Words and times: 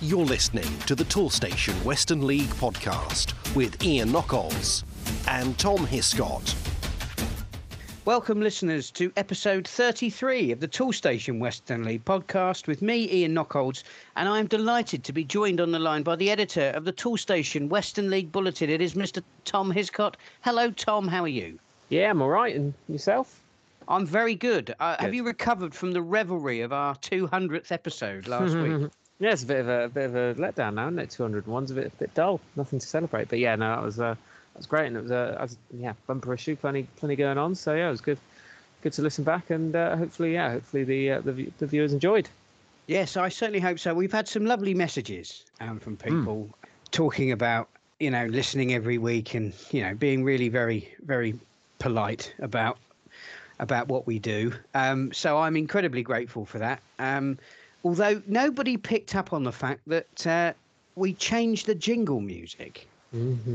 You're 0.00 0.24
listening 0.24 0.78
to 0.86 0.94
the 0.94 1.02
Toolstation 1.04 1.74
Western 1.82 2.24
League 2.24 2.50
podcast 2.50 3.32
with 3.56 3.82
Ian 3.82 4.10
Knockolds 4.10 4.84
and 5.26 5.58
Tom 5.58 5.84
Hiscott. 5.86 6.54
Welcome, 8.04 8.40
listeners, 8.40 8.92
to 8.92 9.12
episode 9.16 9.66
33 9.66 10.52
of 10.52 10.60
the 10.60 10.68
Toolstation 10.68 11.40
Western 11.40 11.82
League 11.82 12.04
podcast 12.04 12.68
with 12.68 12.80
me, 12.80 13.10
Ian 13.12 13.34
Knockolds, 13.34 13.82
and 14.14 14.28
I'm 14.28 14.46
delighted 14.46 15.02
to 15.02 15.12
be 15.12 15.24
joined 15.24 15.60
on 15.60 15.72
the 15.72 15.80
line 15.80 16.04
by 16.04 16.14
the 16.14 16.30
editor 16.30 16.70
of 16.76 16.84
the 16.84 16.92
Toolstation 16.92 17.68
Western 17.68 18.08
League 18.08 18.30
Bulletin. 18.30 18.70
It 18.70 18.80
is 18.80 18.94
Mr. 18.94 19.20
Tom 19.44 19.72
Hiscott. 19.72 20.14
Hello, 20.42 20.70
Tom. 20.70 21.08
How 21.08 21.24
are 21.24 21.28
you? 21.28 21.58
Yeah, 21.88 22.10
I'm 22.10 22.22
all 22.22 22.30
right. 22.30 22.54
And 22.54 22.72
yourself? 22.88 23.42
I'm 23.88 24.06
very 24.06 24.36
good. 24.36 24.76
Uh, 24.78 24.94
good. 24.94 25.02
Have 25.02 25.14
you 25.14 25.24
recovered 25.24 25.74
from 25.74 25.92
the 25.92 26.02
revelry 26.02 26.60
of 26.60 26.72
our 26.72 26.94
200th 26.96 27.72
episode 27.72 28.28
last 28.28 28.54
week? 28.58 28.90
Yeah, 29.20 29.32
it's 29.32 29.42
a 29.42 29.46
bit 29.46 29.60
of 29.60 29.68
a, 29.68 29.84
a, 29.84 29.88
bit 29.88 30.04
of 30.04 30.14
a 30.14 30.34
letdown 30.34 30.74
now, 30.74 30.86
isn't 30.86 30.98
it? 30.98 31.10
201's 31.10 31.70
a 31.72 31.74
bit 31.74 31.86
a 31.86 31.90
bit 31.96 32.14
dull, 32.14 32.40
nothing 32.56 32.78
to 32.78 32.86
celebrate. 32.86 33.28
But 33.28 33.40
yeah, 33.40 33.56
no, 33.56 33.68
that 33.68 33.82
was 33.82 33.98
uh, 33.98 34.14
that 34.14 34.58
was 34.58 34.66
great, 34.66 34.86
and 34.86 34.96
it 34.96 35.02
was 35.02 35.10
a 35.10 35.38
uh, 35.38 35.42
was, 35.42 35.56
yeah 35.72 35.94
bumper 36.06 36.32
issue, 36.34 36.54
plenty 36.54 36.84
plenty 36.96 37.16
going 37.16 37.38
on. 37.38 37.54
So 37.54 37.74
yeah, 37.74 37.88
it 37.88 37.90
was 37.90 38.00
good 38.00 38.18
good 38.82 38.92
to 38.92 39.02
listen 39.02 39.24
back, 39.24 39.50
and 39.50 39.74
uh, 39.74 39.96
hopefully 39.96 40.34
yeah, 40.34 40.52
hopefully 40.52 40.84
the, 40.84 41.12
uh, 41.12 41.20
the 41.22 41.50
the 41.58 41.66
viewers 41.66 41.92
enjoyed. 41.92 42.28
Yes, 42.86 43.16
I 43.16 43.28
certainly 43.28 43.60
hope 43.60 43.78
so. 43.78 43.92
We've 43.92 44.12
had 44.12 44.28
some 44.28 44.46
lovely 44.46 44.72
messages 44.72 45.44
um, 45.60 45.78
from 45.78 45.96
hmm. 45.96 46.18
people 46.18 46.48
mm. 46.48 46.68
talking 46.90 47.32
about 47.32 47.68
you 47.98 48.10
know 48.10 48.26
listening 48.26 48.72
every 48.72 48.98
week 48.98 49.34
and 49.34 49.52
you 49.72 49.82
know 49.82 49.94
being 49.94 50.22
really 50.22 50.48
very 50.48 50.94
very 51.04 51.34
polite 51.80 52.32
about 52.38 52.78
about 53.58 53.88
what 53.88 54.06
we 54.06 54.20
do. 54.20 54.52
Um, 54.74 55.12
so 55.12 55.38
I'm 55.38 55.56
incredibly 55.56 56.02
grateful 56.02 56.44
for 56.44 56.58
that. 56.60 56.80
Um, 57.00 57.38
although 57.88 58.22
nobody 58.26 58.76
picked 58.76 59.14
up 59.14 59.32
on 59.32 59.44
the 59.44 59.52
fact 59.52 59.80
that 59.86 60.26
uh, 60.26 60.52
we 60.94 61.14
changed 61.14 61.64
the 61.64 61.74
jingle 61.74 62.20
music. 62.20 62.86
Mm-hmm. 63.16 63.54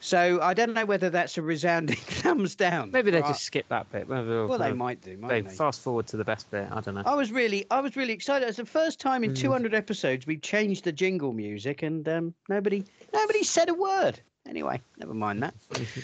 So 0.00 0.40
I 0.40 0.54
don't 0.54 0.72
know 0.72 0.86
whether 0.86 1.10
that's 1.10 1.36
a 1.36 1.42
resounding 1.42 1.96
thumbs 2.22 2.54
down. 2.54 2.90
Maybe 2.92 3.10
they 3.10 3.20
just 3.20 3.42
skip 3.42 3.68
that 3.68 3.90
bit. 3.92 4.08
well, 4.08 4.58
they 4.58 4.72
might 4.72 5.02
do. 5.02 5.18
They, 5.28 5.42
they, 5.42 5.50
fast 5.50 5.82
forward 5.82 6.06
to 6.08 6.16
the 6.16 6.24
best 6.24 6.50
bit. 6.50 6.66
I 6.70 6.80
don't 6.80 6.94
know. 6.94 7.02
I 7.04 7.14
was 7.14 7.30
really, 7.30 7.66
I 7.70 7.80
was 7.80 7.94
really 7.94 8.14
excited. 8.14 8.48
It's 8.48 8.56
the 8.56 8.64
first 8.64 9.00
time 9.00 9.22
in 9.22 9.32
mm. 9.32 9.38
200 9.38 9.74
episodes 9.74 10.26
we've 10.26 10.40
changed 10.40 10.84
the 10.84 10.92
jingle 10.92 11.34
music, 11.34 11.82
and 11.82 12.08
um, 12.08 12.34
nobody, 12.48 12.84
nobody 13.12 13.44
said 13.44 13.68
a 13.68 13.74
word. 13.74 14.18
Anyway, 14.48 14.80
never 14.98 15.14
mind 15.14 15.42
that. 15.42 15.54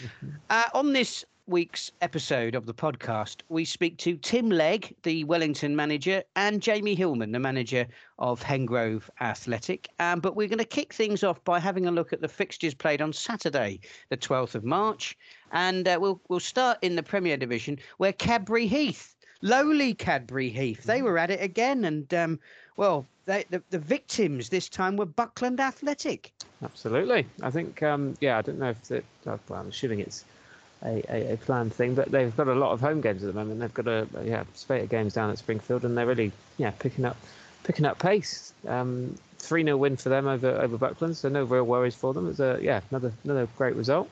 uh, 0.51 0.63
on 0.75 0.93
this 0.93 1.25
week's 1.51 1.91
episode 1.99 2.55
of 2.55 2.65
the 2.65 2.73
podcast, 2.73 3.41
we 3.49 3.65
speak 3.65 3.97
to 3.97 4.15
Tim 4.15 4.49
Legg, 4.49 4.95
the 5.03 5.25
Wellington 5.25 5.75
manager, 5.75 6.23
and 6.37 6.61
Jamie 6.61 6.95
Hillman, 6.95 7.33
the 7.33 7.39
manager 7.39 7.85
of 8.19 8.41
Hengrove 8.41 9.09
Athletic. 9.19 9.89
Um, 9.99 10.21
but 10.21 10.37
we're 10.37 10.47
going 10.47 10.59
to 10.59 10.65
kick 10.65 10.93
things 10.93 11.25
off 11.25 11.43
by 11.43 11.59
having 11.59 11.87
a 11.87 11.91
look 11.91 12.13
at 12.13 12.21
the 12.21 12.29
fixtures 12.29 12.73
played 12.73 13.01
on 13.01 13.11
Saturday, 13.11 13.81
the 14.07 14.15
12th 14.15 14.55
of 14.55 14.63
March. 14.63 15.17
And 15.51 15.87
uh, 15.89 15.97
we'll, 15.99 16.21
we'll 16.29 16.39
start 16.39 16.77
in 16.81 16.95
the 16.95 17.03
Premier 17.03 17.35
Division, 17.35 17.77
where 17.97 18.13
Cadbury 18.13 18.65
Heath, 18.65 19.13
lowly 19.41 19.93
Cadbury 19.93 20.49
Heath, 20.49 20.83
they 20.85 21.01
were 21.01 21.17
at 21.17 21.31
it 21.31 21.41
again. 21.41 21.83
And, 21.83 22.13
um, 22.13 22.39
well, 22.77 23.05
they, 23.25 23.43
the, 23.49 23.61
the 23.71 23.79
victims 23.79 24.47
this 24.47 24.69
time 24.69 24.95
were 24.95 25.05
Buckland 25.05 25.59
Athletic. 25.59 26.31
Absolutely. 26.63 27.27
I 27.41 27.51
think, 27.51 27.83
um, 27.83 28.15
yeah, 28.21 28.37
I 28.37 28.41
don't 28.41 28.57
know 28.57 28.69
if 28.69 28.89
it, 28.89 29.03
well, 29.25 29.39
I'm 29.51 29.67
assuming 29.67 29.99
it's 29.99 30.23
a, 30.83 31.03
a, 31.09 31.33
a, 31.33 31.37
planned 31.37 31.73
thing. 31.73 31.95
But 31.95 32.11
they've 32.11 32.35
got 32.35 32.47
a 32.47 32.55
lot 32.55 32.71
of 32.71 32.81
home 32.81 33.01
games 33.01 33.23
at 33.23 33.33
the 33.33 33.39
moment. 33.39 33.59
They've 33.59 33.73
got 33.73 33.87
a, 33.87 34.07
yeah 34.23 34.43
spate 34.53 34.83
of 34.83 34.89
games 34.89 35.13
down 35.13 35.29
at 35.29 35.37
Springfield, 35.37 35.85
and 35.85 35.97
they're 35.97 36.05
really 36.05 36.31
yeah 36.57 36.71
picking 36.71 37.05
up 37.05 37.17
picking 37.63 37.85
up 37.85 37.99
pace. 37.99 38.53
Um, 38.67 39.15
three 39.39 39.63
0 39.63 39.77
win 39.77 39.97
for 39.97 40.09
them 40.09 40.27
over 40.27 40.49
over 40.49 40.77
Buckland, 40.77 41.17
so 41.17 41.29
no 41.29 41.43
real 41.43 41.63
worries 41.63 41.95
for 41.95 42.13
them. 42.13 42.29
It's 42.29 42.39
a 42.39 42.59
yeah 42.61 42.81
another 42.89 43.13
another 43.23 43.47
great 43.57 43.75
result. 43.75 44.09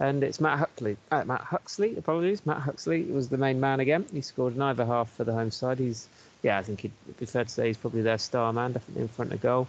And 0.00 0.24
it's 0.24 0.40
Matt 0.40 0.58
Huxley. 0.58 0.96
Uh, 1.12 1.22
Matt 1.24 1.42
Huxley, 1.42 1.96
apologies. 1.96 2.44
Matt 2.44 2.58
Huxley 2.58 3.04
was 3.04 3.28
the 3.28 3.36
main 3.36 3.60
man 3.60 3.78
again. 3.78 4.04
He 4.12 4.22
scored 4.22 4.56
neither 4.56 4.84
half 4.84 5.08
for 5.10 5.22
the 5.22 5.32
home 5.32 5.52
side. 5.52 5.78
He's 5.78 6.08
yeah, 6.42 6.58
I 6.58 6.62
think 6.62 6.84
it'd 6.84 7.16
be 7.18 7.26
fair 7.26 7.44
to 7.44 7.50
say 7.50 7.68
he's 7.68 7.76
probably 7.76 8.02
their 8.02 8.18
star 8.18 8.52
man, 8.52 8.72
definitely 8.72 9.02
in 9.02 9.08
front 9.08 9.32
of 9.32 9.40
goal 9.40 9.68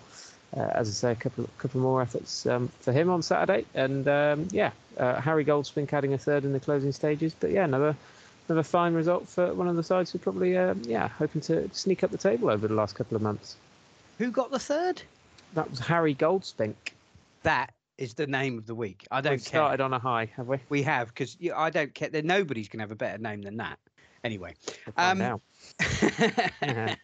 as 0.56 0.88
I 0.90 0.92
say, 0.92 1.12
a 1.12 1.16
couple 1.16 1.50
couple 1.58 1.82
more 1.82 2.02
efforts 2.02 2.46
um, 2.46 2.72
for 2.80 2.92
him 2.92 3.10
on 3.10 3.22
Saturday, 3.22 3.66
and 3.74 4.08
um, 4.08 4.48
yeah, 4.52 4.72
uh, 4.98 5.20
Harry 5.20 5.44
Goldspink 5.46 5.92
adding 5.94 6.14
a 6.14 6.18
third 6.18 6.46
in 6.46 6.54
the 6.54 6.60
closing 6.60 6.92
stages. 6.92 7.36
But 7.38 7.52
yeah, 7.52 7.66
another 7.66 7.96
another 8.48 8.64
fine 8.64 8.94
result 8.94 9.28
for 9.28 9.54
one 9.54 9.68
of 9.68 9.76
the 9.76 9.84
sides 9.84 10.12
who 10.12 10.20
probably 10.20 10.58
uh, 10.58 10.76
yeah 10.84 11.08
hoping 11.08 11.42
to 11.42 11.70
sneak 11.74 12.04
up 12.04 12.12
the 12.12 12.18
table 12.18 12.50
over 12.50 12.68
the 12.68 12.74
last 12.74 12.96
couple 12.96 13.16
of 13.16 13.22
months. 13.22 13.58
Who 14.18 14.32
got 14.32 14.52
the 14.52 14.60
third? 14.60 15.02
That 15.54 15.70
was 15.70 15.80
Harry 15.80 16.16
Goldspink. 16.16 16.76
That 17.44 17.74
is 17.98 18.14
the 18.14 18.28
name 18.28 18.58
of 18.58 18.66
the 18.66 18.76
week. 18.76 19.08
I 19.12 19.22
don't 19.22 19.34
We've 19.34 19.40
care. 19.40 19.60
Started 19.60 19.82
on 19.82 19.94
a 19.94 20.00
high, 20.00 20.32
have 20.36 20.48
we? 20.48 20.60
We 20.70 20.84
have 20.84 21.10
because 21.10 21.38
I 21.56 21.70
don't 21.70 21.94
care. 21.94 22.10
Nobody's 22.24 22.70
going 22.70 22.80
to 22.80 22.84
have 22.84 22.92
a 22.92 22.96
better 22.96 23.18
name 23.18 23.42
than 23.42 23.58
that. 23.58 23.80
Anyway, 24.24 24.56
um, 24.98 25.20
now. 25.20 25.42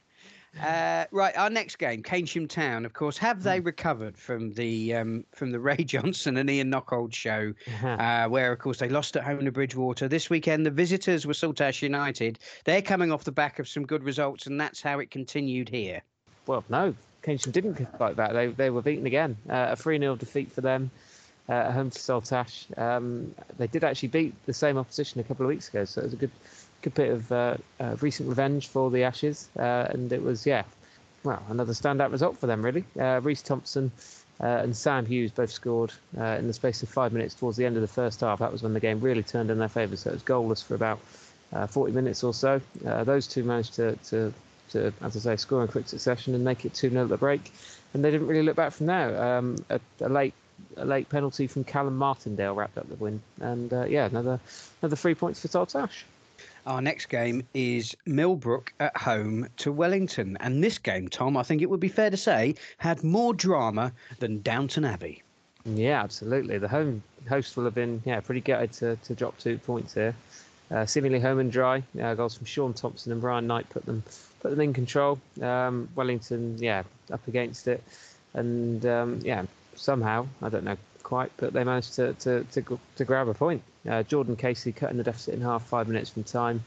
Uh, 0.59 1.05
right, 1.11 1.35
our 1.37 1.49
next 1.49 1.77
game, 1.77 2.03
Keynsham 2.03 2.47
Town. 2.47 2.85
Of 2.85 2.93
course, 2.93 3.17
have 3.17 3.41
they 3.41 3.59
hmm. 3.59 3.65
recovered 3.65 4.17
from 4.17 4.51
the 4.53 4.95
um, 4.95 5.23
from 5.33 5.51
the 5.51 5.59
Ray 5.69 5.77
Johnson 5.77 6.37
and 6.37 6.49
Ian 6.49 6.69
Knockold 6.69 7.13
show, 7.13 7.53
uh-huh. 7.67 7.87
uh, 7.87 8.27
where 8.27 8.51
of 8.51 8.59
course 8.59 8.79
they 8.79 8.89
lost 8.89 9.15
at 9.15 9.23
home 9.23 9.45
to 9.45 9.51
Bridgewater 9.51 10.07
this 10.07 10.29
weekend? 10.29 10.65
The 10.65 10.71
visitors 10.71 11.25
were 11.25 11.33
Saltash 11.33 11.81
United. 11.81 12.37
They're 12.65 12.81
coming 12.81 13.11
off 13.11 13.23
the 13.23 13.31
back 13.31 13.59
of 13.59 13.67
some 13.67 13.85
good 13.85 14.03
results, 14.03 14.45
and 14.45 14.59
that's 14.59 14.81
how 14.81 14.99
it 14.99 15.09
continued 15.09 15.69
here. 15.69 16.01
Well, 16.47 16.65
no, 16.69 16.93
Keynsham 17.23 17.53
didn't 17.53 17.99
like 17.99 18.17
that. 18.17 18.33
They 18.33 18.47
they 18.47 18.69
were 18.69 18.81
beaten 18.81 19.05
again. 19.05 19.37
Uh, 19.49 19.67
a 19.71 19.75
three 19.75 19.99
0 19.99 20.17
defeat 20.17 20.51
for 20.51 20.61
them. 20.61 20.91
Uh, 21.49 21.53
at 21.53 21.71
home 21.71 21.89
to 21.89 21.99
Saltash. 21.99 22.67
Um, 22.77 23.33
they 23.57 23.67
did 23.67 23.83
actually 23.83 24.07
beat 24.09 24.33
the 24.45 24.53
same 24.53 24.77
opposition 24.77 25.19
a 25.19 25.23
couple 25.23 25.45
of 25.45 25.49
weeks 25.49 25.67
ago, 25.67 25.83
so 25.85 25.99
it 25.99 26.05
was 26.05 26.13
a 26.13 26.17
good 26.17 26.31
good 26.81 26.93
bit 26.93 27.11
of 27.11 27.31
uh, 27.31 27.57
uh, 27.79 27.95
recent 28.01 28.27
revenge 28.29 28.67
for 28.67 28.89
the 28.89 29.03
Ashes, 29.03 29.49
uh, 29.57 29.87
and 29.89 30.11
it 30.11 30.21
was 30.21 30.45
yeah, 30.45 30.63
well 31.23 31.43
another 31.49 31.73
standout 31.73 32.11
result 32.11 32.37
for 32.37 32.47
them 32.47 32.63
really. 32.63 32.83
Uh, 32.99 33.19
Reese 33.21 33.41
Thompson 33.41 33.91
uh, 34.41 34.45
and 34.45 34.75
Sam 34.75 35.05
Hughes 35.05 35.31
both 35.31 35.51
scored 35.51 35.93
in 36.15 36.47
the 36.47 36.53
space 36.53 36.81
of 36.83 36.89
five 36.89 37.13
minutes 37.13 37.35
towards 37.35 37.57
the 37.57 37.65
end 37.65 37.75
of 37.75 37.81
the 37.81 37.87
first 37.87 38.21
half. 38.21 38.39
That 38.39 38.51
was 38.51 38.63
when 38.63 38.73
the 38.73 38.79
game 38.79 38.99
really 38.99 39.23
turned 39.23 39.51
in 39.51 39.59
their 39.59 39.69
favour. 39.69 39.95
So 39.95 40.09
it 40.09 40.13
was 40.13 40.23
goalless 40.23 40.63
for 40.63 40.73
about 40.73 40.99
40 41.69 41.93
minutes 41.93 42.23
or 42.23 42.33
so. 42.33 42.59
those 42.81 43.27
two 43.27 43.43
managed 43.43 43.75
to, 43.75 43.95
to, 44.07 44.33
to, 44.71 44.91
as 45.01 45.15
I 45.15 45.19
say, 45.19 45.35
score 45.35 45.61
in 45.61 45.67
quick 45.67 45.87
succession 45.87 46.33
and 46.33 46.43
make 46.43 46.65
it 46.65 46.73
2 46.73 46.89
0 46.89 47.03
at 47.03 47.09
the 47.09 47.17
break. 47.17 47.53
And 47.93 48.03
they 48.03 48.09
didn't 48.09 48.25
really 48.25 48.41
look 48.41 48.55
back 48.55 48.71
from 48.71 48.87
there. 48.87 49.23
Um, 49.23 49.57
a, 49.69 49.79
a 49.99 50.09
late 50.09 50.33
a 50.77 50.85
late 50.85 51.09
penalty 51.09 51.47
from 51.47 51.63
Callum 51.63 51.97
Martindale 51.97 52.53
wrapped 52.53 52.77
up 52.77 52.87
the 52.89 52.95
win, 52.95 53.21
and 53.39 53.71
uh, 53.73 53.85
yeah, 53.85 54.05
another 54.05 54.39
another 54.81 54.95
three 54.95 55.15
points 55.15 55.41
for 55.41 55.47
Saltash. 55.47 56.03
Our 56.65 56.81
next 56.81 57.07
game 57.07 57.43
is 57.53 57.95
Millbrook 58.05 58.73
at 58.79 58.95
home 58.95 59.47
to 59.57 59.71
Wellington. 59.71 60.37
And 60.39 60.63
this 60.63 60.77
game, 60.77 61.07
Tom, 61.07 61.35
I 61.35 61.43
think 61.43 61.61
it 61.61 61.69
would 61.69 61.79
be 61.79 61.87
fair 61.87 62.09
to 62.09 62.17
say, 62.17 62.55
had 62.77 63.03
more 63.03 63.33
drama 63.33 63.91
than 64.19 64.41
Downton 64.41 64.85
Abbey. 64.85 65.23
Yeah, 65.65 66.01
absolutely. 66.03 66.57
The 66.57 66.67
home 66.67 67.01
hosts 67.29 67.55
will 67.55 67.65
have 67.65 67.75
been 67.75 68.01
yeah 68.05 68.19
pretty 68.19 68.41
gutted 68.41 68.73
to, 68.73 68.95
to 68.95 69.15
drop 69.15 69.37
two 69.37 69.57
points 69.57 69.93
here. 69.93 70.15
Uh, 70.71 70.85
seemingly 70.85 71.19
home 71.19 71.39
and 71.39 71.51
dry. 71.51 71.83
Uh, 72.01 72.13
goals 72.13 72.35
from 72.35 72.45
Sean 72.45 72.73
Thompson 72.73 73.11
and 73.11 73.21
Brian 73.21 73.45
Knight 73.45 73.69
put 73.69 73.85
them 73.85 74.03
put 74.39 74.51
them 74.51 74.61
in 74.61 74.73
control. 74.73 75.19
Um, 75.41 75.89
Wellington, 75.95 76.57
yeah, 76.59 76.83
up 77.11 77.27
against 77.27 77.67
it, 77.67 77.83
and 78.33 78.85
um, 78.85 79.19
yeah, 79.21 79.45
somehow 79.75 80.27
I 80.41 80.49
don't 80.49 80.63
know 80.63 80.77
quite, 81.11 81.31
but 81.35 81.51
they 81.51 81.65
managed 81.65 81.93
to 81.95 82.13
to 82.13 82.45
to, 82.53 82.79
to 82.95 83.03
grab 83.03 83.27
a 83.27 83.33
point. 83.33 83.61
Uh, 83.89 84.01
Jordan 84.03 84.37
Casey 84.37 84.71
cutting 84.71 84.95
the 84.95 85.03
deficit 85.03 85.33
in 85.33 85.41
half, 85.41 85.63
five 85.65 85.89
minutes 85.89 86.09
from 86.09 86.23
time. 86.23 86.63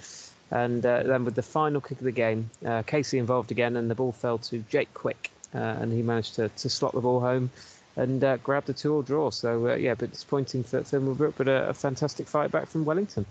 And 0.50 0.84
uh, 0.84 1.02
then 1.04 1.24
with 1.24 1.34
the 1.34 1.42
final 1.42 1.80
kick 1.80 1.98
of 1.98 2.04
the 2.04 2.12
game, 2.12 2.50
uh, 2.66 2.82
Casey 2.82 3.18
involved 3.18 3.50
again, 3.50 3.76
and 3.78 3.90
the 3.90 3.94
ball 3.94 4.12
fell 4.12 4.36
to 4.50 4.58
Jake 4.68 4.92
Quick, 4.92 5.30
uh, 5.54 5.80
and 5.80 5.90
he 5.90 6.02
managed 6.02 6.34
to, 6.34 6.50
to 6.50 6.68
slot 6.68 6.92
the 6.92 7.00
ball 7.00 7.20
home 7.20 7.50
and 7.96 8.22
uh, 8.22 8.36
grab 8.48 8.66
the 8.66 8.74
two-all 8.74 9.00
draw. 9.00 9.30
So 9.30 9.70
uh, 9.70 9.76
yeah, 9.76 9.92
a 9.92 9.96
bit 9.96 10.12
disappointing 10.12 10.62
for, 10.62 10.84
for 10.84 11.00
Millbrook, 11.00 11.36
but 11.38 11.48
a, 11.48 11.70
a, 11.70 11.74
fantastic 11.74 12.28
fight 12.28 12.50
back 12.50 12.68
from 12.68 12.84
Wellington. 12.84 13.24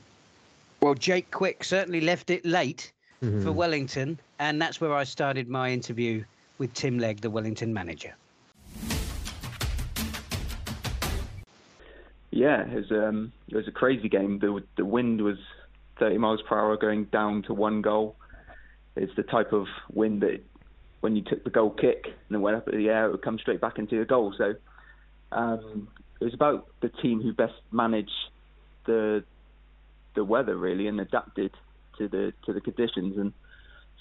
Well, 0.82 0.96
Jake 0.96 1.30
Quick 1.30 1.64
certainly 1.64 2.02
left 2.02 2.32
it 2.32 2.44
late 2.44 2.92
mm-hmm. 3.22 3.44
for 3.44 3.52
Wellington, 3.52 4.20
and 4.40 4.60
that's 4.60 4.82
where 4.82 4.96
I 4.96 5.04
started 5.04 5.48
my 5.48 5.70
interview 5.72 6.24
with 6.58 6.74
Tim 6.74 6.98
Legg, 6.98 7.22
the 7.22 7.30
Wellington 7.30 7.72
manager. 7.72 8.16
Yeah, 12.36 12.64
it 12.64 12.74
was 12.74 12.92
um, 12.92 13.32
it 13.48 13.56
was 13.56 13.68
a 13.68 13.72
crazy 13.72 14.10
game. 14.10 14.40
The 14.40 14.64
the 14.76 14.86
wind 14.86 15.22
was 15.22 15.38
30 16.00 16.18
miles 16.18 16.42
per 16.42 16.60
hour 16.60 16.76
going 16.78 17.06
down 17.06 17.44
to 17.44 17.54
one 17.54 17.84
goal. 17.84 18.16
It's 18.96 19.16
the 19.16 19.24
type 19.24 19.54
of 19.54 19.68
wind 19.94 20.22
that 20.22 20.42
when 21.02 21.16
you 21.16 21.22
took 21.22 21.44
the 21.44 21.52
goal 21.52 21.70
kick 21.70 22.06
and 22.06 22.16
then 22.32 22.42
went 22.42 22.58
up 22.58 22.68
in 22.68 22.78
the 22.78 22.90
air, 22.90 23.06
it 23.06 23.12
would 23.12 23.22
come 23.22 23.38
straight 23.38 23.62
back 23.62 23.78
into 23.78 24.00
the 24.00 24.06
goal. 24.06 24.34
So 24.36 24.56
um, 25.32 25.88
it 26.20 26.24
was 26.24 26.34
about 26.34 26.68
the 26.82 26.90
team 26.90 27.22
who 27.22 27.34
best 27.34 27.54
managed 27.72 28.10
the 28.88 29.24
the 30.16 30.24
weather 30.24 30.58
really 30.58 30.88
and 30.88 31.00
adapted 31.00 31.52
to 32.00 32.08
the 32.08 32.34
to 32.48 32.54
the 32.54 32.62
conditions. 32.62 33.16
And 33.18 33.32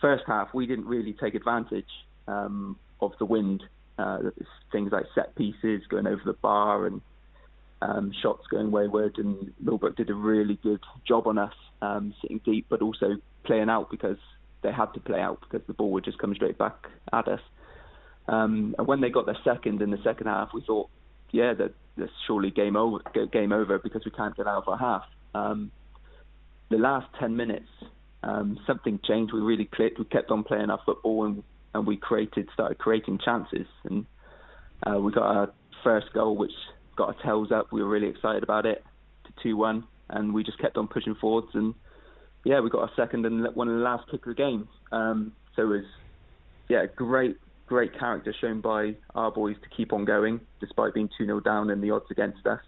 first 0.00 0.25
half, 0.26 0.55
we 0.55 0.67
didn't 0.67 0.87
really 0.87 1.12
take 1.12 1.35
advantage 1.35 1.90
um, 2.26 2.78
of 3.00 3.12
the 3.19 3.26
wind 3.26 3.62
Uh, 3.99 4.31
things 4.73 4.90
like 4.90 5.05
set 5.14 5.35
pieces, 5.35 5.82
going 5.88 6.06
over 6.06 6.23
the 6.25 6.32
bar, 6.32 6.87
and 6.87 7.02
um, 7.82 8.12
shots 8.23 8.46
going 8.50 8.70
wayward. 8.70 9.19
And 9.19 9.52
Millbrook 9.61 9.96
did 9.96 10.11
a 10.11 10.14
really 10.14 10.58
good 10.62 10.81
job 11.06 11.26
on 11.26 11.38
us, 11.38 11.55
um, 11.81 12.14
sitting 12.23 12.40
deep, 12.44 12.67
but 12.69 12.82
also 12.82 13.17
playing 13.44 13.69
out 13.69 13.90
because 13.90 14.19
they 14.62 14.73
had 14.73 14.93
to 14.94 15.00
play 15.00 15.20
out 15.20 15.40
because 15.40 15.67
the 15.67 15.75
ball 15.75 15.90
would 15.90 16.05
just 16.05 16.19
come 16.19 16.34
straight 16.34 16.58
back 16.58 16.76
at 17.12 17.29
us. 17.29 17.40
Um, 18.29 18.75
and 18.79 18.87
when 18.87 19.00
they 19.00 19.11
got 19.11 19.26
their 19.26 19.38
second 19.44 19.82
in 19.82 19.90
the 19.90 19.99
second 20.05 20.29
half, 20.29 20.50
we 20.55 20.62
thought, 20.62 20.88
yeah, 21.31 21.55
that 21.55 21.75
that's 21.96 22.12
surely 22.26 22.50
game 22.50 22.76
over, 22.76 23.00
game 23.32 23.52
over 23.52 23.79
because 23.79 24.05
we 24.05 24.11
can't 24.11 24.37
get 24.37 24.46
out 24.46 24.62
of 24.62 24.69
our 24.69 24.78
half. 24.78 25.05
Um, 25.35 25.70
the 26.70 26.78
last 26.78 27.06
ten 27.19 27.37
minutes, 27.37 27.69
um, 28.23 28.58
something 28.67 29.00
changed. 29.05 29.32
We 29.32 29.40
really 29.40 29.64
clicked. 29.64 29.99
We 29.99 30.05
kept 30.05 30.31
on 30.31 30.44
playing 30.44 30.70
our 30.70 30.81
football, 30.87 31.25
and 31.25 31.43
and 31.75 31.87
we 31.87 31.96
created, 31.96 32.49
started 32.55 32.78
creating 32.78 33.19
chances, 33.25 33.67
and 33.85 34.06
uh, 34.87 34.99
we 35.00 35.11
got 35.11 35.25
our 35.25 35.52
first 35.82 36.12
goal, 36.12 36.37
which 36.37 36.52
got 36.96 37.08
our 37.08 37.22
tails 37.22 37.50
up. 37.52 37.72
We 37.72 37.82
were 37.82 37.88
really 37.88 38.08
excited 38.08 38.42
about 38.42 38.66
it, 38.66 38.84
to 39.24 39.32
two 39.42 39.56
one, 39.56 39.84
and 40.08 40.32
we 40.34 40.44
just 40.44 40.58
kept 40.58 40.76
on 40.76 40.88
pushing 40.88 41.14
forwards, 41.14 41.48
and 41.54 41.74
yeah, 42.44 42.60
we 42.60 42.70
got 42.70 42.82
our 42.82 42.90
second 42.96 43.24
and 43.26 43.46
one 43.54 43.68
of 43.68 43.74
the 43.74 43.80
last 43.80 44.10
kick 44.10 44.26
of 44.26 44.34
the 44.36 44.42
game. 44.42 44.68
Um, 44.90 45.32
so 45.54 45.62
it 45.62 45.66
was 45.66 45.84
yeah, 46.68 46.86
great 46.96 47.36
great 47.66 47.98
character 47.98 48.34
shown 48.38 48.60
by 48.60 48.94
our 49.14 49.30
boys 49.30 49.56
to 49.62 49.68
keep 49.74 49.92
on 49.92 50.04
going 50.04 50.40
despite 50.60 50.92
being 50.92 51.08
2 51.16 51.24
0 51.24 51.40
down 51.40 51.70
and 51.70 51.82
the 51.82 51.90
odds 51.90 52.04
against 52.10 52.46
us. 52.46 52.60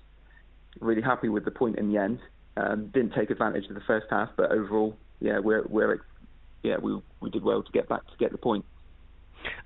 Really 0.81 1.03
happy 1.03 1.29
with 1.29 1.45
the 1.45 1.51
point 1.51 1.79
in 1.79 1.93
the 1.93 1.99
end. 1.99 2.21
Um, 2.57 2.91
didn't 2.95 3.13
take 3.15 3.31
advantage 3.31 3.67
of 3.69 3.75
the 3.75 3.83
first 3.87 4.07
half, 4.11 4.31
but 4.37 4.51
overall, 4.51 4.97
yeah, 5.21 5.39
we're, 5.39 5.65
we're 5.69 6.01
yeah 6.63 6.77
we 6.81 6.99
we 7.21 7.31
did 7.31 7.43
well 7.43 7.63
to 7.63 7.73
get 7.73 7.89
back 7.89 8.07
to 8.07 8.17
get 8.19 8.33
the 8.33 8.39
point. 8.39 8.65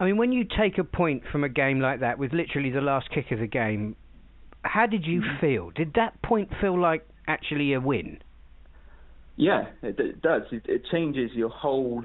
I 0.00 0.05
mean, 0.05 0.16
when 0.16 0.32
you 0.32 0.44
take 0.44 0.78
a 0.78 0.84
point 0.84 1.22
from 1.31 1.44
a 1.44 1.49
game 1.49 1.81
like 1.81 2.00
that, 2.00 2.19
with 2.19 2.32
literally 2.32 2.70
the 2.70 2.81
last 2.81 3.10
kick 3.10 3.31
of 3.31 3.38
the 3.38 3.46
game, 3.46 3.94
how 4.69 4.87
did 4.87 5.06
you 5.06 5.23
mm. 5.23 5.41
feel? 5.41 5.70
Did 5.70 5.94
that 5.94 6.20
point 6.23 6.50
feel 6.61 6.81
like 6.81 7.06
actually 7.26 7.73
a 7.73 7.81
win? 7.81 8.19
Yeah, 9.37 9.67
it, 9.82 9.99
it 9.99 10.23
does. 10.23 10.43
It, 10.50 10.62
it 10.67 10.82
changes 10.91 11.31
your 11.32 11.49
whole 11.49 12.05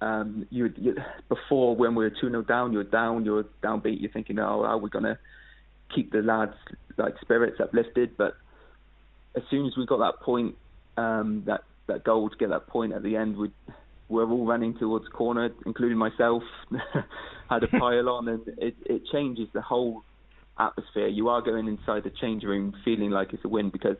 um, 0.00 0.46
you, 0.50 0.72
you 0.76 0.96
before 1.28 1.74
when 1.74 1.94
we 1.94 2.04
were 2.04 2.10
two 2.10 2.28
0 2.28 2.42
down, 2.42 2.72
you're 2.72 2.84
down, 2.84 3.24
you're 3.24 3.44
downbeat. 3.62 4.00
You're 4.00 4.10
thinking, 4.10 4.38
oh, 4.38 4.62
are 4.62 4.76
we 4.76 4.90
gonna 4.90 5.18
keep 5.94 6.12
the 6.12 6.18
lads 6.18 6.54
like 6.98 7.14
spirits 7.20 7.58
uplifted? 7.60 8.16
But 8.16 8.34
as 9.34 9.42
soon 9.50 9.66
as 9.66 9.72
we 9.76 9.86
got 9.86 9.98
that 9.98 10.22
point, 10.22 10.56
um, 10.96 11.44
that 11.46 11.62
that 11.86 12.04
goal 12.04 12.28
to 12.28 12.36
get 12.36 12.50
that 12.50 12.66
point 12.66 12.92
at 12.92 13.02
the 13.02 13.16
end, 13.16 13.36
we 13.36 13.50
we're 14.08 14.28
all 14.30 14.46
running 14.46 14.76
towards 14.76 15.08
corner, 15.08 15.50
including 15.64 15.96
myself. 15.96 16.42
had 17.50 17.62
a 17.62 17.68
pile 17.78 18.08
on, 18.08 18.28
and 18.28 18.42
it 18.58 18.76
it 18.84 19.02
changes 19.10 19.48
the 19.54 19.62
whole 19.62 20.02
atmosphere. 20.58 21.08
You 21.08 21.28
are 21.28 21.42
going 21.42 21.68
inside 21.68 22.04
the 22.04 22.12
change 22.20 22.42
room 22.42 22.74
feeling 22.84 23.10
like 23.10 23.32
it's 23.32 23.44
a 23.44 23.48
win 23.48 23.70
because, 23.70 23.96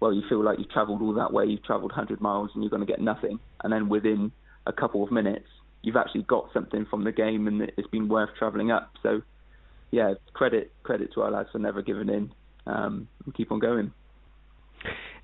well, 0.00 0.12
you 0.12 0.22
feel 0.28 0.42
like 0.42 0.58
you've 0.58 0.70
travelled 0.70 1.02
all 1.02 1.14
that 1.14 1.32
way, 1.32 1.46
you've 1.46 1.64
travelled 1.64 1.92
100 1.92 2.20
miles, 2.20 2.50
and 2.54 2.62
you're 2.62 2.70
going 2.70 2.84
to 2.84 2.86
get 2.86 3.00
nothing. 3.00 3.38
And 3.62 3.72
then 3.72 3.88
within 3.88 4.32
a 4.66 4.72
couple 4.72 5.02
of 5.02 5.10
minutes, 5.10 5.46
you've 5.82 5.96
actually 5.96 6.22
got 6.22 6.50
something 6.52 6.86
from 6.88 7.04
the 7.04 7.12
game, 7.12 7.46
and 7.46 7.62
it's 7.76 7.88
been 7.88 8.08
worth 8.08 8.30
travelling 8.38 8.70
up. 8.70 8.92
So, 9.02 9.22
yeah, 9.90 10.14
credit 10.32 10.72
credit 10.82 11.12
to 11.14 11.22
our 11.22 11.30
lads 11.30 11.48
for 11.52 11.58
never 11.58 11.82
giving 11.82 12.08
in 12.08 12.32
um, 12.66 13.08
and 13.24 13.34
keep 13.34 13.50
on 13.50 13.58
going. 13.58 13.92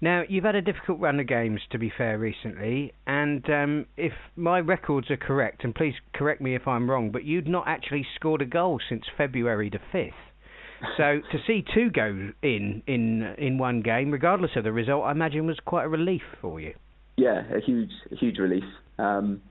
Now, 0.00 0.24
you've 0.28 0.44
had 0.44 0.54
a 0.54 0.60
difficult 0.60 1.00
run 1.00 1.18
of 1.20 1.26
games, 1.26 1.60
to 1.70 1.78
be 1.78 1.90
fair, 1.96 2.18
recently, 2.18 2.92
and 3.06 3.48
um, 3.48 3.86
if 3.96 4.12
my 4.36 4.60
records 4.60 5.10
are 5.10 5.16
correct, 5.16 5.64
and 5.64 5.74
please 5.74 5.94
correct 6.12 6.42
me 6.42 6.54
if 6.54 6.68
I'm 6.68 6.90
wrong, 6.90 7.10
but 7.10 7.24
you'd 7.24 7.48
not 7.48 7.66
actually 7.66 8.06
scored 8.14 8.42
a 8.42 8.46
goal 8.46 8.78
since 8.88 9.04
February 9.16 9.70
the 9.70 9.80
5th. 9.96 10.12
So 10.96 11.20
to 11.32 11.38
see 11.46 11.64
two 11.74 11.90
go 11.90 12.30
in 12.42 12.82
in 12.86 13.34
in 13.38 13.58
one 13.58 13.82
game, 13.82 14.10
regardless 14.10 14.52
of 14.56 14.64
the 14.64 14.72
result, 14.72 15.04
I 15.04 15.10
imagine 15.10 15.46
was 15.46 15.58
quite 15.64 15.84
a 15.84 15.88
relief 15.88 16.22
for 16.40 16.60
you. 16.60 16.74
Yeah, 17.16 17.42
a 17.54 17.60
huge 17.60 17.92
a 18.10 18.16
huge 18.16 18.38
relief. 18.38 18.64
Um, 18.98 19.42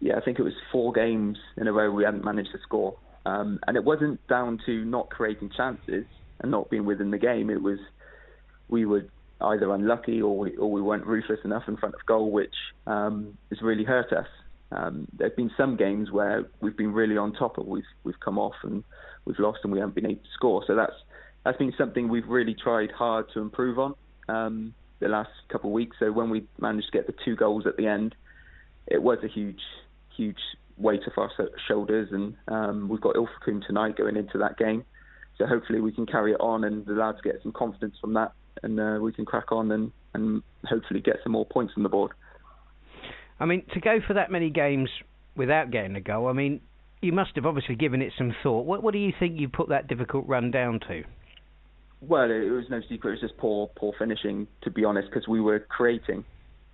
yeah, 0.00 0.16
I 0.16 0.20
think 0.20 0.38
it 0.38 0.42
was 0.42 0.52
four 0.70 0.92
games 0.92 1.38
in 1.56 1.66
a 1.66 1.72
row 1.72 1.90
we 1.90 2.04
hadn't 2.04 2.24
managed 2.24 2.52
to 2.52 2.58
score, 2.62 2.96
um, 3.24 3.58
and 3.66 3.76
it 3.76 3.84
wasn't 3.84 4.26
down 4.28 4.58
to 4.66 4.84
not 4.84 5.10
creating 5.10 5.50
chances 5.56 6.04
and 6.40 6.50
not 6.50 6.70
being 6.70 6.84
within 6.84 7.10
the 7.10 7.18
game. 7.18 7.50
It 7.50 7.62
was 7.62 7.78
we 8.68 8.84
were 8.84 9.06
either 9.40 9.72
unlucky 9.72 10.20
or 10.20 10.36
we, 10.38 10.56
or 10.56 10.70
we 10.70 10.80
weren't 10.80 11.06
ruthless 11.06 11.40
enough 11.44 11.64
in 11.68 11.76
front 11.76 11.94
of 11.94 12.04
goal, 12.06 12.30
which 12.30 12.54
um, 12.86 13.36
has 13.50 13.60
really 13.62 13.84
hurt 13.84 14.12
us. 14.12 14.26
Um, 14.72 15.06
there 15.12 15.28
have 15.28 15.36
been 15.36 15.50
some 15.56 15.76
games 15.76 16.10
where 16.10 16.48
we've 16.60 16.76
been 16.76 16.92
really 16.92 17.16
on 17.16 17.32
top, 17.32 17.58
and 17.58 17.66
we've 17.66 17.84
we've 18.04 18.18
come 18.20 18.38
off 18.38 18.54
and 18.62 18.82
we've 19.24 19.38
lost, 19.38 19.60
and 19.62 19.72
we 19.72 19.78
haven't 19.78 19.94
been 19.94 20.06
able 20.06 20.22
to 20.22 20.30
score. 20.34 20.64
So 20.66 20.74
that's 20.74 20.94
that's 21.44 21.58
been 21.58 21.72
something 21.78 22.08
we've 22.08 22.28
really 22.28 22.54
tried 22.54 22.90
hard 22.90 23.26
to 23.34 23.40
improve 23.40 23.78
on 23.78 23.94
um, 24.28 24.74
the 24.98 25.08
last 25.08 25.30
couple 25.48 25.70
of 25.70 25.74
weeks. 25.74 25.96
So 26.00 26.10
when 26.10 26.30
we 26.30 26.46
managed 26.58 26.88
to 26.90 26.98
get 26.98 27.06
the 27.06 27.14
two 27.24 27.36
goals 27.36 27.66
at 27.66 27.76
the 27.76 27.86
end, 27.86 28.14
it 28.86 29.02
was 29.02 29.18
a 29.22 29.28
huge 29.28 29.60
huge 30.16 30.40
weight 30.76 31.02
off 31.06 31.16
our 31.16 31.30
shoulders, 31.68 32.08
and 32.10 32.34
um, 32.48 32.88
we've 32.88 33.00
got 33.00 33.14
Ilfracombe 33.14 33.64
tonight 33.66 33.96
going 33.96 34.16
into 34.16 34.38
that 34.38 34.58
game. 34.58 34.84
So 35.38 35.46
hopefully 35.46 35.80
we 35.80 35.92
can 35.92 36.06
carry 36.06 36.32
it 36.32 36.40
on, 36.40 36.64
and 36.64 36.84
the 36.86 36.94
lads 36.94 37.18
get 37.22 37.40
some 37.42 37.52
confidence 37.52 37.96
from 38.00 38.14
that, 38.14 38.32
and 38.62 38.80
uh, 38.80 38.98
we 39.00 39.12
can 39.12 39.24
crack 39.24 39.52
on 39.52 39.70
and 39.70 39.92
and 40.14 40.42
hopefully 40.64 41.00
get 41.00 41.16
some 41.22 41.32
more 41.32 41.44
points 41.44 41.74
on 41.76 41.82
the 41.82 41.88
board. 41.88 42.12
I 43.38 43.44
mean, 43.44 43.64
to 43.74 43.80
go 43.80 43.98
for 44.06 44.14
that 44.14 44.30
many 44.30 44.50
games 44.50 44.88
without 45.36 45.70
getting 45.70 45.96
a 45.96 46.00
goal, 46.00 46.28
I 46.28 46.32
mean, 46.32 46.60
you 47.02 47.12
must 47.12 47.32
have 47.36 47.46
obviously 47.46 47.74
given 47.74 48.02
it 48.02 48.12
some 48.16 48.34
thought. 48.42 48.64
What, 48.64 48.82
what 48.82 48.92
do 48.92 48.98
you 48.98 49.12
think 49.18 49.38
you 49.38 49.48
put 49.48 49.68
that 49.68 49.88
difficult 49.88 50.26
run 50.26 50.50
down 50.50 50.80
to? 50.88 51.04
Well, 52.00 52.30
it 52.30 52.50
was 52.50 52.64
no 52.70 52.80
secret. 52.88 53.10
It 53.10 53.12
was 53.12 53.20
just 53.20 53.36
poor, 53.38 53.70
poor 53.76 53.92
finishing, 53.98 54.46
to 54.62 54.70
be 54.70 54.84
honest, 54.84 55.08
because 55.08 55.26
we 55.28 55.40
were 55.40 55.60
creating, 55.60 56.24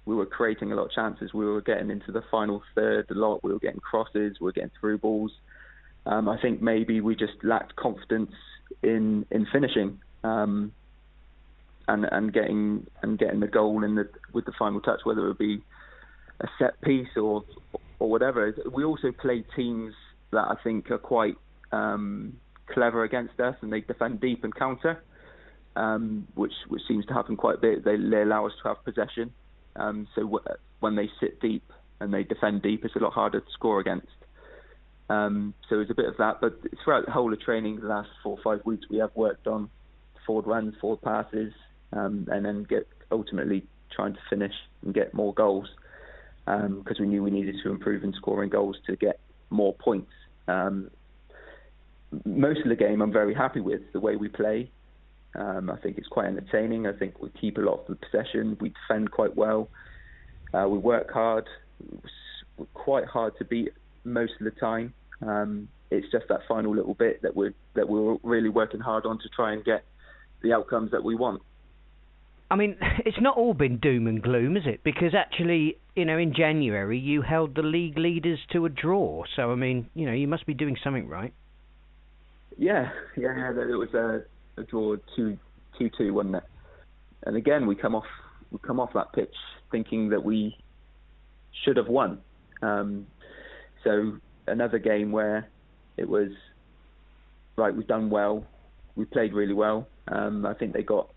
we 0.04 0.14
were 0.14 0.26
creating 0.26 0.72
a 0.72 0.74
lot 0.74 0.86
of 0.86 0.92
chances. 0.92 1.32
We 1.32 1.44
were 1.44 1.60
getting 1.60 1.90
into 1.90 2.12
the 2.12 2.22
final 2.30 2.62
third 2.74 3.06
a 3.10 3.14
lot. 3.14 3.42
We 3.42 3.52
were 3.52 3.58
getting 3.58 3.80
crosses. 3.80 4.38
We 4.40 4.44
were 4.46 4.52
getting 4.52 4.72
through 4.80 4.98
balls. 4.98 5.32
Um, 6.06 6.28
I 6.28 6.40
think 6.40 6.60
maybe 6.60 7.00
we 7.00 7.14
just 7.14 7.34
lacked 7.42 7.76
confidence 7.76 8.32
in 8.82 9.24
in 9.30 9.46
finishing 9.52 10.00
um, 10.24 10.72
and 11.86 12.04
and 12.10 12.32
getting 12.32 12.86
and 13.02 13.18
getting 13.18 13.40
the 13.40 13.46
goal 13.46 13.84
in 13.84 13.94
the 13.94 14.08
with 14.32 14.44
the 14.44 14.52
final 14.58 14.80
touch, 14.80 15.00
whether 15.04 15.28
it 15.30 15.38
be 15.38 15.62
a 16.40 16.49
set 16.58 16.81
piece 16.82 17.08
or 17.17 17.44
or 17.99 18.11
whatever. 18.11 18.55
We 18.73 18.84
also 18.84 19.12
play 19.12 19.44
teams 19.55 19.94
that 20.32 20.49
I 20.49 20.56
think 20.64 20.90
are 20.90 20.99
quite 20.99 21.37
um, 21.70 22.34
clever 22.67 23.05
against 23.05 23.38
us, 23.40 23.55
and 23.61 23.72
they 23.72 23.81
defend 23.81 24.20
deep 24.20 24.44
and 24.44 24.55
counter, 24.55 25.03
um, 25.77 26.27
which 26.34 26.53
which 26.69 26.82
seems 26.89 27.06
to 27.06 27.15
happen 27.15 27.36
quite 27.36 27.56
a 27.56 27.60
bit. 27.60 27.84
They, 27.84 27.96
they 27.96 28.22
allow 28.22 28.46
us 28.46 28.53
to 28.62 28.69
have 28.69 28.84
possession, 28.84 29.32
um, 29.77 30.08
so 30.15 30.22
w- 30.22 30.44
when 30.81 30.96
they 30.96 31.08
sit 31.20 31.41
deep 31.41 31.65
and 32.01 32.12
they 32.12 32.24
defend 32.24 32.62
deep, 32.62 32.84
it's 32.84 32.96
a 32.96 32.98
lot 32.98 33.12
harder 33.12 33.41
to 33.41 33.46
score 33.53 33.79
against. 33.79 34.08
Um, 35.08 35.55
so 35.69 35.81
it's 35.81 35.91
a 35.91 35.94
bit 35.94 36.06
of 36.06 36.17
that, 36.17 36.41
but 36.41 36.58
throughout 36.82 37.06
the 37.06 37.12
whole 37.12 37.32
of 37.32 37.41
training, 37.41 37.81
the 37.81 37.86
last 37.86 38.08
four 38.22 38.39
or 38.39 38.43
five 38.43 38.65
weeks, 38.65 38.86
we 38.91 38.98
have 38.98 39.10
worked 39.15 39.46
on 39.46 39.69
forward 40.27 40.46
runs, 40.46 40.74
forward 40.81 41.03
passes, 41.03 41.53
um, 41.93 42.27
and 42.31 42.44
then 42.44 42.65
get 42.65 42.89
ultimately 43.10 43.67
trying 43.94 44.15
to 44.15 44.20
finish 44.31 44.55
and 44.82 44.94
get 44.94 45.12
more 45.12 45.34
goals 45.34 45.69
because 46.44 46.99
um, 46.99 47.01
we 47.01 47.06
knew 47.06 47.22
we 47.22 47.31
needed 47.31 47.56
to 47.63 47.70
improve 47.70 48.03
in 48.05 48.13
scoring 48.15 48.51
goals 48.51 48.77
to 48.87 48.96
get 48.96 49.20
more 49.51 49.75
points. 49.75 50.11
Um, 50.49 50.91
most 52.25 52.61
of 52.61 52.69
the 52.69 52.77
game, 52.77 53.01
I'm 53.01 53.13
very 53.13 53.34
happy 53.34 53.61
with 53.61 53.81
the 53.93 54.01
way 54.01 54.17
we 54.17 54.29
play. 54.29 54.70
Um, 55.34 55.70
I 55.70 55.77
think 55.77 55.99
it's 55.99 56.08
quite 56.08 56.27
entertaining. 56.27 56.87
I 56.87 56.93
think 56.93 57.22
we 57.22 57.31
keep 57.41 57.56
a 57.56 57.61
lot 57.61 57.81
of 57.81 57.87
the 57.87 57.96
possession. 57.96 58.56
We 58.61 58.72
defend 58.89 59.11
quite 59.11 59.37
well. 59.37 59.69
Uh, 60.53 60.67
we 60.69 60.79
work 60.79 61.11
hard. 61.11 61.46
We're 62.58 62.67
quite 62.75 63.06
hard 63.06 63.39
to 63.39 63.44
beat 63.44 63.72
most 64.05 64.32
of 64.41 64.44
the 64.44 64.51
time. 64.51 64.93
Um, 65.27 65.69
it's 65.91 66.11
just 66.11 66.27
that 66.29 66.41
final 66.49 66.75
little 66.75 66.94
bit 66.94 67.22
that 67.22 67.37
we're 67.37 67.55
that 67.75 67.89
we're 67.89 68.17
really 68.22 68.49
working 68.49 68.81
hard 68.81 69.06
on 69.06 69.19
to 69.19 69.29
try 69.29 69.53
and 69.53 69.65
get 69.65 69.84
the 70.43 70.53
outcomes 70.53 70.91
that 70.91 71.05
we 71.05 71.15
want. 71.15 71.43
I 72.52 72.56
mean, 72.56 72.76
it's 73.06 73.16
not 73.20 73.36
all 73.36 73.54
been 73.54 73.78
doom 73.78 74.06
and 74.06 74.22
gloom, 74.22 74.56
is 74.56 74.64
it? 74.66 74.84
Because 74.84 75.14
actually, 75.16 75.78
you 75.96 76.04
know, 76.04 76.18
in 76.18 76.34
January 76.34 76.98
you 76.98 77.22
held 77.22 77.54
the 77.54 77.62
league 77.62 77.98
leaders 77.98 78.38
to 78.52 78.66
a 78.66 78.68
draw. 78.68 79.24
So 79.34 79.50
I 79.50 79.54
mean, 79.54 79.88
you 79.94 80.06
know, 80.06 80.12
you 80.12 80.28
must 80.28 80.46
be 80.46 80.54
doing 80.54 80.76
something 80.84 81.08
right. 81.08 81.32
Yeah, 82.58 82.90
yeah, 83.16 83.50
it 83.50 83.78
was 83.78 83.94
a, 83.94 84.60
a 84.60 84.64
draw 84.64 84.96
two 85.16 85.38
two 85.78 85.90
two, 85.96 86.12
wasn't 86.12 86.36
it? 86.36 86.42
And 87.24 87.36
again, 87.36 87.66
we 87.66 87.74
come 87.74 87.94
off 87.94 88.04
we 88.50 88.58
come 88.58 88.78
off 88.78 88.90
that 88.92 89.14
pitch 89.14 89.34
thinking 89.70 90.10
that 90.10 90.22
we 90.22 90.54
should 91.64 91.78
have 91.78 91.88
won. 91.88 92.20
Um, 92.60 93.06
so 93.82 94.18
another 94.46 94.78
game 94.78 95.10
where 95.10 95.48
it 95.96 96.06
was 96.06 96.28
right. 97.56 97.74
We've 97.74 97.86
done 97.86 98.10
well. 98.10 98.44
We 98.94 99.06
played 99.06 99.32
really 99.32 99.54
well. 99.54 99.88
Um, 100.08 100.44
I 100.44 100.52
think 100.52 100.74
they 100.74 100.82
got 100.82 101.08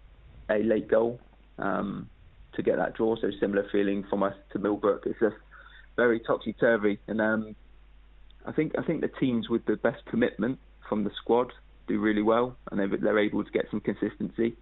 a 0.49 0.63
late 0.63 0.87
goal 0.87 1.19
um, 1.57 2.09
to 2.55 2.63
get 2.63 2.77
that 2.77 2.95
draw. 2.95 3.15
So 3.15 3.29
similar 3.39 3.67
feeling 3.71 4.03
from 4.09 4.23
us 4.23 4.33
to 4.53 4.59
Millbrook. 4.59 5.03
It's 5.05 5.19
just 5.19 5.35
very 5.95 6.19
topsy 6.19 6.53
turvy, 6.53 6.99
and 7.07 7.21
um, 7.21 7.55
I 8.45 8.51
think 8.51 8.73
I 8.77 8.83
think 8.83 9.01
the 9.01 9.11
teams 9.19 9.49
with 9.49 9.65
the 9.65 9.77
best 9.77 10.05
commitment 10.05 10.59
from 10.87 11.03
the 11.03 11.11
squad 11.21 11.51
do 11.87 11.99
really 11.99 12.21
well, 12.21 12.57
and 12.71 12.79
they're, 12.79 12.97
they're 12.97 13.19
able 13.19 13.43
to 13.43 13.51
get 13.51 13.65
some 13.71 13.79
consistency. 13.79 14.55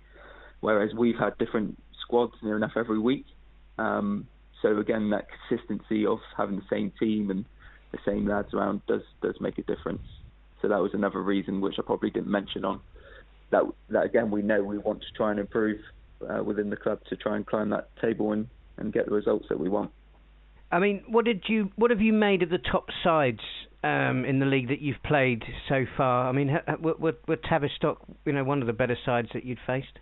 Whereas 0.62 0.92
we've 0.98 1.18
had 1.18 1.38
different 1.38 1.78
squads 2.02 2.34
near 2.42 2.56
enough 2.56 2.74
every 2.78 3.00
week. 3.00 3.26
Um, 3.78 4.28
so 4.62 4.78
again, 4.78 5.10
that 5.10 5.28
consistency 5.50 6.06
of 6.06 6.20
having 6.38 6.56
the 6.56 6.66
same 6.70 6.92
team 7.00 7.32
and 7.32 7.46
the 7.92 8.00
same 8.06 8.28
lads 8.28 8.54
around 8.54 8.82
does 8.88 9.02
does 9.22 9.36
make 9.42 9.58
a 9.58 9.64
difference. 9.64 10.04
So 10.62 10.70
that 10.70 10.80
was 10.80 10.92
another 10.94 11.22
reason 11.22 11.60
which 11.60 11.76
I 11.78 11.82
probably 11.82 12.10
didn't 12.10 12.32
mention 12.32 12.64
on 12.64 12.80
that. 13.54 13.64
That 13.90 14.04
again, 14.06 14.30
we 14.30 14.42
know 14.42 14.64
we 14.64 14.78
want 14.78 15.02
to 15.02 15.08
try 15.16 15.32
and 15.32 15.40
improve 15.40 15.80
uh, 16.30 16.44
within 16.44 16.70
the 16.70 16.76
club 16.76 17.00
to 17.10 17.16
try 17.16 17.36
and 17.36 17.46
climb 17.46 17.70
that 17.70 17.90
table 18.02 18.32
and, 18.32 18.48
and 18.78 18.94
get 18.94 19.06
the 19.06 19.12
results 19.12 19.46
that 19.50 19.60
we 19.60 19.70
want. 19.70 19.92
I 20.72 20.80
mean, 20.80 21.04
what 21.08 21.26
did 21.26 21.44
you 21.48 21.72
what 21.76 21.92
have 21.92 22.02
you 22.02 22.14
made 22.14 22.42
of 22.42 22.50
the 22.50 22.58
top 22.58 22.88
sides 23.04 23.42
um, 23.84 24.26
in 24.26 24.40
the 24.40 24.46
league 24.46 24.70
that 24.70 24.82
you've 24.82 25.02
played 25.04 25.44
so 25.70 25.86
far? 25.96 26.28
I 26.28 26.32
mean, 26.32 26.58
were, 26.82 26.96
were, 26.96 27.14
were 27.28 27.36
Tavistock, 27.36 28.02
you 28.26 28.34
know, 28.34 28.44
one 28.44 28.62
of 28.62 28.68
the 28.68 28.74
better 28.74 28.98
sides 29.06 29.30
that 29.34 29.46
you'd 29.46 29.60
faced? 29.68 30.00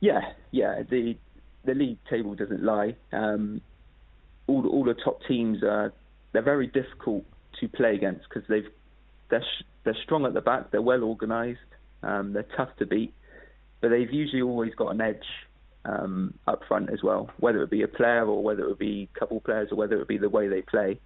Yeah, 0.00 0.20
yeah. 0.50 0.82
The 0.88 1.16
the 1.64 1.74
league 1.74 1.98
table 2.10 2.34
doesn't 2.34 2.62
lie. 2.62 2.96
Um, 3.12 3.62
all 4.46 4.62
the, 4.62 4.68
all 4.68 4.84
the 4.84 4.94
top 4.94 5.20
teams 5.26 5.62
are 5.62 5.92
they're 6.32 6.42
very 6.42 6.66
difficult 6.66 7.24
to 7.60 7.68
play 7.68 7.94
against 7.94 8.26
because 8.28 8.46
they've 8.48 8.68
they're 9.30 9.44
they're 9.84 9.96
strong 10.04 10.26
at 10.26 10.34
the 10.34 10.42
back. 10.42 10.70
They're 10.70 10.82
well 10.82 11.04
organised. 11.04 11.60
Um, 12.06 12.32
they're 12.32 12.46
tough 12.56 12.68
to 12.78 12.86
beat, 12.86 13.12
but 13.80 13.88
they've 13.88 14.12
usually 14.12 14.42
always 14.42 14.74
got 14.74 14.88
an 14.94 15.00
edge 15.00 15.24
um, 15.84 16.34
up 16.46 16.60
front 16.68 16.90
as 16.90 17.02
well. 17.02 17.30
Whether 17.38 17.62
it 17.62 17.70
be 17.70 17.82
a 17.82 17.88
player 17.88 18.24
or 18.24 18.42
whether 18.42 18.68
it 18.68 18.78
be 18.78 19.08
a 19.14 19.18
couple 19.18 19.38
of 19.38 19.44
players 19.44 19.68
or 19.72 19.76
whether 19.76 20.00
it 20.00 20.08
be 20.08 20.18
the 20.18 20.28
way 20.28 20.48
they 20.48 20.62
play, 20.62 21.00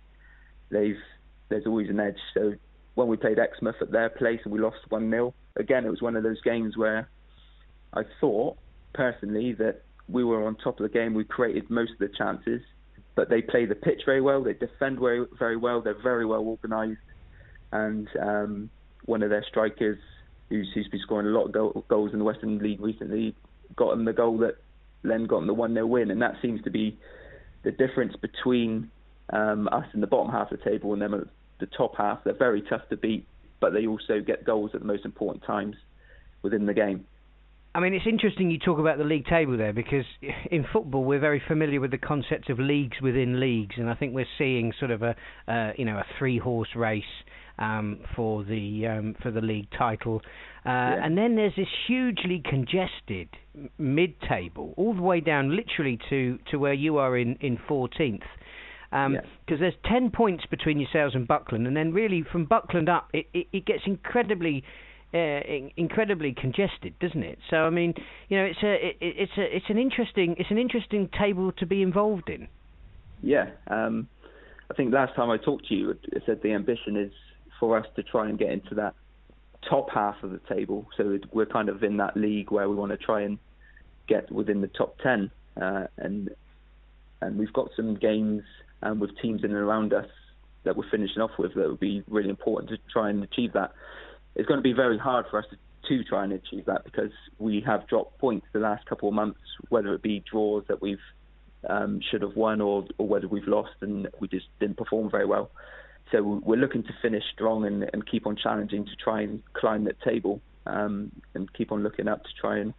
they've 0.70 0.96
there's 1.48 1.66
always 1.66 1.88
an 1.88 1.98
edge. 1.98 2.18
So 2.34 2.54
when 2.94 3.08
we 3.08 3.16
played 3.16 3.38
Exmouth 3.38 3.76
at 3.80 3.90
their 3.90 4.10
place 4.10 4.40
and 4.44 4.52
we 4.52 4.60
lost 4.60 4.78
one 4.88 5.10
0 5.10 5.34
again 5.56 5.84
it 5.84 5.90
was 5.90 6.00
one 6.00 6.16
of 6.16 6.22
those 6.22 6.40
games 6.42 6.76
where 6.76 7.08
I 7.92 8.02
thought 8.20 8.56
personally 8.92 9.52
that 9.54 9.82
we 10.08 10.22
were 10.22 10.46
on 10.46 10.56
top 10.56 10.78
of 10.80 10.84
the 10.84 10.92
game. 10.92 11.14
We 11.14 11.24
created 11.24 11.70
most 11.70 11.92
of 11.92 11.98
the 11.98 12.08
chances, 12.08 12.62
but 13.14 13.28
they 13.30 13.42
play 13.42 13.66
the 13.66 13.74
pitch 13.74 14.02
very 14.04 14.20
well. 14.20 14.42
They 14.42 14.54
defend 14.54 14.98
very 14.98 15.26
very 15.38 15.56
well. 15.56 15.80
They're 15.80 16.02
very 16.02 16.26
well 16.26 16.42
organised, 16.42 17.00
and 17.72 18.08
um, 18.20 18.70
one 19.04 19.22
of 19.22 19.30
their 19.30 19.44
strikers, 19.48 19.98
who's, 20.50 20.68
seems 20.74 20.86
to 20.86 20.92
be 20.92 21.00
scoring 21.00 21.26
a 21.26 21.30
lot 21.30 21.46
of 21.46 21.52
goal, 21.52 21.84
goals 21.88 22.12
in 22.12 22.18
the 22.18 22.24
Western 22.24 22.58
League 22.58 22.80
recently, 22.80 23.34
got 23.76 23.90
them 23.90 24.04
the 24.04 24.12
goal 24.12 24.36
that 24.38 24.56
Len 25.04 25.26
got 25.26 25.38
them 25.38 25.46
the 25.46 25.54
one 25.54 25.72
0 25.72 25.86
win, 25.86 26.10
and 26.10 26.20
that 26.20 26.34
seems 26.42 26.62
to 26.64 26.70
be 26.70 26.98
the 27.62 27.70
difference 27.70 28.14
between 28.16 28.90
um, 29.32 29.68
us 29.72 29.86
in 29.94 30.00
the 30.00 30.06
bottom 30.06 30.30
half 30.30 30.50
of 30.50 30.58
the 30.58 30.70
table 30.70 30.92
and 30.92 31.00
them 31.00 31.14
at 31.14 31.24
the 31.60 31.66
top 31.66 31.96
half. 31.96 32.22
They're 32.24 32.34
very 32.34 32.62
tough 32.62 32.88
to 32.90 32.96
beat, 32.96 33.26
but 33.60 33.72
they 33.72 33.86
also 33.86 34.20
get 34.20 34.44
goals 34.44 34.72
at 34.74 34.80
the 34.80 34.86
most 34.86 35.04
important 35.04 35.44
times 35.44 35.76
within 36.42 36.66
the 36.66 36.74
game. 36.74 37.06
I 37.74 37.80
mean, 37.80 37.94
it's 37.94 38.06
interesting 38.06 38.50
you 38.50 38.58
talk 38.58 38.78
about 38.78 38.98
the 38.98 39.04
league 39.04 39.26
table 39.26 39.56
there 39.56 39.72
because 39.72 40.04
in 40.50 40.64
football 40.72 41.04
we're 41.04 41.20
very 41.20 41.42
familiar 41.46 41.80
with 41.80 41.92
the 41.92 41.98
concept 41.98 42.50
of 42.50 42.58
leagues 42.58 42.96
within 43.00 43.38
leagues, 43.38 43.76
and 43.78 43.88
I 43.88 43.94
think 43.94 44.14
we're 44.14 44.26
seeing 44.38 44.72
sort 44.78 44.90
of 44.90 45.02
a 45.02 45.14
uh, 45.46 45.72
you 45.76 45.84
know 45.84 45.96
a 45.98 46.04
three 46.18 46.38
horse 46.38 46.70
race 46.74 47.02
um, 47.58 48.00
for 48.16 48.42
the 48.42 48.86
um, 48.86 49.14
for 49.22 49.30
the 49.30 49.40
league 49.40 49.68
title, 49.78 50.20
uh, 50.66 50.68
yeah. 50.68 51.04
and 51.04 51.16
then 51.16 51.36
there's 51.36 51.54
this 51.56 51.68
hugely 51.86 52.42
congested 52.44 53.28
mid 53.78 54.14
table 54.28 54.74
all 54.76 54.94
the 54.94 55.02
way 55.02 55.20
down 55.20 55.54
literally 55.54 55.98
to 56.08 56.38
to 56.50 56.58
where 56.58 56.74
you 56.74 56.98
are 56.98 57.16
in 57.16 57.36
in 57.40 57.56
14th. 57.68 58.22
Because 58.90 59.06
um, 59.06 59.14
yeah. 59.14 59.56
there's 59.56 59.74
10 59.84 60.10
points 60.10 60.44
between 60.50 60.80
yourselves 60.80 61.14
and 61.14 61.28
Buckland, 61.28 61.68
and 61.68 61.76
then 61.76 61.92
really 61.92 62.24
from 62.32 62.44
Buckland 62.44 62.88
up, 62.88 63.08
it, 63.12 63.26
it, 63.32 63.46
it 63.52 63.64
gets 63.64 63.82
incredibly 63.86 64.64
uh, 65.12 65.40
incredibly 65.76 66.32
congested, 66.32 66.94
doesn't 67.00 67.22
it? 67.22 67.38
So 67.50 67.56
I 67.56 67.70
mean, 67.70 67.94
you 68.28 68.38
know, 68.38 68.44
it's 68.44 68.62
a 68.62 68.88
it, 68.88 68.96
it's 69.00 69.32
a 69.36 69.56
it's 69.56 69.66
an 69.68 69.78
interesting 69.78 70.36
it's 70.38 70.50
an 70.50 70.58
interesting 70.58 71.08
table 71.18 71.52
to 71.52 71.66
be 71.66 71.82
involved 71.82 72.28
in. 72.28 72.48
Yeah, 73.22 73.50
um, 73.68 74.08
I 74.70 74.74
think 74.74 74.94
last 74.94 75.14
time 75.14 75.30
I 75.30 75.36
talked 75.36 75.68
to 75.68 75.74
you, 75.74 75.98
I 76.14 76.24
said 76.24 76.40
the 76.42 76.52
ambition 76.52 76.96
is 76.96 77.12
for 77.58 77.76
us 77.76 77.86
to 77.96 78.02
try 78.02 78.28
and 78.28 78.38
get 78.38 78.50
into 78.50 78.74
that 78.76 78.94
top 79.68 79.90
half 79.90 80.22
of 80.22 80.30
the 80.30 80.40
table. 80.48 80.86
So 80.96 81.18
we're 81.32 81.46
kind 81.46 81.68
of 81.68 81.82
in 81.82 81.98
that 81.98 82.16
league 82.16 82.50
where 82.50 82.68
we 82.68 82.76
want 82.76 82.92
to 82.92 82.96
try 82.96 83.22
and 83.22 83.38
get 84.08 84.30
within 84.30 84.60
the 84.60 84.68
top 84.68 84.96
ten, 85.02 85.30
uh, 85.60 85.86
and 85.98 86.30
and 87.20 87.36
we've 87.36 87.52
got 87.52 87.70
some 87.76 87.96
games 87.96 88.42
um, 88.82 89.00
with 89.00 89.10
teams 89.20 89.44
in 89.44 89.50
and 89.50 89.58
around 89.58 89.92
us 89.92 90.06
that 90.64 90.76
we're 90.76 90.88
finishing 90.90 91.20
off 91.22 91.32
with 91.38 91.54
that 91.54 91.68
would 91.68 91.80
be 91.80 92.02
really 92.08 92.28
important 92.28 92.70
to 92.70 92.78
try 92.92 93.10
and 93.10 93.24
achieve 93.24 93.52
that 93.54 93.72
it's 94.34 94.46
going 94.46 94.58
to 94.58 94.62
be 94.62 94.72
very 94.72 94.98
hard 94.98 95.26
for 95.30 95.38
us 95.38 95.44
to, 95.50 95.56
to 95.88 96.04
try 96.04 96.24
and 96.24 96.32
achieve 96.32 96.66
that 96.66 96.84
because 96.84 97.12
we 97.38 97.62
have 97.66 97.86
dropped 97.88 98.18
points 98.18 98.46
the 98.52 98.58
last 98.58 98.86
couple 98.86 99.08
of 99.08 99.14
months, 99.14 99.40
whether 99.68 99.92
it 99.94 100.02
be 100.02 100.22
draws 100.30 100.64
that 100.68 100.80
we've 100.80 100.98
um, 101.68 102.00
should 102.10 102.22
have 102.22 102.36
won 102.36 102.60
or, 102.60 102.86
or 102.98 103.06
whether 103.06 103.28
we've 103.28 103.46
lost 103.46 103.74
and 103.80 104.08
we 104.18 104.28
just 104.28 104.46
didn't 104.60 104.76
perform 104.76 105.10
very 105.10 105.26
well. 105.26 105.50
So 106.12 106.40
we're 106.44 106.58
looking 106.58 106.82
to 106.84 106.92
finish 107.02 107.22
strong 107.32 107.66
and, 107.66 107.88
and 107.92 108.06
keep 108.06 108.26
on 108.26 108.36
challenging 108.36 108.84
to 108.84 108.96
try 108.96 109.22
and 109.22 109.42
climb 109.52 109.84
that 109.84 110.00
table 110.02 110.40
um, 110.66 111.12
and 111.34 111.52
keep 111.52 111.70
on 111.70 111.82
looking 111.82 112.08
up 112.08 112.24
to 112.24 112.30
try 112.40 112.58
and 112.58 112.74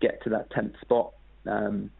get 0.00 0.22
to 0.24 0.30
that 0.30 0.50
10th 0.50 0.80
spot. 0.80 1.12
Um, 1.46 1.90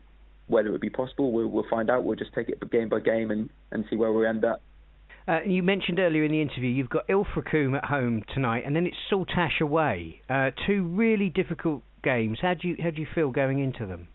whether 0.46 0.74
it 0.74 0.80
be 0.80 0.90
possible, 0.90 1.32
we'll, 1.32 1.48
we'll 1.48 1.66
find 1.68 1.90
out. 1.90 2.04
We'll 2.04 2.16
just 2.16 2.32
take 2.34 2.48
it 2.48 2.70
game 2.70 2.88
by 2.88 3.00
game 3.00 3.30
and, 3.30 3.50
and 3.70 3.84
see 3.88 3.96
where 3.96 4.12
we 4.12 4.26
end 4.26 4.44
up. 4.44 4.62
Uh, 5.28 5.40
you 5.46 5.62
mentioned 5.62 5.98
earlier 5.98 6.24
in 6.24 6.32
the 6.32 6.40
interview 6.40 6.68
you've 6.68 6.90
got 6.90 7.06
Ilfracombe 7.08 7.76
at 7.76 7.84
home 7.84 8.22
tonight, 8.34 8.64
and 8.66 8.74
then 8.74 8.86
it's 8.86 8.96
Saltash 9.10 9.60
away. 9.60 10.22
Uh, 10.28 10.50
two 10.66 10.84
really 10.84 11.28
difficult 11.28 11.82
games. 12.02 12.38
How 12.40 12.54
do 12.54 12.68
you 12.68 12.76
how 12.82 12.90
do 12.90 13.00
you 13.00 13.06
feel 13.14 13.30
going 13.30 13.58
into 13.58 13.86
them? 13.86 14.08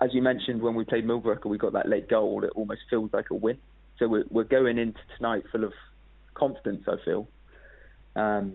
As 0.00 0.10
you 0.12 0.22
mentioned, 0.22 0.62
when 0.62 0.74
we 0.74 0.84
played 0.84 1.04
Millbrook, 1.04 1.44
we 1.44 1.58
got 1.58 1.72
that 1.72 1.88
late 1.88 2.08
goal. 2.08 2.44
It 2.44 2.50
almost 2.54 2.82
feels 2.88 3.10
like 3.12 3.30
a 3.30 3.34
win. 3.34 3.58
So 3.98 4.06
we're 4.06 4.24
we're 4.30 4.44
going 4.44 4.78
into 4.78 5.00
tonight 5.16 5.44
full 5.50 5.64
of 5.64 5.72
confidence. 6.34 6.84
I 6.86 6.96
feel, 7.04 7.28
um, 8.14 8.54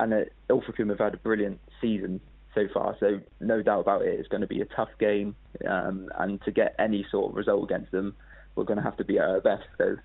and 0.00 0.12
uh, 0.12 0.16
Ilfracombe 0.50 0.90
have 0.90 0.98
had 0.98 1.14
a 1.14 1.18
brilliant 1.18 1.60
season 1.80 2.20
so 2.54 2.66
far. 2.74 2.96
So 2.98 3.20
no 3.40 3.62
doubt 3.62 3.80
about 3.80 4.02
it, 4.02 4.18
it's 4.18 4.28
going 4.28 4.40
to 4.40 4.46
be 4.48 4.60
a 4.60 4.66
tough 4.66 4.90
game, 4.98 5.36
um, 5.68 6.08
and 6.18 6.42
to 6.42 6.50
get 6.50 6.74
any 6.78 7.06
sort 7.10 7.30
of 7.30 7.36
result 7.36 7.70
against 7.70 7.92
them, 7.92 8.16
we're 8.58 8.64
going 8.64 8.78
to 8.78 8.82
have 8.82 8.96
to 8.96 9.04
be 9.04 9.18
at 9.18 9.24
our 9.24 9.40
best. 9.40 9.64
So 9.78 9.96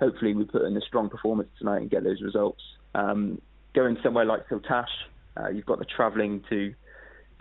hopefully 0.00 0.34
we 0.34 0.44
put 0.44 0.62
in 0.62 0.76
a 0.76 0.80
strong 0.80 1.08
performance 1.08 1.50
tonight 1.58 1.82
and 1.82 1.90
get 1.90 2.02
those 2.02 2.22
results. 2.22 2.62
Um, 2.94 3.40
going 3.74 3.98
somewhere 4.02 4.24
like 4.24 4.48
Saltash, 4.48 4.86
uh, 5.38 5.48
you've 5.50 5.66
got 5.66 5.78
the 5.78 5.84
travelling 5.84 6.42
to 6.48 6.74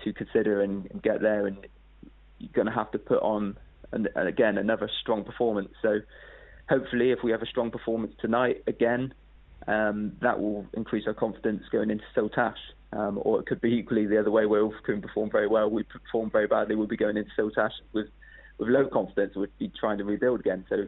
to 0.03 0.13
consider 0.13 0.61
and, 0.61 0.85
and, 0.91 1.01
get 1.01 1.21
there, 1.21 1.47
and 1.47 1.57
you're 2.37 2.51
going 2.53 2.67
to 2.67 2.71
have 2.71 2.91
to 2.91 2.99
put 2.99 3.19
on 3.23 3.57
and, 3.91 4.07
and 4.15 4.27
again 4.27 4.59
another 4.59 4.87
strong 5.01 5.23
performance. 5.23 5.69
So 5.81 6.01
hopefully, 6.69 7.09
if 7.11 7.19
we 7.23 7.31
have 7.31 7.41
a 7.41 7.47
strong 7.47 7.71
performance 7.71 8.13
tonight 8.21 8.61
again, 8.67 9.13
um, 9.67 10.11
that 10.21 10.39
will 10.39 10.67
increase 10.73 11.05
our 11.07 11.15
confidence 11.15 11.63
going 11.71 11.89
into 11.89 12.03
Saltash. 12.15 12.57
Um, 12.93 13.19
or 13.21 13.39
it 13.39 13.47
could 13.47 13.59
be 13.59 13.73
equally 13.73 14.05
the 14.05 14.17
other 14.17 14.31
way 14.31 14.45
where 14.45 14.65
we 14.65 14.73
can 14.85 15.01
perform 15.01 15.29
very 15.29 15.47
well, 15.47 15.69
we 15.69 15.83
perform 15.83 16.29
very 16.29 16.47
badly, 16.47 16.75
we'll 16.75 16.87
be 16.87 16.95
going 16.95 17.17
into 17.17 17.31
Saltash 17.37 17.73
with 17.91 18.07
with 18.57 18.69
low 18.69 18.87
confidence, 18.87 19.35
we'd 19.35 19.49
be 19.59 19.71
trying 19.79 19.97
to 19.99 20.03
rebuild 20.03 20.39
again. 20.39 20.65
So 20.69 20.87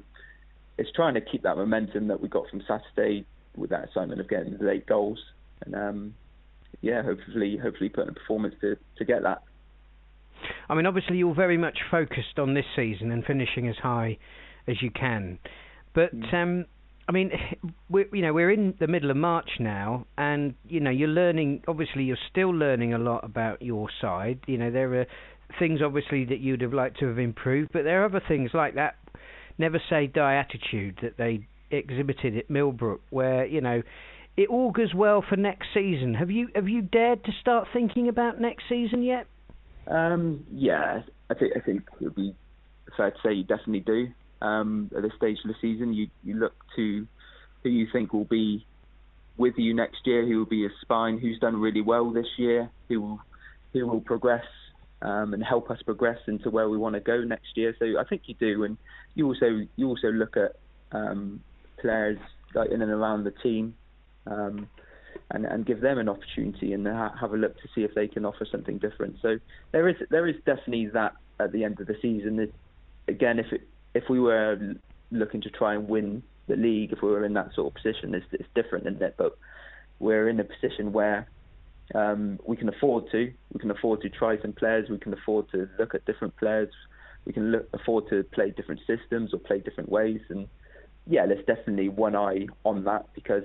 it's 0.77 0.91
trying 0.91 1.13
to 1.15 1.21
keep 1.21 1.43
that 1.43 1.57
momentum 1.57 2.07
that 2.07 2.21
we 2.21 2.27
got 2.27 2.49
from 2.49 2.61
Saturday 2.67 3.25
with 3.55 3.69
that 3.71 3.89
assignment 3.89 4.21
of 4.21 4.29
getting 4.29 4.57
the 4.57 4.69
eight 4.69 4.85
goals, 4.85 5.19
and 5.65 5.75
um, 5.75 6.13
yeah, 6.81 7.03
hopefully, 7.03 7.57
hopefully 7.61 7.89
put 7.89 8.03
in 8.03 8.09
a 8.09 8.13
performance 8.13 8.55
to 8.61 8.77
to 8.97 9.05
get 9.05 9.23
that. 9.23 9.43
I 10.69 10.75
mean, 10.75 10.85
obviously, 10.85 11.17
you're 11.17 11.35
very 11.35 11.57
much 11.57 11.79
focused 11.91 12.39
on 12.39 12.53
this 12.53 12.65
season 12.75 13.11
and 13.11 13.25
finishing 13.25 13.67
as 13.67 13.75
high 13.77 14.17
as 14.67 14.81
you 14.81 14.91
can, 14.91 15.39
but. 15.93 16.15
Mm. 16.15 16.33
Um, 16.33 16.65
I 17.07 17.11
mean, 17.11 17.31
we're, 17.89 18.05
you 18.13 18.21
know, 18.21 18.33
we're 18.33 18.51
in 18.51 18.75
the 18.79 18.88
middle 18.88 19.09
of 19.09 19.17
March 19.17 19.49
now, 19.59 20.05
and 20.17 20.53
you 20.67 20.79
know, 20.79 20.91
you're 20.91 21.09
learning. 21.09 21.63
Obviously, 21.67 22.03
you're 22.03 22.17
still 22.29 22.51
learning 22.51 22.93
a 22.93 22.99
lot 22.99 23.23
about 23.23 23.63
your 23.63 23.89
side. 23.99 24.39
You 24.45 24.59
know, 24.59 24.69
there 24.69 24.93
are 24.93 25.07
things 25.57 25.81
obviously 25.83 26.25
that 26.25 26.39
you'd 26.39 26.61
have 26.61 26.73
liked 26.73 26.99
to 26.99 27.07
have 27.07 27.19
improved, 27.19 27.71
but 27.73 27.83
there 27.83 28.01
are 28.01 28.05
other 28.05 28.21
things 28.27 28.51
like 28.53 28.75
that 28.75 28.95
never 29.59 29.79
say 29.89 30.07
die 30.07 30.35
attitude 30.35 30.97
that 31.03 31.17
they 31.17 31.45
exhibited 31.69 32.37
at 32.37 32.49
Millbrook, 32.49 33.01
where 33.11 33.45
you 33.45 33.61
know 33.61 33.83
it 34.37 34.49
augurs 34.49 34.93
well 34.95 35.23
for 35.27 35.35
next 35.35 35.67
season. 35.73 36.15
Have 36.15 36.31
you 36.31 36.47
have 36.55 36.67
you 36.67 36.81
dared 36.81 37.23
to 37.25 37.31
start 37.41 37.67
thinking 37.73 38.07
about 38.07 38.41
next 38.41 38.63
season 38.67 39.03
yet? 39.03 39.27
Um, 39.85 40.45
yeah, 40.51 41.01
I 41.29 41.33
think 41.35 41.53
I 41.55 41.59
think 41.59 41.83
it 41.99 42.03
would 42.03 42.15
be 42.15 42.33
fair 42.97 43.11
to 43.11 43.17
say 43.23 43.33
you 43.33 43.43
definitely 43.43 43.81
do. 43.81 44.07
Um, 44.41 44.89
at 44.95 45.03
this 45.03 45.11
stage 45.17 45.37
of 45.43 45.49
the 45.49 45.55
season, 45.61 45.93
you 45.93 46.07
you 46.23 46.35
look 46.35 46.53
to 46.77 47.05
who 47.63 47.69
you 47.69 47.87
think 47.91 48.13
will 48.13 48.25
be 48.25 48.65
with 49.37 49.55
you 49.57 49.73
next 49.73 49.99
year, 50.05 50.25
who 50.25 50.39
will 50.39 50.45
be 50.45 50.65
a 50.65 50.69
spine, 50.81 51.19
who's 51.19 51.39
done 51.39 51.59
really 51.59 51.81
well 51.81 52.11
this 52.11 52.27
year, 52.37 52.69
who 52.87 53.01
will 53.01 53.19
who 53.73 53.85
will 53.85 54.01
progress 54.01 54.45
um, 55.01 55.33
and 55.33 55.43
help 55.43 55.69
us 55.71 55.81
progress 55.83 56.19
into 56.27 56.49
where 56.49 56.69
we 56.69 56.77
want 56.77 56.95
to 56.95 56.99
go 56.99 57.21
next 57.21 57.55
year. 57.55 57.75
So 57.79 57.99
I 57.99 58.03
think 58.03 58.23
you 58.25 58.35
do, 58.35 58.63
and 58.63 58.77
you 59.15 59.27
also 59.27 59.65
you 59.75 59.87
also 59.87 60.07
look 60.07 60.37
at 60.37 60.55
um, 60.91 61.41
players 61.79 62.17
like 62.53 62.71
in 62.71 62.81
and 62.81 62.91
around 62.91 63.23
the 63.23 63.31
team. 63.31 63.75
Um, 64.27 64.67
and, 65.31 65.45
and 65.45 65.65
give 65.65 65.81
them 65.81 65.97
an 65.97 66.09
opportunity 66.09 66.73
and 66.73 66.87
ha- 66.87 67.13
have 67.19 67.33
a 67.33 67.37
look 67.37 67.55
to 67.61 67.67
see 67.73 67.81
if 67.81 67.93
they 67.93 68.07
can 68.07 68.25
offer 68.25 68.45
something 68.51 68.77
different. 68.77 69.17
So 69.21 69.37
there 69.71 69.87
is 69.87 69.95
there 70.09 70.27
is 70.27 70.35
definitely 70.45 70.87
that 70.87 71.13
at 71.39 71.51
the 71.51 71.63
end 71.63 71.79
of 71.79 71.87
the 71.87 71.95
season. 72.01 72.39
It, 72.39 72.53
again, 73.07 73.39
if 73.39 73.51
it, 73.51 73.67
if 73.93 74.03
we 74.09 74.19
were 74.19 74.75
looking 75.11 75.41
to 75.41 75.49
try 75.49 75.75
and 75.75 75.87
win 75.87 76.23
the 76.47 76.55
league, 76.55 76.91
if 76.91 77.01
we 77.01 77.09
were 77.09 77.25
in 77.25 77.33
that 77.33 77.53
sort 77.53 77.67
of 77.67 77.81
position, 77.81 78.13
it's, 78.15 78.25
it's 78.31 78.49
different, 78.55 78.87
isn't 78.87 79.01
it? 79.01 79.15
But 79.17 79.37
we're 79.99 80.29
in 80.29 80.39
a 80.39 80.43
position 80.43 80.91
where 80.93 81.27
um, 81.96 82.39
we 82.46 82.55
can 82.55 82.69
afford 82.69 83.10
to. 83.12 83.31
We 83.53 83.60
can 83.60 83.72
afford 83.72 84.01
to 84.01 84.10
try 84.10 84.39
some 84.41 84.53
players. 84.53 84.89
We 84.89 85.00
can 85.00 85.13
afford 85.13 85.50
to 85.51 85.67
look 85.79 85.96
at 85.96 86.05
different 86.05 86.36
players. 86.38 86.69
We 87.25 87.34
can 87.34 87.51
look, 87.51 87.67
afford 87.74 88.10
to 88.10 88.24
play 88.24 88.51
different 88.51 88.81
systems 88.88 89.34
or 89.34 89.39
play 89.39 89.60
different 89.60 89.89
ways. 89.89 90.22
And 90.29 90.48
yeah, 91.08 91.25
there's 91.25 91.46
definitely 91.46 91.89
one 91.89 92.15
eye 92.15 92.48
on 92.63 92.84
that 92.86 93.08
because 93.15 93.43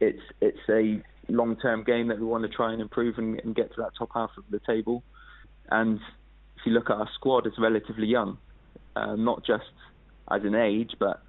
it's 0.00 0.22
it's 0.40 0.58
a 0.68 1.02
long-term 1.28 1.84
game 1.84 2.08
that 2.08 2.18
we 2.18 2.24
want 2.24 2.44
to 2.44 2.48
try 2.48 2.72
and 2.72 2.80
improve 2.80 3.18
and, 3.18 3.40
and 3.40 3.54
get 3.54 3.74
to 3.74 3.82
that 3.82 3.90
top 3.98 4.10
half 4.14 4.30
of 4.38 4.44
the 4.50 4.60
table. 4.66 5.02
And 5.70 5.98
if 6.56 6.64
you 6.64 6.72
look 6.72 6.90
at 6.90 6.96
our 6.96 7.08
squad, 7.14 7.46
it's 7.46 7.58
relatively 7.58 8.06
young, 8.06 8.38
uh, 8.94 9.16
not 9.16 9.44
just 9.44 9.64
as 10.30 10.42
an 10.44 10.54
age, 10.54 10.92
but 10.98 11.22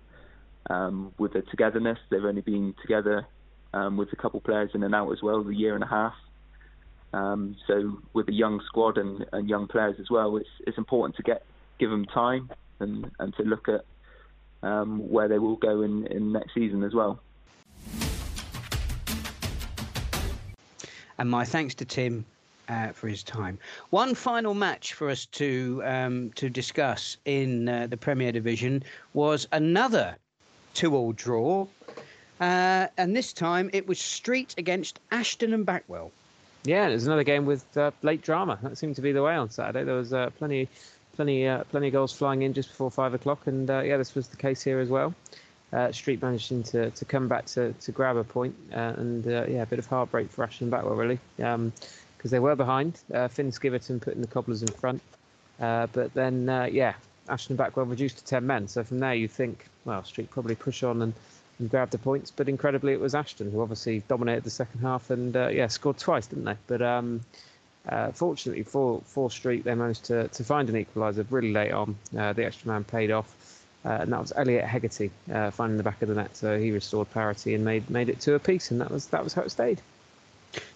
um, 0.69 1.13
with 1.17 1.33
the 1.33 1.41
togetherness. 1.41 1.97
They've 2.09 2.23
only 2.23 2.41
been 2.41 2.75
together 2.81 3.25
um, 3.73 3.97
with 3.97 4.09
a 4.13 4.15
couple 4.15 4.39
of 4.39 4.43
players 4.43 4.71
in 4.73 4.83
and 4.83 4.95
out 4.95 5.11
as 5.11 5.19
well, 5.21 5.45
a 5.47 5.53
year 5.53 5.75
and 5.75 5.83
a 5.83 5.87
half. 5.87 6.13
Um, 7.17 7.55
so 7.65 7.97
with 8.13 8.27
a 8.29 8.33
young 8.33 8.61
squad 8.67 8.99
and, 8.99 9.25
and 9.33 9.49
young 9.49 9.67
players 9.67 9.95
as 9.99 10.09
well, 10.11 10.37
it's 10.37 10.49
it's 10.67 10.77
important 10.77 11.15
to 11.15 11.23
get 11.23 11.43
give 11.79 11.89
them 11.89 12.05
time 12.05 12.49
and, 12.79 13.09
and 13.19 13.35
to 13.37 13.43
look 13.43 13.67
at 13.67 13.85
um, 14.61 15.09
where 15.09 15.27
they 15.27 15.39
will 15.39 15.55
go 15.55 15.81
in, 15.81 16.05
in 16.07 16.31
next 16.31 16.53
season 16.53 16.83
as 16.83 16.93
well. 16.93 17.19
And 21.17 21.29
my 21.29 21.43
thanks 21.43 21.73
to 21.75 21.85
Tim 21.85 22.23
uh, 22.69 22.89
for 22.89 23.07
his 23.07 23.23
time. 23.23 23.57
One 23.89 24.13
final 24.13 24.53
match 24.53 24.93
for 24.93 25.09
us 25.09 25.25
to 25.41 25.81
um, 25.85 26.31
to 26.35 26.49
discuss 26.49 27.17
in 27.25 27.67
uh, 27.67 27.87
the 27.87 27.97
Premier 27.97 28.31
Division 28.31 28.83
was 29.15 29.47
another 29.51 30.15
two-all 30.75 31.13
draw, 31.13 31.65
uh, 32.41 32.87
and 32.97 33.15
this 33.15 33.33
time 33.33 33.71
it 33.73 33.87
was 33.87 33.97
Street 33.97 34.53
against 34.59 34.99
Ashton 35.09 35.55
and 35.55 35.65
Backwell. 35.65 36.11
Yeah, 36.67 36.87
it 36.87 36.93
was 36.93 37.07
another 37.07 37.23
game 37.23 37.45
with 37.45 37.65
uh, 37.77 37.91
late 38.01 38.21
drama. 38.21 38.59
That 38.61 38.77
seemed 38.77 38.97
to 38.97 39.01
be 39.01 39.11
the 39.11 39.23
way 39.23 39.35
on 39.35 39.49
Saturday. 39.49 39.83
There 39.85 39.95
was 39.95 40.13
uh, 40.13 40.29
plenty, 40.37 40.67
plenty, 41.15 41.47
uh, 41.47 41.63
plenty 41.65 41.87
of 41.87 41.93
goals 41.93 42.13
flying 42.13 42.41
in 42.41 42.53
just 42.53 42.69
before 42.69 42.91
five 42.91 43.13
o'clock, 43.13 43.47
and 43.47 43.69
yeah, 43.69 43.97
this 43.97 44.13
was 44.13 44.27
the 44.27 44.37
case 44.37 44.61
here 44.61 44.79
as 44.79 44.89
well 44.89 45.13
uh, 45.73 45.91
Street 45.91 46.21
managing 46.21 46.63
to, 46.63 46.89
to 46.91 47.05
come 47.05 47.27
back 47.27 47.45
to, 47.45 47.73
to 47.73 47.91
grab 47.91 48.17
a 48.17 48.23
point, 48.23 48.55
uh, 48.73 48.93
and 48.97 49.27
uh, 49.27 49.45
yeah, 49.47 49.63
a 49.63 49.65
bit 49.65 49.79
of 49.79 49.85
heartbreak 49.85 50.29
for 50.29 50.43
Ashton 50.43 50.69
Backwell 50.69 50.97
really, 50.97 51.19
because 51.35 51.55
um, 51.55 51.73
they 52.23 52.39
were 52.39 52.55
behind. 52.55 52.99
Uh, 53.13 53.27
Finn 53.27 53.51
Skiverton 53.51 54.01
putting 54.01 54.21
the 54.21 54.27
cobblers 54.27 54.61
in 54.61 54.69
front, 54.69 55.01
uh, 55.59 55.87
but 55.91 56.13
then 56.13 56.47
uh, 56.47 56.67
yeah, 56.71 56.93
Ashton 57.29 57.57
Backwell 57.57 57.89
reduced 57.89 58.19
to 58.19 58.25
ten 58.25 58.47
men. 58.47 58.67
So 58.67 58.83
from 58.83 58.99
there 58.99 59.13
you 59.13 59.27
think, 59.27 59.67
well, 59.85 60.03
Street 60.03 60.29
probably 60.29 60.55
push 60.55 60.83
on 60.83 61.01
and, 61.01 61.13
and 61.59 61.69
grab 61.69 61.89
the 61.89 61.97
points, 61.97 62.31
but 62.31 62.49
incredibly 62.49 62.93
it 62.93 62.99
was 62.99 63.15
Ashton 63.15 63.51
who 63.51 63.61
obviously 63.61 64.03
dominated 64.07 64.43
the 64.43 64.49
second 64.49 64.81
half 64.81 65.09
and 65.09 65.35
yeah, 65.35 65.67
scored 65.67 65.97
twice, 65.97 66.27
didn't 66.27 66.45
they? 66.45 66.57
But 66.67 66.81
um, 66.81 67.21
fortunately 68.13 68.63
for 68.63 69.01
for 69.05 69.31
Street, 69.31 69.63
they 69.63 69.75
managed 69.75 70.05
to 70.05 70.27
to 70.27 70.43
find 70.43 70.69
an 70.69 70.75
equaliser 70.75 71.25
really 71.29 71.51
late 71.51 71.71
on. 71.71 71.95
the 72.11 72.45
extra 72.45 72.67
man 72.67 72.83
paid 72.83 73.11
off. 73.11 73.33
Uh, 73.85 73.99
and 74.01 74.11
that 74.11 74.19
was 74.19 74.33
Elliot 74.35 74.65
Hegarty 74.65 75.11
uh, 75.31 75.49
finding 75.51 75.77
the 75.77 75.83
back 75.83 76.01
of 76.01 76.09
the 76.09 76.15
net. 76.15 76.35
So 76.35 76.59
he 76.59 76.71
restored 76.71 77.09
parity 77.11 77.53
and 77.53 77.63
made 77.63 77.89
made 77.89 78.09
it 78.09 78.19
to 78.21 78.33
a 78.33 78.39
piece, 78.39 78.71
and 78.71 78.81
that 78.81 78.91
was 78.91 79.07
that 79.07 79.23
was 79.23 79.33
how 79.33 79.43
it 79.43 79.51
stayed. 79.51 79.81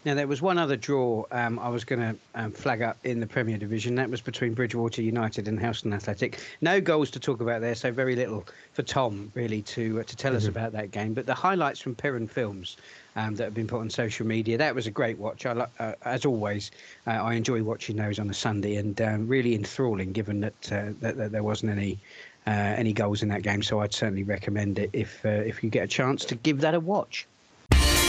Now 0.06 0.16
there 0.16 0.28
was 0.28 0.42
one 0.42 0.58
other 0.58 0.76
draw 0.76 1.26
um, 1.32 1.60
I 1.60 1.70
was 1.70 1.84
going 1.84 2.02
to 2.02 2.16
um, 2.36 2.52
flag 2.52 2.82
up 2.82 2.98
in 3.04 3.20
the 3.20 3.28
Premier 3.28 3.58
Division. 3.58 3.96
That 3.96 4.10
was 4.10 4.22
between 4.22 4.54
Bridgewater 4.54 5.02
United 5.02 5.48
and 5.48 5.60
Helston 5.60 5.94
Athletic. 5.94 6.40
No 6.62 6.82
goals 6.82 7.12
to 7.12 7.20
talk 7.20 7.42
about 7.42 7.62
there, 7.62 7.76
so 7.76 7.92
very 7.92 8.16
little 8.16 8.46
for 8.74 8.84
Tom 8.84 9.32
really 9.36 9.62
to 9.64 10.00
uh, 10.00 10.04
to 10.04 10.16
tell 10.16 10.32
mm-hmm. 10.32 10.38
us 10.38 10.48
about 10.48 10.72
that 10.74 10.92
game. 10.92 11.14
But 11.14 11.26
the 11.26 11.34
highlights 11.34 11.80
from 11.80 11.96
Piran 11.96 12.28
Films 12.28 12.78
um, 13.16 13.36
that 13.36 13.46
have 13.46 13.54
been 13.54 13.68
put 13.68 13.80
on 13.82 13.90
social 13.90 14.26
media. 14.26 14.58
That 14.58 14.76
was 14.76 14.88
a 14.88 14.92
great 14.92 15.18
watch. 15.18 15.46
I, 15.46 15.68
uh, 15.80 15.94
as 16.04 16.26
always, 16.26 16.72
uh, 17.08 17.12
I 17.12 17.34
enjoy 17.34 17.64
watching 17.64 17.96
those 17.96 18.20
on 18.20 18.30
a 18.30 18.34
Sunday, 18.34 18.76
and 18.76 19.00
um, 19.02 19.28
really 19.28 19.56
enthralling, 19.56 20.12
given 20.12 20.40
that, 20.42 20.72
uh, 20.72 20.94
that, 21.02 21.18
that 21.18 21.32
there 21.32 21.44
wasn't 21.44 21.72
any 21.72 22.00
uh, 22.48 22.50
any 22.52 22.94
goals 22.94 23.22
in 23.22 23.30
that 23.30 23.44
game. 23.44 23.62
So 23.62 23.80
I'd 23.82 23.94
certainly 23.94 24.24
recommend 24.24 24.80
it 24.80 24.90
if 24.94 25.24
uh, 25.26 25.30
if 25.30 25.64
you 25.64 25.70
get 25.70 25.84
a 25.84 25.88
chance 25.88 26.26
to 26.26 26.36
give 26.36 26.62
that 26.62 26.74
a 26.74 26.80
watch. 26.80 27.28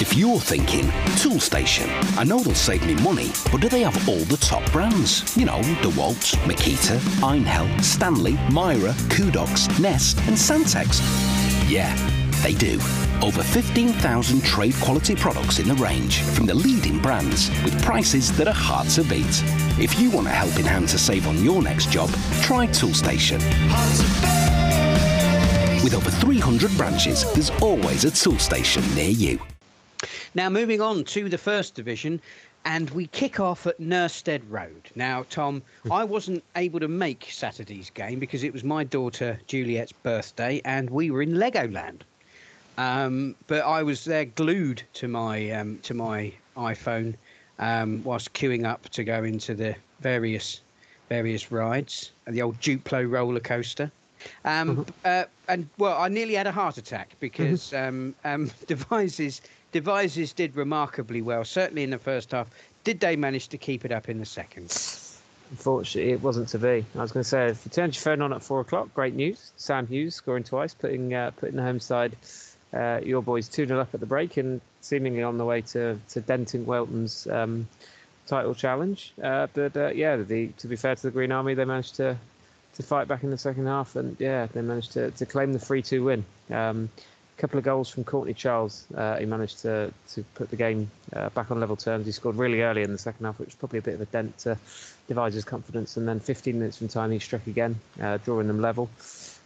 If 0.00 0.16
you're 0.16 0.40
thinking 0.40 0.86
Toolstation, 1.16 1.88
I 2.18 2.24
know 2.24 2.40
they'll 2.40 2.54
save 2.54 2.84
me 2.86 2.94
money, 3.02 3.30
but 3.52 3.60
do 3.60 3.68
they 3.68 3.82
have 3.82 4.08
all 4.08 4.18
the 4.18 4.36
top 4.38 4.68
brands? 4.72 5.36
You 5.36 5.44
know, 5.46 5.60
DeWalt, 5.80 6.34
Makita, 6.44 6.98
Einhell, 7.20 7.80
Stanley, 7.82 8.32
Mira, 8.50 8.92
Kudox, 9.12 9.78
Nest, 9.80 10.18
and 10.26 10.36
Santex. 10.36 11.00
Yeah, 11.70 11.94
they 12.42 12.54
do. 12.54 12.80
Over 13.22 13.42
15,000 13.44 14.42
trade 14.42 14.74
quality 14.82 15.14
products 15.14 15.60
in 15.60 15.68
the 15.68 15.74
range 15.74 16.22
from 16.22 16.46
the 16.46 16.54
leading 16.54 16.98
brands 16.98 17.50
with 17.62 17.80
prices 17.82 18.36
that 18.38 18.48
are 18.48 18.54
hard 18.54 18.88
to 18.90 19.04
beat. 19.04 19.42
If 19.78 20.00
you 20.00 20.10
want 20.10 20.26
a 20.26 20.30
helping 20.30 20.64
hand 20.64 20.88
to 20.88 20.98
save 20.98 21.28
on 21.28 21.44
your 21.44 21.62
next 21.62 21.90
job, 21.90 22.10
try 22.42 22.66
Toolstation. 22.66 23.38
With 25.84 25.94
over 25.94 26.10
300 26.10 26.76
branches, 26.76 27.30
there's 27.34 27.50
always 27.62 28.04
a 28.04 28.10
Toolstation 28.10 28.82
near 28.96 29.10
you. 29.10 29.38
Now, 30.34 30.48
moving 30.48 30.80
on 30.80 31.04
to 31.04 31.28
the 31.28 31.38
first 31.38 31.74
division, 31.74 32.20
and 32.64 32.90
we 32.90 33.06
kick 33.08 33.40
off 33.40 33.66
at 33.66 33.80
Nursteed 33.80 34.42
Road. 34.48 34.90
Now, 34.94 35.24
Tom, 35.28 35.62
I 35.90 36.04
wasn't 36.04 36.44
able 36.56 36.80
to 36.80 36.88
make 36.88 37.26
Saturday's 37.30 37.90
game 37.90 38.18
because 38.18 38.44
it 38.44 38.52
was 38.52 38.62
my 38.62 38.84
daughter 38.84 39.38
Juliet's 39.46 39.92
birthday, 39.92 40.60
and 40.64 40.88
we 40.90 41.10
were 41.10 41.22
in 41.22 41.32
Legoland. 41.32 42.02
Um, 42.78 43.34
but 43.48 43.64
I 43.64 43.82
was 43.82 44.04
there 44.04 44.24
glued 44.24 44.82
to 44.94 45.08
my 45.08 45.50
um, 45.50 45.78
to 45.82 45.94
my 45.94 46.32
iPhone 46.56 47.14
um, 47.58 48.02
whilst 48.04 48.32
queuing 48.32 48.64
up 48.64 48.88
to 48.90 49.04
go 49.04 49.24
into 49.24 49.54
the 49.54 49.74
various 50.00 50.60
various 51.08 51.52
rides, 51.52 52.12
the 52.26 52.40
old 52.40 52.58
Duplo 52.60 53.10
roller 53.10 53.40
coaster. 53.40 53.90
Um, 54.44 54.76
mm-hmm. 54.76 54.90
uh, 55.04 55.24
and 55.48 55.68
well, 55.78 55.98
I 55.98 56.08
nearly 56.08 56.34
had 56.34 56.46
a 56.46 56.52
heart 56.52 56.78
attack 56.78 57.16
because 57.20 57.70
mm-hmm. 57.70 58.14
um, 58.24 58.44
um, 58.48 58.50
Devizes 59.72 60.32
did 60.32 60.56
remarkably 60.56 61.22
well, 61.22 61.44
certainly 61.44 61.82
in 61.82 61.90
the 61.90 61.98
first 61.98 62.32
half. 62.32 62.48
Did 62.84 63.00
they 63.00 63.16
manage 63.16 63.48
to 63.48 63.58
keep 63.58 63.84
it 63.84 63.92
up 63.92 64.08
in 64.08 64.18
the 64.18 64.26
second? 64.26 64.64
Unfortunately, 65.50 66.12
it 66.12 66.22
wasn't 66.22 66.48
to 66.48 66.58
be. 66.58 66.84
I 66.94 67.02
was 67.02 67.12
going 67.12 67.22
to 67.24 67.28
say, 67.28 67.48
if 67.48 67.64
you 67.64 67.70
turned 67.70 67.94
your 67.94 68.02
phone 68.02 68.22
on 68.22 68.32
at 68.32 68.42
four 68.42 68.60
o'clock, 68.60 68.92
great 68.94 69.14
news. 69.14 69.52
Sam 69.56 69.86
Hughes 69.86 70.14
scoring 70.14 70.44
twice, 70.44 70.72
putting 70.74 71.12
uh, 71.12 71.30
putting 71.36 71.56
the 71.56 71.62
home 71.62 71.80
side 71.80 72.16
uh, 72.74 73.00
your 73.04 73.22
boys 73.22 73.48
2 73.48 73.66
0 73.66 73.80
up 73.80 73.92
at 73.92 74.00
the 74.00 74.06
break 74.06 74.36
and 74.36 74.60
seemingly 74.80 75.22
on 75.22 75.38
the 75.38 75.44
way 75.44 75.60
to, 75.60 75.98
to 76.08 76.20
denting 76.20 76.64
Welton's 76.64 77.26
um, 77.26 77.68
title 78.26 78.54
challenge. 78.54 79.12
Uh, 79.22 79.46
but 79.52 79.76
uh, 79.76 79.88
yeah, 79.88 80.16
the, 80.16 80.48
to 80.58 80.66
be 80.66 80.76
fair 80.76 80.94
to 80.94 81.02
the 81.02 81.10
Green 81.10 81.32
Army, 81.32 81.54
they 81.54 81.64
managed 81.64 81.96
to, 81.96 82.16
to 82.74 82.82
fight 82.82 83.08
back 83.08 83.22
in 83.22 83.30
the 83.30 83.38
second 83.38 83.66
half 83.66 83.96
and 83.96 84.16
yeah, 84.18 84.46
they 84.46 84.62
managed 84.62 84.92
to, 84.92 85.10
to 85.12 85.26
claim 85.26 85.52
the 85.52 85.58
3 85.58 85.82
2 85.82 86.04
win. 86.04 86.24
Um, 86.50 86.88
couple 87.36 87.58
of 87.58 87.64
goals 87.64 87.88
from 87.88 88.04
Courtney 88.04 88.34
Charles. 88.34 88.86
Uh, 88.94 89.16
he 89.16 89.26
managed 89.26 89.60
to, 89.62 89.92
to 90.10 90.22
put 90.34 90.50
the 90.50 90.56
game 90.56 90.90
uh, 91.14 91.28
back 91.30 91.50
on 91.50 91.60
level 91.60 91.76
terms. 91.76 92.06
He 92.06 92.12
scored 92.12 92.36
really 92.36 92.62
early 92.62 92.82
in 92.82 92.92
the 92.92 92.98
second 92.98 93.24
half, 93.24 93.38
which 93.38 93.48
was 93.48 93.54
probably 93.54 93.78
a 93.78 93.82
bit 93.82 93.94
of 93.94 94.00
a 94.00 94.06
dent 94.06 94.38
to 94.38 94.58
Devizes' 95.08 95.44
confidence. 95.44 95.96
And 95.96 96.06
then 96.06 96.20
15 96.20 96.58
minutes 96.58 96.78
from 96.78 96.88
time, 96.88 97.10
he 97.10 97.18
struck 97.18 97.46
again, 97.46 97.80
uh, 98.00 98.18
drawing 98.18 98.46
them 98.46 98.60
level. 98.60 98.90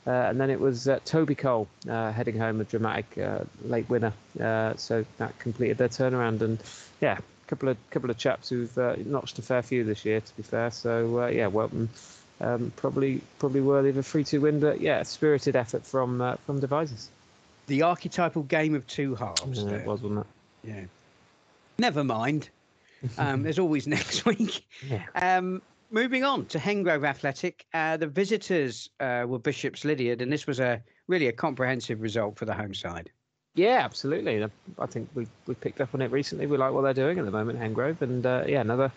Uh, 0.07 0.11
and 0.11 0.41
then 0.41 0.51
it 0.51 0.61
was 0.61 0.87
uh, 0.87 1.01
Toby 1.05 1.35
Cole 1.35 1.67
uh, 1.89 2.13
heading 2.13 2.39
home 2.39 2.61
a 2.61 2.65
dramatic 2.65 3.07
late 3.65 3.89
winner. 3.89 4.13
so 4.77 5.05
that 5.19 5.39
completed 5.39 5.79
their 5.79 5.89
turnaround. 5.89 6.43
And 6.43 6.63
yeah, 7.01 7.19
a 7.19 7.49
couple 7.49 7.69
of 7.69 7.77
couple 7.91 8.11
of 8.11 8.19
chaps 8.19 8.51
who've 8.51 8.77
notched 9.07 9.39
a 9.39 9.43
fair 9.43 9.63
few 9.63 9.85
this 9.85 10.05
year, 10.05 10.21
to 10.21 10.37
be 10.37 10.43
fair. 10.43 10.71
So 10.71 11.27
yeah, 11.27 11.49
Welton 11.49 11.89
um, 12.41 12.73
probably 12.77 13.21
probably 13.39 13.63
worthy 13.63 13.89
of 13.89 13.97
a 13.97 14.03
three-two 14.03 14.43
win. 14.43 14.61
But 14.61 14.81
yeah, 14.81 15.03
spirited 15.03 15.57
effort 15.57 15.85
from 15.85 16.39
from 16.47 16.61
Devizes. 16.61 17.09
The 17.67 17.83
archetypal 17.83 18.43
game 18.45 18.75
of 18.75 18.87
two 18.87 19.15
halves. 19.15 19.63
Yeah, 19.63 19.71
it 19.71 19.87
was, 19.87 20.03
wasn't 20.03 20.21
it? 20.21 20.69
Yeah. 20.69 20.85
Never 21.79 22.05
mind. 22.05 22.51
Um, 23.19 23.43
there's 23.43 23.59
always 23.59 23.87
next 23.99 24.25
week. 24.25 24.67
Yeah. 24.89 25.05
Um, 25.15 25.61
moving 25.91 26.25
on 26.25 26.47
to 26.47 26.59
Hengrove 26.59 27.07
Athletic, 27.07 27.67
uh, 27.75 27.97
the 27.97 28.07
visitors 28.07 28.89
uh, 29.01 29.25
were 29.29 29.39
Bishop's 29.39 29.85
Lydeard, 29.85 30.23
and 30.23 30.33
this 30.33 30.47
was 30.47 30.61
a 30.61 30.83
really 31.07 31.29
a 31.29 31.33
comprehensive 31.33 32.01
result 32.01 32.37
for 32.37 32.47
the 32.47 32.55
home 32.55 32.75
side. 32.75 33.11
Yeah, 33.55 33.81
absolutely. 33.83 34.45
I 34.79 34.87
think 34.87 35.09
we 35.15 35.27
we 35.47 35.55
picked 35.55 35.81
up 35.81 35.95
on 35.95 36.03
it 36.03 36.11
recently. 36.11 36.47
We 36.47 36.59
like 36.59 36.73
what 36.73 36.83
they're 36.83 36.95
doing 36.95 37.19
at 37.19 37.25
the 37.25 37.31
moment, 37.31 37.59
Hengrove, 37.59 38.03
and 38.03 38.25
uh, 38.25 38.45
yeah, 38.47 38.61
another 38.61 38.93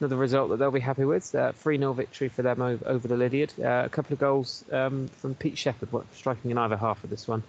another 0.00 0.16
result 0.16 0.50
that 0.50 0.58
they'll 0.58 0.72
be 0.72 0.80
happy 0.80 1.04
with. 1.04 1.32
Uh, 1.32 1.52
three 1.52 1.78
0 1.78 1.92
victory 1.92 2.28
for 2.28 2.42
them 2.42 2.60
over, 2.60 2.88
over 2.88 3.06
the 3.06 3.16
Lydeard. 3.16 3.52
Uh, 3.62 3.84
a 3.84 3.88
couple 3.88 4.12
of 4.12 4.18
goals 4.18 4.64
um, 4.72 5.06
from 5.08 5.36
Pete 5.36 5.56
Shepherd, 5.56 5.88
striking 6.12 6.50
in 6.50 6.58
either 6.58 6.76
half 6.76 7.04
of 7.04 7.10
this 7.10 7.28
one. 7.28 7.42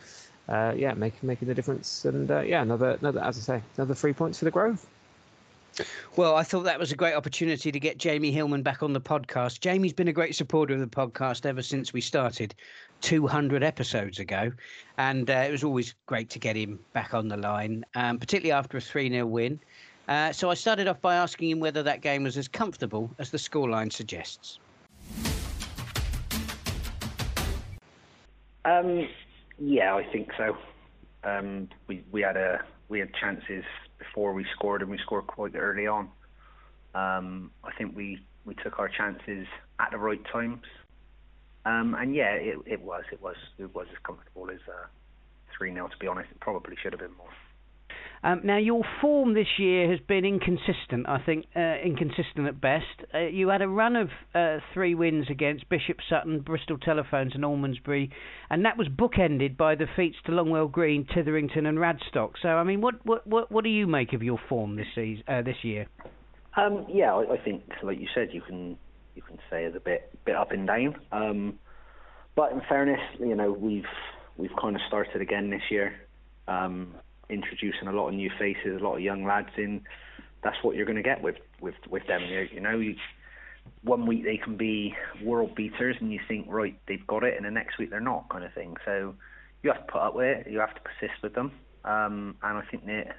Uh, 0.51 0.73
yeah, 0.75 0.93
making 0.93 1.27
making 1.27 1.47
the 1.47 1.55
difference. 1.55 2.05
And 2.05 2.29
uh, 2.29 2.41
yeah, 2.41 2.61
another 2.61 2.97
another 2.99 3.21
as 3.21 3.37
I 3.37 3.57
say, 3.57 3.63
another 3.77 3.95
three 3.95 4.13
points 4.13 4.39
for 4.39 4.45
the 4.45 4.51
Grove. 4.51 4.85
Well, 6.17 6.35
I 6.35 6.43
thought 6.43 6.63
that 6.65 6.77
was 6.77 6.91
a 6.91 6.97
great 6.97 7.13
opportunity 7.13 7.71
to 7.71 7.79
get 7.79 7.97
Jamie 7.97 8.31
Hillman 8.31 8.61
back 8.61 8.83
on 8.83 8.91
the 8.91 8.99
podcast. 8.99 9.61
Jamie's 9.61 9.93
been 9.93 10.09
a 10.09 10.13
great 10.13 10.35
supporter 10.35 10.73
of 10.73 10.81
the 10.81 10.87
podcast 10.87 11.45
ever 11.45 11.61
since 11.61 11.93
we 11.93 12.01
started 12.01 12.53
200 12.99 13.63
episodes 13.63 14.19
ago. 14.19 14.51
And 14.97 15.29
uh, 15.29 15.45
it 15.47 15.51
was 15.51 15.63
always 15.63 15.95
great 16.07 16.29
to 16.31 16.39
get 16.39 16.57
him 16.57 16.77
back 16.91 17.13
on 17.13 17.29
the 17.29 17.37
line, 17.37 17.85
um, 17.95 18.19
particularly 18.19 18.51
after 18.51 18.77
a 18.77 18.81
3 18.81 19.09
0 19.09 19.25
win. 19.25 19.59
Uh, 20.09 20.33
so 20.33 20.49
I 20.49 20.55
started 20.55 20.89
off 20.89 20.99
by 20.99 21.15
asking 21.15 21.51
him 21.51 21.61
whether 21.61 21.83
that 21.83 22.01
game 22.01 22.23
was 22.23 22.37
as 22.37 22.49
comfortable 22.49 23.09
as 23.17 23.31
the 23.31 23.37
scoreline 23.37 23.91
suggests. 23.93 24.59
Um, 28.65 29.07
yeah, 29.59 29.95
I 29.95 30.03
think 30.11 30.29
so. 30.37 30.57
Um, 31.23 31.69
we 31.87 32.03
we 32.11 32.21
had 32.21 32.37
a 32.37 32.59
we 32.89 32.99
had 32.99 33.13
chances 33.13 33.63
before 33.97 34.33
we 34.33 34.45
scored, 34.55 34.81
and 34.81 34.91
we 34.91 34.97
scored 34.97 35.27
quite 35.27 35.55
early 35.55 35.87
on. 35.87 36.09
Um, 36.93 37.51
I 37.63 37.71
think 37.77 37.95
we, 37.95 38.19
we 38.45 38.55
took 38.55 38.79
our 38.79 38.89
chances 38.89 39.47
at 39.79 39.91
the 39.91 39.97
right 39.97 40.21
times. 40.31 40.63
Um, 41.65 41.95
and 41.97 42.13
yeah, 42.15 42.31
it, 42.33 42.57
it 42.65 42.81
was 42.81 43.03
it 43.11 43.21
was 43.21 43.35
it 43.59 43.73
was 43.73 43.87
as 43.91 43.97
comfortable 44.03 44.49
as 44.49 44.59
uh, 44.67 44.87
three 45.55 45.71
uh, 45.71 45.75
0 45.75 45.87
To 45.87 45.97
be 45.99 46.07
honest, 46.07 46.31
it 46.31 46.39
probably 46.39 46.75
should 46.81 46.91
have 46.91 46.99
been 46.99 47.15
more. 47.17 47.29
Um, 48.23 48.41
now, 48.43 48.57
your 48.57 48.83
form 49.01 49.33
this 49.33 49.47
year 49.57 49.89
has 49.89 49.99
been 50.07 50.25
inconsistent, 50.25 51.07
I 51.07 51.19
think, 51.25 51.45
uh, 51.55 51.77
inconsistent 51.83 52.47
at 52.47 52.61
best. 52.61 52.85
Uh, 53.13 53.19
you 53.19 53.47
had 53.47 53.63
a 53.63 53.67
run 53.67 53.95
of 53.95 54.09
uh, 54.35 54.57
three 54.75 54.93
wins 54.93 55.25
against 55.31 55.67
Bishop 55.69 55.97
Sutton, 56.07 56.41
Bristol 56.41 56.77
Telephones, 56.77 57.33
and 57.33 57.43
Almondsbury, 57.43 58.11
and 58.51 58.63
that 58.65 58.77
was 58.77 58.87
bookended 58.89 59.57
by 59.57 59.73
defeats 59.73 60.17
to 60.27 60.31
Longwell 60.31 60.71
Green, 60.71 61.07
Tytherington, 61.11 61.65
and 61.65 61.79
Radstock. 61.79 62.33
So, 62.41 62.49
I 62.49 62.63
mean, 62.63 62.79
what 62.79 63.03
what 63.05 63.25
what, 63.25 63.51
what 63.51 63.63
do 63.63 63.71
you 63.71 63.87
make 63.87 64.13
of 64.13 64.21
your 64.21 64.39
form 64.47 64.75
this 64.75 64.87
season, 64.93 65.23
uh, 65.27 65.41
this 65.41 65.57
year? 65.63 65.87
Um, 66.55 66.85
yeah, 66.89 67.13
I, 67.15 67.33
I, 67.33 67.37
think, 67.43 67.63
like 67.81 67.99
you 67.99 68.07
said, 68.13 68.29
you 68.33 68.41
can 68.41 68.77
you 69.15 69.23
can 69.23 69.37
say 69.49 69.63
it's 69.65 69.75
a 69.75 69.79
bit 69.79 70.11
bit 70.25 70.35
up 70.35 70.51
and 70.51 70.67
down. 70.67 70.95
Um, 71.11 71.59
but 72.35 72.51
in 72.51 72.61
fairness, 72.69 72.99
you 73.19 73.35
know, 73.35 73.51
we've 73.51 73.83
we've 74.37 74.55
kind 74.61 74.75
of 74.75 74.81
started 74.87 75.21
again 75.21 75.49
this 75.49 75.63
year. 75.71 75.93
Um, 76.47 76.93
introducing 77.31 77.87
a 77.87 77.91
lot 77.91 78.09
of 78.09 78.13
new 78.13 78.29
faces, 78.37 78.79
a 78.79 78.83
lot 78.83 78.95
of 78.95 79.01
young 79.01 79.25
lads 79.25 79.49
in. 79.57 79.81
That's 80.43 80.57
what 80.61 80.75
you're 80.75 80.85
going 80.85 80.97
to 80.97 81.03
get 81.03 81.21
with 81.21 81.35
with 81.59 81.75
with 81.89 82.05
them. 82.07 82.21
You, 82.27 82.47
you 82.51 82.59
know, 82.59 82.77
you, 82.79 82.95
one 83.83 84.05
week 84.05 84.23
they 84.23 84.37
can 84.37 84.57
be 84.57 84.95
world 85.23 85.55
beaters, 85.55 85.95
and 85.99 86.11
you 86.11 86.19
think, 86.27 86.47
right, 86.49 86.77
they've 86.87 87.05
got 87.07 87.23
it, 87.23 87.35
and 87.37 87.45
the 87.45 87.51
next 87.51 87.77
week 87.77 87.89
they're 87.89 87.99
not, 87.99 88.29
kind 88.29 88.43
of 88.43 88.53
thing. 88.53 88.75
So 88.85 89.15
you 89.63 89.71
have 89.71 89.85
to 89.85 89.91
put 89.91 90.01
up 90.01 90.15
with 90.15 90.25
it. 90.25 90.51
You 90.51 90.59
have 90.59 90.73
to 90.75 90.81
persist 90.81 91.21
with 91.23 91.33
them. 91.33 91.51
Um, 91.83 92.35
and 92.43 92.57
I 92.57 92.63
think 92.69 92.85
that 92.85 93.15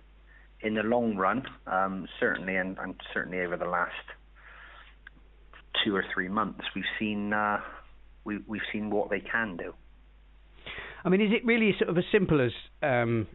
in 0.61 0.75
the 0.75 0.83
long 0.83 1.17
run, 1.17 1.43
um, 1.67 2.07
certainly, 2.21 2.57
and, 2.57 2.79
and 2.79 2.95
certainly 3.13 3.41
over 3.41 3.57
the 3.57 3.67
last 3.67 3.93
two 5.85 5.95
or 5.95 6.05
three 6.15 6.29
months, 6.29 6.65
we've 6.75 6.85
seen 6.99 7.33
uh, 7.33 7.59
we, 8.25 8.39
we've 8.47 8.63
seen 8.73 8.91
what 8.91 9.11
they 9.11 9.21
can 9.21 9.57
do. 9.57 9.75
I 11.05 11.09
mean, 11.09 11.21
is 11.21 11.33
it 11.33 11.45
really 11.45 11.75
sort 11.79 11.91
of 11.91 11.99
as 11.99 12.05
simple 12.13 12.41
as 12.41 12.53
um, 12.83 13.27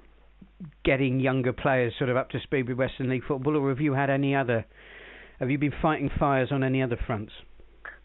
getting 0.84 1.20
younger 1.20 1.54
players 1.54 1.94
sort 1.98 2.10
of 2.10 2.18
up 2.18 2.30
to 2.32 2.40
speed 2.42 2.68
with 2.68 2.78
Western 2.78 3.10
League 3.10 3.24
football, 3.28 3.58
or 3.58 3.70
have 3.70 3.80
you 3.80 3.94
had 3.94 4.10
any 4.10 4.36
other? 4.36 4.66
Have 5.40 5.52
you 5.52 5.58
been 5.58 5.74
fighting 5.82 6.10
fires 6.18 6.50
on 6.52 6.64
any 6.64 6.82
other 6.82 6.98
fronts? 7.06 7.32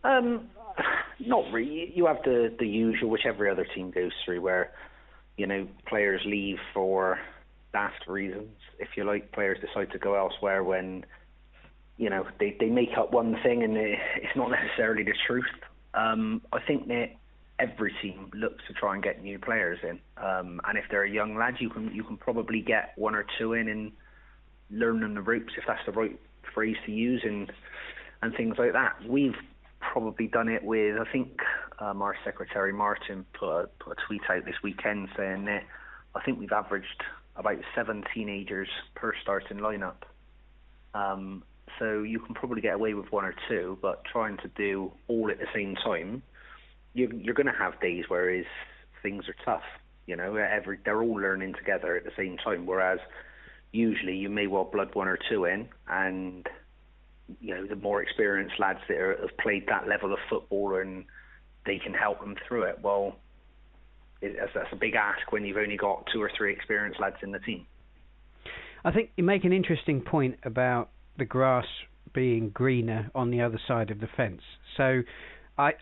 Um, 0.04 0.48
not 1.20 1.44
really. 1.52 1.92
You 1.94 2.06
have 2.06 2.18
the 2.24 2.54
the 2.58 2.66
usual, 2.66 3.10
which 3.10 3.26
every 3.26 3.50
other 3.50 3.66
team 3.74 3.90
goes 3.90 4.12
through, 4.24 4.40
where 4.40 4.72
you 5.36 5.46
know 5.46 5.66
players 5.88 6.20
leave 6.26 6.58
for 6.74 7.18
daft 7.72 8.06
reasons. 8.06 8.50
If 8.78 8.88
you 8.96 9.04
like, 9.04 9.32
players 9.32 9.58
decide 9.60 9.90
to 9.92 9.98
go 9.98 10.14
elsewhere 10.14 10.62
when 10.62 11.04
you 11.96 12.10
know 12.10 12.26
they 12.38 12.56
they 12.58 12.66
make 12.66 12.90
up 12.98 13.12
one 13.12 13.36
thing 13.42 13.62
and 13.62 13.76
it, 13.76 13.98
it's 14.16 14.36
not 14.36 14.50
necessarily 14.50 15.04
the 15.04 15.14
truth. 15.26 15.44
Um, 15.94 16.42
I 16.52 16.58
think 16.66 16.88
that 16.88 17.10
every 17.62 17.94
team 18.02 18.30
looks 18.34 18.62
to 18.66 18.74
try 18.74 18.94
and 18.94 19.02
get 19.02 19.22
new 19.22 19.38
players 19.38 19.78
in. 19.82 20.00
Um, 20.22 20.60
and 20.66 20.76
if 20.76 20.84
they're 20.90 21.04
a 21.04 21.10
young 21.10 21.36
lad, 21.36 21.54
you 21.60 21.70
can 21.70 21.94
you 21.94 22.04
can 22.04 22.16
probably 22.16 22.60
get 22.60 22.92
one 22.96 23.14
or 23.14 23.24
two 23.38 23.52
in 23.52 23.68
and 23.68 23.92
learn 24.70 25.00
them 25.00 25.14
the 25.14 25.22
ropes, 25.22 25.52
if 25.56 25.64
that's 25.66 25.84
the 25.86 25.92
right 25.92 26.18
phrase 26.54 26.76
to 26.86 26.92
use, 26.92 27.22
and 27.24 27.52
and 28.22 28.34
things 28.34 28.56
like 28.58 28.72
that. 28.72 28.96
We've 29.08 29.36
probably 29.80 30.26
done 30.26 30.48
it 30.48 30.64
with. 30.64 30.98
I 30.98 31.10
think 31.10 31.40
um, 31.78 32.02
our 32.02 32.16
secretary 32.24 32.72
Martin 32.72 33.26
put 33.38 33.48
a, 33.48 33.66
put 33.78 33.98
a 33.98 34.06
tweet 34.06 34.22
out 34.30 34.44
this 34.44 34.62
weekend 34.62 35.08
saying 35.16 35.44
that 35.46 35.64
I 36.14 36.22
think 36.22 36.38
we've 36.38 36.52
averaged 36.52 37.02
about 37.36 37.58
seven 37.74 38.04
teenagers 38.14 38.68
per 38.94 39.12
starting 39.22 39.58
lineup. 39.58 40.02
Um, 40.94 41.42
so 41.78 42.02
you 42.02 42.20
can 42.20 42.34
probably 42.34 42.60
get 42.60 42.74
away 42.74 42.94
with 42.94 43.10
one 43.10 43.24
or 43.24 43.34
two, 43.48 43.78
but 43.80 44.04
trying 44.04 44.36
to 44.38 44.48
do 44.48 44.92
all 45.08 45.30
at 45.30 45.38
the 45.38 45.46
same 45.54 45.74
time 45.74 46.22
you, 46.94 47.10
you're 47.22 47.34
going 47.34 47.46
to 47.46 47.52
have 47.52 47.80
days 47.80 48.04
where 48.08 48.44
things 49.02 49.24
are 49.28 49.36
tough. 49.44 49.64
You 50.06 50.16
know, 50.16 50.34
every 50.34 50.78
they're 50.84 51.00
all 51.00 51.14
learning 51.14 51.54
together 51.54 51.96
at 51.96 52.04
the 52.04 52.10
same 52.16 52.36
time. 52.36 52.66
Whereas 52.66 52.98
usually 53.70 54.16
you 54.16 54.28
may 54.28 54.46
well 54.46 54.64
blood 54.64 54.94
one 54.94 55.08
or 55.08 55.18
two 55.30 55.44
in, 55.44 55.68
and 55.88 56.46
you 57.40 57.54
know 57.54 57.66
the 57.66 57.76
more 57.76 58.02
experienced 58.02 58.54
lads 58.58 58.80
that 58.88 58.96
are, 58.96 59.16
have 59.20 59.36
played 59.38 59.66
that 59.68 59.88
level 59.88 60.12
of 60.12 60.18
football 60.28 60.76
and 60.76 61.04
they 61.66 61.78
can 61.78 61.94
help 61.94 62.20
them 62.20 62.34
through 62.46 62.64
it. 62.64 62.80
Well, 62.82 63.16
it, 64.20 64.36
that's 64.54 64.68
a 64.72 64.76
big 64.76 64.94
ask 64.94 65.30
when 65.30 65.44
you've 65.44 65.56
only 65.56 65.76
got 65.76 66.08
two 66.12 66.20
or 66.20 66.30
three 66.36 66.52
experienced 66.52 67.00
lads 67.00 67.16
in 67.22 67.30
the 67.30 67.38
team. 67.38 67.66
I 68.84 68.90
think 68.90 69.10
you 69.16 69.22
make 69.22 69.44
an 69.44 69.52
interesting 69.52 70.00
point 70.00 70.38
about 70.42 70.90
the 71.16 71.24
grass 71.24 71.66
being 72.12 72.50
greener 72.50 73.10
on 73.14 73.30
the 73.30 73.40
other 73.40 73.60
side 73.68 73.90
of 73.90 74.00
the 74.00 74.08
fence. 74.16 74.42
So 74.76 75.02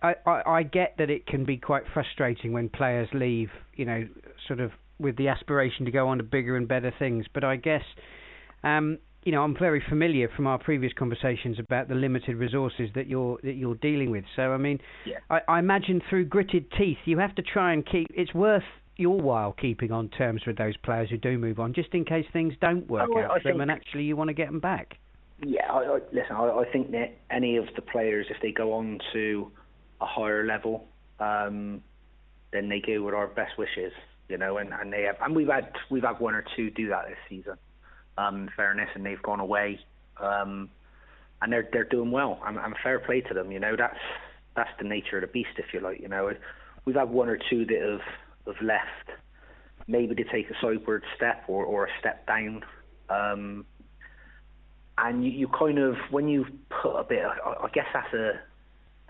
I, 0.02 0.14
I, 0.26 0.42
I 0.46 0.62
get 0.62 0.96
that 0.98 1.10
it 1.10 1.26
can 1.26 1.44
be 1.44 1.56
quite 1.56 1.84
frustrating 1.92 2.52
when 2.52 2.68
players 2.68 3.08
leave, 3.12 3.48
you 3.74 3.84
know, 3.84 4.06
sort 4.46 4.60
of 4.60 4.72
with 4.98 5.16
the 5.16 5.28
aspiration 5.28 5.84
to 5.86 5.90
go 5.90 6.08
on 6.08 6.18
to 6.18 6.24
bigger 6.24 6.56
and 6.56 6.68
better 6.68 6.92
things. 6.98 7.26
But 7.32 7.44
I 7.44 7.56
guess, 7.56 7.82
um, 8.62 8.98
you 9.24 9.32
know, 9.32 9.42
I'm 9.42 9.56
very 9.58 9.82
familiar 9.88 10.28
from 10.34 10.46
our 10.46 10.58
previous 10.58 10.92
conversations 10.92 11.58
about 11.58 11.88
the 11.88 11.94
limited 11.94 12.36
resources 12.36 12.90
that 12.94 13.06
you're 13.06 13.38
that 13.42 13.54
you're 13.54 13.76
dealing 13.76 14.10
with. 14.10 14.24
So 14.36 14.52
I 14.52 14.56
mean, 14.56 14.78
yeah. 15.06 15.18
I, 15.30 15.40
I 15.48 15.58
imagine 15.58 16.02
through 16.08 16.26
gritted 16.26 16.66
teeth, 16.78 16.98
you 17.04 17.18
have 17.18 17.34
to 17.36 17.42
try 17.42 17.72
and 17.72 17.84
keep. 17.86 18.08
It's 18.14 18.34
worth 18.34 18.62
your 18.96 19.18
while 19.18 19.52
keeping 19.52 19.92
on 19.92 20.10
terms 20.10 20.42
with 20.46 20.58
those 20.58 20.76
players 20.78 21.08
who 21.08 21.16
do 21.16 21.38
move 21.38 21.58
on, 21.58 21.72
just 21.72 21.94
in 21.94 22.04
case 22.04 22.26
things 22.32 22.52
don't 22.60 22.86
work 22.88 23.08
oh, 23.14 23.18
out 23.18 23.42
for 23.42 23.50
them, 23.50 23.60
and 23.60 23.70
actually 23.70 24.04
you 24.04 24.16
want 24.16 24.28
to 24.28 24.34
get 24.34 24.46
them 24.46 24.60
back. 24.60 24.96
Yeah, 25.42 25.72
I, 25.72 25.78
I, 25.78 25.98
listen. 26.12 26.36
I, 26.36 26.48
I 26.48 26.64
think 26.70 26.90
that 26.90 27.16
any 27.30 27.56
of 27.56 27.64
the 27.74 27.80
players, 27.80 28.26
if 28.28 28.36
they 28.42 28.52
go 28.52 28.74
on 28.74 28.98
to 29.14 29.50
a 30.00 30.06
higher 30.06 30.44
level, 30.44 30.86
um, 31.18 31.82
then 32.52 32.68
they 32.68 32.80
go 32.80 33.02
with 33.02 33.14
our 33.14 33.26
best 33.26 33.56
wishes, 33.58 33.92
you 34.28 34.38
know, 34.38 34.58
and, 34.58 34.72
and 34.72 34.92
they 34.92 35.02
have, 35.02 35.16
and 35.20 35.36
we've 35.36 35.48
had 35.48 35.72
we've 35.90 36.02
had 36.02 36.18
one 36.20 36.34
or 36.34 36.44
two 36.56 36.70
do 36.70 36.88
that 36.88 37.06
this 37.08 37.18
season, 37.28 37.56
um, 38.18 38.42
in 38.42 38.50
fairness, 38.56 38.88
and 38.94 39.04
they've 39.04 39.22
gone 39.22 39.40
away, 39.40 39.78
um, 40.18 40.70
and 41.42 41.52
they're 41.52 41.68
they're 41.72 41.84
doing 41.84 42.10
well, 42.10 42.40
and, 42.46 42.56
and 42.58 42.74
fair 42.82 42.98
play 42.98 43.20
to 43.20 43.34
them, 43.34 43.52
you 43.52 43.60
know, 43.60 43.76
that's 43.76 43.98
that's 44.56 44.70
the 44.78 44.88
nature 44.88 45.18
of 45.18 45.22
the 45.22 45.26
beast, 45.28 45.50
if 45.58 45.66
you 45.72 45.80
like, 45.80 46.00
you 46.00 46.08
know, 46.08 46.32
we've 46.84 46.96
had 46.96 47.10
one 47.10 47.28
or 47.28 47.38
two 47.50 47.64
that 47.66 47.80
have 47.80 48.54
have 48.54 48.62
left, 48.62 49.18
maybe 49.86 50.14
to 50.14 50.24
take 50.24 50.50
a 50.50 50.54
sideward 50.60 51.04
step 51.16 51.44
or 51.46 51.64
or 51.64 51.86
a 51.86 51.90
step 52.00 52.26
down, 52.26 52.64
um, 53.10 53.64
and 54.98 55.24
you, 55.24 55.30
you 55.30 55.48
kind 55.48 55.78
of 55.78 55.94
when 56.10 56.28
you 56.28 56.46
put 56.82 56.96
a 56.96 57.04
bit, 57.04 57.22
I, 57.24 57.64
I 57.64 57.68
guess 57.72 57.86
that's 57.92 58.12
a 58.14 58.40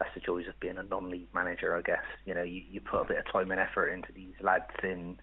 that's 0.00 0.14
the 0.14 0.20
joys 0.20 0.48
of 0.48 0.58
being 0.58 0.78
a 0.78 0.82
non-league 0.82 1.28
manager, 1.34 1.76
I 1.76 1.82
guess. 1.82 2.02
You 2.24 2.34
know, 2.34 2.42
you, 2.42 2.62
you 2.70 2.80
put 2.80 3.02
a 3.02 3.04
bit 3.04 3.18
of 3.18 3.30
time 3.30 3.50
and 3.50 3.60
effort 3.60 3.88
into 3.88 4.08
these 4.12 4.34
lads, 4.42 4.64
and 4.82 5.18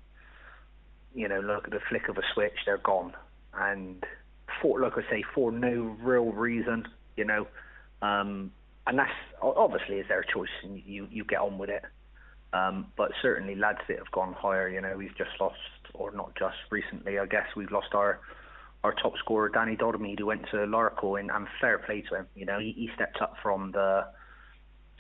you 1.16 1.28
know, 1.28 1.40
look 1.42 1.66
at 1.66 1.72
the 1.72 1.80
flick 1.90 2.08
of 2.08 2.18
a 2.18 2.22
switch, 2.34 2.54
they're 2.66 2.78
gone, 2.78 3.14
and 3.56 4.04
for 4.62 4.80
like 4.80 4.94
I 4.94 5.02
say, 5.10 5.24
for 5.34 5.52
no 5.52 5.96
real 6.02 6.32
reason, 6.32 6.88
you 7.16 7.26
know, 7.26 7.48
um, 8.04 8.52
and 8.86 9.00
that's 9.00 9.12
obviously 9.42 9.96
is 9.96 10.08
their 10.08 10.24
choice, 10.24 10.50
and 10.64 10.82
you 10.86 11.08
you 11.12 11.26
get 11.26 11.40
on 11.40 11.58
with 11.58 11.72
it. 11.72 11.84
Um, 12.54 12.88
but 12.96 13.12
certainly 13.22 13.56
lads 13.56 13.80
that 13.90 13.98
have 13.98 14.12
gone 14.12 14.34
higher, 14.34 14.70
you 14.70 14.80
know, 14.80 14.96
we've 14.96 15.18
just 15.18 15.32
lost, 15.42 15.58
or 15.94 16.12
not 16.12 16.34
just 16.38 16.56
recently, 16.72 17.20
I 17.20 17.26
guess 17.26 17.48
we've 17.56 17.72
lost 17.72 17.94
our 17.94 18.20
our 18.84 18.94
top 18.94 19.18
scorer 19.18 19.50
Danny 19.50 19.76
Doddermead, 19.76 20.20
who 20.20 20.28
went 20.28 20.44
to 20.52 20.58
Larkhall, 20.58 21.20
and, 21.20 21.32
and 21.32 21.48
fair 21.60 21.80
play 21.80 22.02
to 22.10 22.16
him. 22.16 22.28
You 22.36 22.46
know, 22.46 22.60
he, 22.60 22.74
he 22.74 22.90
stepped 22.94 23.22
up 23.22 23.34
from 23.42 23.72
the 23.72 24.06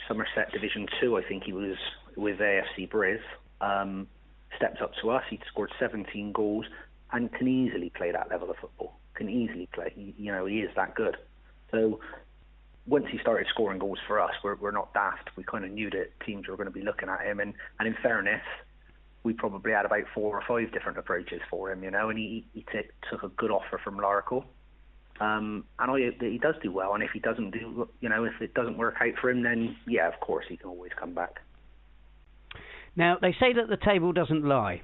Somerset 0.07 0.51
Division 0.51 0.87
Two, 0.99 1.17
I 1.17 1.23
think 1.23 1.43
he 1.43 1.53
was 1.53 1.77
with 2.15 2.39
AFC 2.39 2.89
Briz. 2.89 3.19
Um, 3.61 4.07
stepped 4.55 4.81
up 4.81 4.91
to 5.01 5.09
us. 5.09 5.23
He 5.29 5.39
scored 5.51 5.71
17 5.79 6.31
goals 6.31 6.65
and 7.11 7.31
can 7.33 7.47
easily 7.47 7.89
play 7.89 8.11
that 8.11 8.29
level 8.29 8.49
of 8.49 8.57
football. 8.57 8.97
Can 9.15 9.29
easily 9.29 9.67
play. 9.73 9.91
He, 9.95 10.13
you 10.17 10.31
know, 10.31 10.45
he 10.45 10.59
is 10.59 10.69
that 10.75 10.95
good. 10.95 11.17
So 11.71 11.99
once 12.85 13.05
he 13.11 13.17
started 13.19 13.47
scoring 13.53 13.79
goals 13.79 13.99
for 14.07 14.19
us, 14.21 14.31
we're, 14.43 14.55
we're 14.55 14.71
not 14.71 14.93
daft. 14.93 15.29
We 15.35 15.43
kind 15.43 15.65
of 15.65 15.71
knew 15.71 15.89
that 15.91 16.11
teams 16.25 16.47
were 16.47 16.55
going 16.55 16.67
to 16.67 16.73
be 16.73 16.83
looking 16.83 17.09
at 17.09 17.25
him. 17.25 17.39
And, 17.39 17.53
and 17.79 17.87
in 17.87 17.95
fairness, 18.01 18.41
we 19.23 19.33
probably 19.33 19.71
had 19.73 19.85
about 19.85 20.03
four 20.13 20.39
or 20.39 20.43
five 20.47 20.71
different 20.71 20.97
approaches 20.97 21.41
for 21.49 21.71
him, 21.71 21.83
you 21.83 21.91
know, 21.91 22.09
and 22.09 22.17
he 22.17 22.45
he 22.53 22.65
t- 22.71 22.89
took 23.09 23.23
a 23.23 23.29
good 23.29 23.51
offer 23.51 23.79
from 23.83 23.97
Larkhall. 23.97 24.45
Um, 25.19 25.65
and 25.79 25.91
I 25.91 26.05
hope 26.05 26.19
that 26.19 26.29
he 26.29 26.37
does 26.37 26.55
do 26.61 26.71
well. 26.71 26.93
And 26.93 27.03
if 27.03 27.11
he 27.11 27.19
doesn't 27.19 27.51
do, 27.51 27.89
you 28.01 28.09
know, 28.09 28.23
if 28.23 28.41
it 28.41 28.53
doesn't 28.53 28.77
work 28.77 28.95
out 29.01 29.13
for 29.19 29.29
him, 29.29 29.43
then 29.43 29.75
yeah, 29.87 30.07
of 30.07 30.19
course 30.19 30.45
he 30.47 30.57
can 30.57 30.69
always 30.69 30.91
come 30.99 31.13
back. 31.13 31.37
Now 32.95 33.17
they 33.21 33.35
say 33.39 33.53
that 33.53 33.69
the 33.69 33.77
table 33.77 34.11
doesn't 34.11 34.43
lie, 34.43 34.81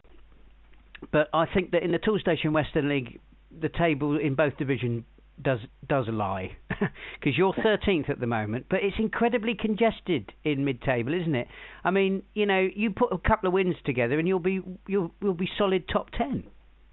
but 1.12 1.30
I 1.34 1.46
think 1.46 1.72
that 1.72 1.84
in 1.84 1.92
the 1.92 2.00
Toolstation 2.00 2.54
Western 2.54 2.90
League, 2.90 3.20
the 3.62 3.70
table 3.70 4.20
in 4.20 4.36
both 4.36 4.58
divisions 4.58 5.04
does 5.42 5.60
does 5.88 6.06
lie 6.10 6.56
because 6.70 7.38
you're 7.38 7.54
13th 7.54 8.10
at 8.10 8.20
the 8.20 8.28
moment, 8.28 8.68
but 8.70 8.80
it's 8.84 8.96
incredibly 9.00 9.56
congested 9.56 10.32
in 10.44 10.64
mid-table, 10.64 11.14
isn't 11.14 11.36
it? 11.36 11.48
I 11.84 11.92
mean, 11.92 12.24
you 12.34 12.46
know, 12.46 12.68
you 12.74 12.92
put 12.92 13.12
a 13.12 13.18
couple 13.18 13.48
of 13.48 13.54
wins 13.54 13.76
together 13.84 14.20
and 14.20 14.28
you'll 14.28 14.40
be 14.40 14.62
you'll 14.88 15.12
you'll 15.22 15.34
be 15.34 15.50
solid 15.58 15.88
top 15.88 16.12
10. 16.12 16.44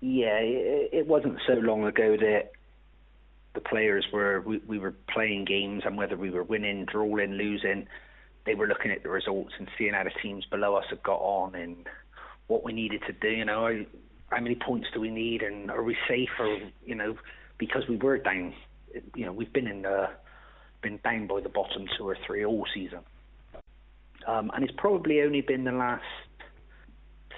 Yeah, 0.00 0.38
it, 0.40 0.90
it 0.92 1.06
wasn't 1.06 1.38
so 1.46 1.54
long 1.54 1.84
ago 1.84 2.16
that 2.16 2.52
the 3.54 3.60
players 3.60 4.06
were 4.12 4.40
we, 4.40 4.58
we 4.66 4.78
were 4.78 4.94
playing 5.12 5.44
games 5.44 5.82
and 5.84 5.96
whether 5.96 6.16
we 6.16 6.30
were 6.30 6.44
winning, 6.44 6.84
drawing, 6.84 7.32
losing, 7.32 7.86
they 8.46 8.54
were 8.54 8.66
looking 8.66 8.90
at 8.90 9.02
the 9.02 9.08
results 9.08 9.52
and 9.58 9.68
seeing 9.76 9.92
how 9.92 10.04
the 10.04 10.10
teams 10.22 10.44
below 10.46 10.76
us 10.76 10.84
had 10.90 11.02
got 11.02 11.18
on 11.18 11.54
and 11.54 11.86
what 12.46 12.64
we 12.64 12.72
needed 12.72 13.02
to 13.06 13.12
do. 13.12 13.28
You 13.28 13.44
know, 13.44 13.84
how 14.28 14.40
many 14.40 14.54
points 14.54 14.88
do 14.94 15.00
we 15.00 15.10
need 15.10 15.42
and 15.42 15.70
are 15.70 15.82
we 15.82 15.96
safe 16.08 16.30
or 16.38 16.58
you 16.84 16.94
know 16.94 17.16
because 17.58 17.82
we 17.88 17.96
were 17.96 18.18
down. 18.18 18.54
You 19.14 19.26
know, 19.26 19.32
we've 19.32 19.52
been 19.52 19.68
in 19.68 19.82
the 19.82 20.08
been 20.82 20.98
down 21.04 21.26
by 21.26 21.40
the 21.40 21.48
bottom 21.48 21.86
two 21.96 22.08
or 22.08 22.16
three 22.26 22.44
all 22.44 22.66
season, 22.74 23.00
um, 24.26 24.50
and 24.54 24.64
it's 24.64 24.72
probably 24.76 25.20
only 25.20 25.42
been 25.42 25.64
the 25.64 25.72
last 25.72 26.02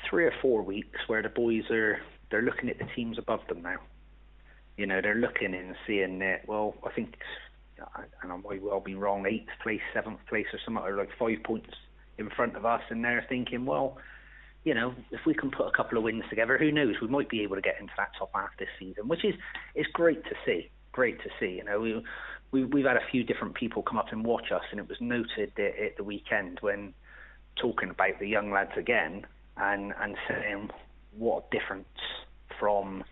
three 0.09 0.25
or 0.25 0.33
four 0.40 0.62
weeks 0.62 1.01
where 1.09 1.22
the 1.22 1.29
boys 1.29 1.64
are 1.70 2.01
they're 2.31 2.42
looking 2.42 2.70
at 2.70 2.79
the 2.79 2.87
teams 2.96 3.18
above 3.18 3.40
them 3.48 3.61
now. 3.62 3.77
You 4.76 4.87
know, 4.87 5.00
they're 5.02 5.14
looking 5.14 5.54
and 5.54 5.74
seeing 5.87 6.18
that. 6.20 6.46
Well, 6.46 6.74
I 6.85 6.90
think, 6.92 7.14
and 8.22 8.32
I 8.32 8.37
might 8.37 8.62
well 8.62 8.80
be 8.80 8.94
wrong, 8.94 9.26
eighth 9.26 9.50
place, 9.62 9.80
seventh 9.92 10.20
place, 10.28 10.46
or 10.52 10.58
something, 10.64 10.82
or 10.82 10.96
like 10.96 11.11
five 11.18 11.42
points 11.44 11.74
in 12.18 12.30
front 12.30 12.56
of 12.56 12.64
us, 12.64 12.82
and 12.90 13.04
they're 13.04 13.24
thinking, 13.28 13.64
well, 13.66 13.98
you 14.64 14.74
know, 14.74 14.94
if 15.11 15.20
we 15.26 15.35
can 15.35 15.50
put 15.50 15.66
a 15.66 15.72
couple 15.72 15.98
of 15.98 16.04
wins 16.04 16.22
together, 16.30 16.56
who 16.56 16.70
knows? 16.70 16.94
We 17.00 17.08
might 17.08 17.28
be 17.28 17.42
able 17.42 17.56
to 17.56 17.62
get 17.62 17.80
into 17.80 17.92
that 17.96 18.11
top 18.18 18.30
half 18.35 18.50
this 18.58 18.68
season, 18.78 19.08
which 19.08 19.24
is 19.24 19.35
is 19.74 19.87
great 19.92 20.22
to 20.24 20.35
see. 20.46 20.70
Great 20.92 21.20
to 21.22 21.30
see. 21.40 21.56
You 21.56 21.64
know, 21.64 21.80
we, 21.80 22.02
we 22.52 22.64
we've 22.64 22.87
had 22.87 22.96
a 22.96 23.06
few 23.11 23.24
different 23.24 23.54
people 23.54 23.82
come 23.82 23.98
up 23.98 24.12
and 24.12 24.24
watch 24.24 24.52
us, 24.52 24.62
and 24.70 24.78
it 24.78 24.88
was 24.88 24.98
noted 25.00 25.52
that 25.56 25.72
at 25.85 25.96
the 25.96 26.04
weekend 26.04 26.58
when 26.61 26.94
talking 27.56 27.90
about 27.90 28.18
the 28.20 28.28
young 28.28 28.50
lads 28.52 28.72
again 28.76 29.26
and 29.56 29.92
and 30.00 30.16
saying 30.28 30.70
what 31.16 31.44
a 31.50 31.58
difference 31.58 31.87
from 32.58 33.02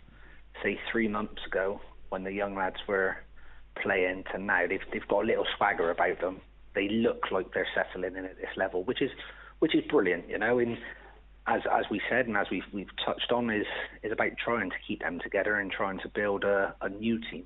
say 0.62 0.78
three 0.90 1.08
months 1.08 1.40
ago 1.46 1.80
when 2.08 2.24
the 2.24 2.32
young 2.32 2.54
lads 2.54 2.76
were 2.88 3.16
playing 3.82 4.24
to 4.32 4.38
now. 4.38 4.66
They've 4.68 4.80
they've 4.92 5.08
got 5.08 5.24
a 5.24 5.26
little 5.26 5.46
swagger 5.56 5.90
about 5.90 6.20
them. 6.20 6.40
They 6.74 6.88
look 6.88 7.24
like 7.30 7.52
they're 7.52 7.66
settling 7.74 8.16
in 8.16 8.24
at 8.24 8.36
this 8.36 8.50
level, 8.56 8.84
which 8.84 9.02
is 9.02 9.10
which 9.58 9.74
is 9.74 9.82
brilliant. 9.88 10.28
You 10.28 10.38
know, 10.38 10.58
in 10.58 10.78
as 11.46 11.62
as 11.70 11.84
we 11.90 12.00
said 12.08 12.26
and 12.26 12.36
as 12.36 12.46
we've 12.50 12.62
we've 12.72 12.90
touched 13.04 13.32
on 13.32 13.50
is 13.50 13.66
is 14.02 14.12
about 14.12 14.32
trying 14.42 14.70
to 14.70 14.76
keep 14.86 15.00
them 15.00 15.20
together 15.22 15.56
and 15.56 15.70
trying 15.70 15.98
to 16.00 16.08
build 16.08 16.44
a, 16.44 16.74
a 16.80 16.88
new 16.88 17.18
team. 17.30 17.44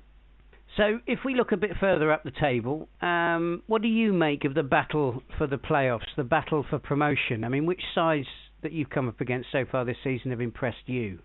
So 0.77 0.99
if 1.07 1.19
we 1.23 1.35
look 1.35 1.53
a 1.53 1.57
bit 1.57 1.71
further 1.79 2.11
up 2.11 2.23
the 2.23 2.31
table, 2.31 2.89
um, 3.01 3.63
what 3.67 3.81
do 3.81 3.87
you 3.87 4.11
make 4.11 4.43
of 4.43 4.55
the 4.55 4.63
battle 4.63 5.23
for 5.37 5.47
the 5.47 5.57
playoffs, 5.57 6.07
the 6.17 6.23
battle 6.25 6.65
for 6.69 6.79
promotion? 6.79 7.45
I 7.45 7.49
mean, 7.49 7.65
which 7.65 7.81
sides 7.93 8.27
that 8.61 8.73
you've 8.73 8.89
come 8.89 9.07
up 9.07 9.21
against 9.21 9.47
so 9.53 9.63
far 9.71 9.85
this 9.85 9.95
season 10.03 10.31
have 10.31 10.41
impressed 10.41 10.87
you? 10.87 11.19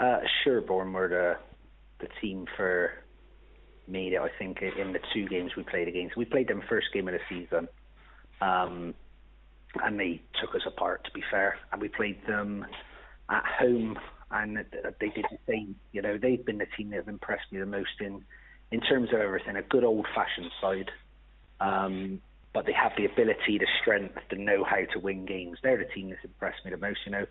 Uh, 0.00 0.20
Sherborne 0.42 0.92
were 0.92 1.08
the 1.08 1.36
the 2.00 2.08
team 2.20 2.46
for 2.56 2.92
me. 3.88 4.16
I 4.16 4.28
think 4.38 4.62
in 4.62 4.92
the 4.92 5.00
two 5.12 5.26
games 5.26 5.52
we 5.56 5.64
played 5.64 5.88
against, 5.88 6.16
we 6.16 6.24
played 6.24 6.48
them 6.48 6.62
first 6.68 6.86
game 6.92 7.08
of 7.08 7.14
the 7.14 7.20
season. 7.28 7.68
Um, 8.40 8.94
and 9.82 9.98
they 9.98 10.22
took 10.40 10.54
us 10.54 10.62
apart. 10.66 11.04
To 11.04 11.10
be 11.12 11.22
fair, 11.30 11.58
and 11.72 11.80
we 11.80 11.88
played 11.88 12.18
them 12.26 12.66
at 13.28 13.44
home, 13.44 13.98
and 14.30 14.56
they 14.56 15.08
did 15.08 15.26
the 15.30 15.38
same. 15.48 15.76
You 15.92 16.02
know, 16.02 16.18
they've 16.18 16.44
been 16.44 16.58
the 16.58 16.66
team 16.76 16.90
that 16.90 16.96
have 16.96 17.08
impressed 17.08 17.50
me 17.52 17.58
the 17.58 17.66
most 17.66 18.00
in 18.00 18.24
in 18.70 18.80
terms 18.80 19.08
of 19.12 19.20
everything. 19.20 19.56
A 19.56 19.62
good 19.62 19.84
old-fashioned 19.84 20.50
side, 20.60 20.90
um, 21.60 22.20
but 22.54 22.66
they 22.66 22.72
have 22.72 22.92
the 22.96 23.04
ability, 23.04 23.58
the 23.58 23.66
strength, 23.80 24.18
the 24.30 24.36
know-how 24.36 24.84
to 24.92 24.98
win 24.98 25.26
games. 25.26 25.58
They're 25.62 25.78
the 25.78 25.92
team 25.92 26.10
that's 26.10 26.24
impressed 26.24 26.64
me 26.64 26.70
the 26.70 26.76
most. 26.76 27.00
You 27.04 27.12
know, 27.12 27.26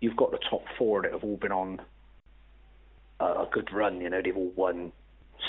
you've 0.00 0.16
got 0.16 0.32
the 0.32 0.40
top 0.50 0.64
four 0.76 1.02
that 1.02 1.12
have 1.12 1.24
all 1.24 1.36
been 1.36 1.52
on 1.52 1.80
a, 3.20 3.46
good 3.50 3.72
run. 3.72 4.00
You 4.00 4.10
know, 4.10 4.20
they've 4.22 4.36
all 4.36 4.52
won 4.56 4.92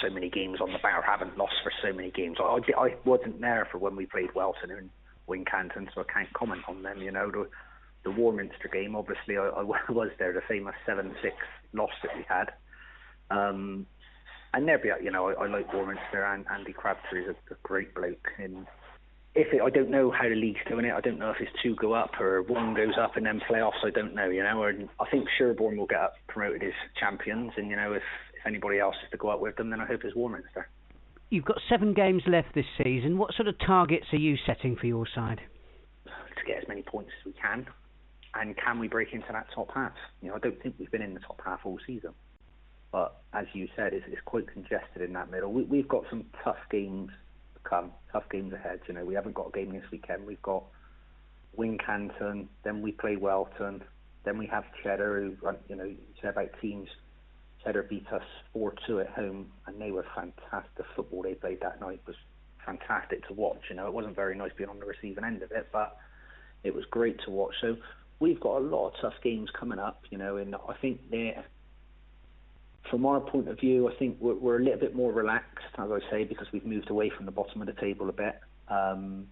so 0.02 0.10
many 0.10 0.30
games 0.30 0.60
on 0.62 0.72
the 0.72 0.80
bar, 0.80 1.02
haven't 1.02 1.38
lost 1.38 1.56
for 1.64 1.72
so 1.82 1.94
many 1.94 2.12
games. 2.12 2.38
I, 2.40 2.60
I 2.78 2.96
wasn't 3.06 3.42
there 3.42 3.68
for 3.72 3.78
when 3.78 3.96
we 3.96 4.06
played 4.06 4.34
Welton 4.36 4.72
and 4.72 4.90
Wincanton, 5.28 5.88
so 5.94 6.02
I 6.02 6.12
can't 6.12 6.34
comment 6.34 6.62
on 6.68 6.84
them. 6.84 7.02
You 7.02 7.12
know, 7.12 7.32
the, 7.32 7.48
the 8.04 8.12
Warminster 8.12 8.70
game, 8.72 8.96
obviously, 8.96 9.38
I, 9.38 9.48
I 9.48 9.64
was 9.90 10.10
there, 10.20 10.34
the 10.34 10.42
famous 10.48 10.76
7 10.86 11.16
6 11.22 11.36
loss 11.74 11.90
that 12.04 12.16
we 12.16 12.26
had. 12.28 12.52
Um, 13.30 13.86
and 14.54 14.68
there 14.68 15.02
you 15.02 15.12
know, 15.12 15.30
I, 15.30 15.46
I 15.46 15.48
like 15.48 15.74
Warminster, 15.74 16.24
and 16.26 16.46
Andy 16.52 16.74
Crabtree 16.74 17.24
is 17.24 17.36
a, 17.50 17.54
a 17.54 17.58
great 17.64 17.96
bloke. 17.96 18.28
And 18.38 18.68
if 19.34 19.54
it, 19.54 19.62
I 19.62 19.70
don't 19.70 19.90
know 19.90 20.12
how 20.12 20.28
the 20.28 20.36
league's 20.36 20.60
doing 20.68 20.86
it, 20.86 20.94
I 20.94 21.00
don't 21.00 21.18
know 21.18 21.32
if 21.32 21.38
it's 21.40 21.52
two 21.64 21.76
go 21.76 21.94
up 21.94 22.20
or 22.20 22.42
one 22.42 22.74
goes 22.74 22.96
up 23.00 23.16
and 23.16 23.26
then 23.26 23.42
playoffs. 23.50 23.84
I 23.84 23.90
don't 23.90 24.14
know, 24.14 24.30
you 24.30 24.44
know. 24.44 24.64
And 24.64 24.90
I 25.00 25.10
think 25.10 25.28
Sherborne 25.38 25.78
will 25.78 25.88
get 25.88 26.00
up 26.00 26.16
promoted 26.28 26.64
as 26.64 26.74
champions, 27.00 27.52
and 27.56 27.70
you 27.70 27.76
know, 27.76 27.94
if 27.94 28.04
if 28.34 28.46
anybody 28.46 28.80
else 28.80 28.96
is 29.04 29.12
to 29.12 29.18
go 29.18 29.30
up 29.30 29.40
with 29.40 29.56
them, 29.56 29.70
then 29.70 29.80
I 29.80 29.86
hope 29.86 30.02
it's 30.04 30.16
Warminster. 30.16 30.68
You've 31.30 31.46
got 31.46 31.58
seven 31.70 31.94
games 31.94 32.24
left 32.28 32.54
this 32.56 32.66
season. 32.84 33.18
What 33.18 33.34
sort 33.36 33.48
of 33.48 33.56
targets 33.66 34.08
are 34.12 34.18
you 34.18 34.36
setting 34.46 34.76
for 34.76 34.86
your 34.88 35.08
side? 35.16 35.40
To 36.06 36.46
get 36.46 36.58
as 36.62 36.68
many 36.68 36.82
points 36.82 37.12
as 37.22 37.26
we 37.26 37.34
can, 37.34 37.68
and 38.34 38.56
can 38.58 38.80
we 38.80 38.90
break 38.90 39.14
into 39.14 39.28
that 39.32 39.48
top 39.56 39.70
half? 39.74 39.94
You 40.22 40.30
know, 40.30 40.36
I 40.36 40.40
don't 40.40 40.62
think 40.62 40.76
we've 40.78 40.92
been 40.92 41.02
in 41.02 41.14
the 41.14 41.22
top 41.22 41.40
half 41.46 41.62
all 41.64 41.78
season, 41.88 42.12
but 42.92 43.22
as 43.32 43.46
you 43.54 43.70
said, 43.78 43.94
it's, 43.94 44.06
it's 44.10 44.22
quite 44.26 44.52
congested 44.52 45.04
in 45.04 45.14
that 45.14 45.32
middle. 45.32 45.54
We, 45.54 45.64
we've 45.64 45.88
got 45.88 46.04
some 46.10 46.26
tough 46.44 46.58
games 46.70 47.12
come, 47.64 47.92
tough 48.12 48.30
games 48.30 48.54
ahead. 48.54 48.82
You 48.88 48.94
know, 48.94 49.06
we 49.06 49.14
haven't 49.14 49.36
got 49.36 49.50
a 49.50 49.52
game 49.52 49.72
this 49.72 49.90
weekend. 49.92 50.26
We've 50.26 50.42
got 50.42 50.64
Wincanton, 51.58 52.48
then 52.64 52.82
we 52.82 52.92
play 52.92 53.16
Welton, 53.16 53.84
then 54.24 54.38
we 54.38 54.48
have 54.48 54.64
Cheddar, 54.84 55.20
who 55.22 55.48
uh, 55.48 55.54
you 55.68 55.76
know, 55.76 55.84
you 55.84 55.98
say 56.22 56.30
about 56.30 56.50
teams 56.62 56.88
Cheddar 57.64 57.84
beat 57.84 58.08
us 58.12 58.24
4-2 58.56 59.02
at 59.02 59.10
home, 59.10 59.52
and 59.68 59.80
they 59.80 59.92
were 59.92 60.06
fantastic. 60.16 60.74
The 60.78 60.86
football 60.96 61.24
they 61.24 61.36
played 61.36 61.60
that 61.62 61.80
night 61.80 62.02
was 62.08 62.16
fantastic 62.66 63.28
to 63.28 63.34
watch. 63.34 63.62
You 63.70 63.76
know, 63.76 63.88
it 63.88 63.94
wasn't 63.94 64.16
very 64.16 64.36
nice 64.36 64.52
being 64.58 64.70
on 64.70 64.80
the 64.80 64.86
receiving 64.86 65.24
end 65.24 65.44
of 65.44 65.52
it, 65.52 65.68
but 65.72 65.98
it 66.64 66.74
was 66.74 66.86
great 66.86 67.20
to 67.26 67.32
watch. 67.32 67.54
So 67.62 67.78
we've 68.20 68.40
got 68.40 68.58
a 68.58 68.64
lot 68.66 68.88
of 68.88 68.94
tough 69.02 69.22
games 69.24 69.50
coming 69.58 69.80
up. 69.80 70.04
You 70.10 70.18
know, 70.18 70.38
and 70.38 70.56
I 70.56 70.74
think 70.82 71.02
they're 71.10 71.44
from 72.90 73.06
our 73.06 73.20
point 73.20 73.48
of 73.48 73.60
view, 73.60 73.90
I 73.90 73.96
think 73.96 74.18
we're, 74.20 74.36
we're 74.36 74.60
a 74.60 74.64
little 74.64 74.80
bit 74.80 74.96
more 74.96 75.12
relaxed, 75.12 75.66
as 75.78 75.90
I 75.92 76.00
say, 76.10 76.24
because 76.24 76.48
we've 76.52 76.66
moved 76.66 76.90
away 76.90 77.10
from 77.10 77.26
the 77.26 77.32
bottom 77.32 77.62
of 77.62 77.68
the 77.68 77.80
table 77.80 78.10
a 78.10 78.14
bit. 78.14 78.40
Um, 78.68 79.28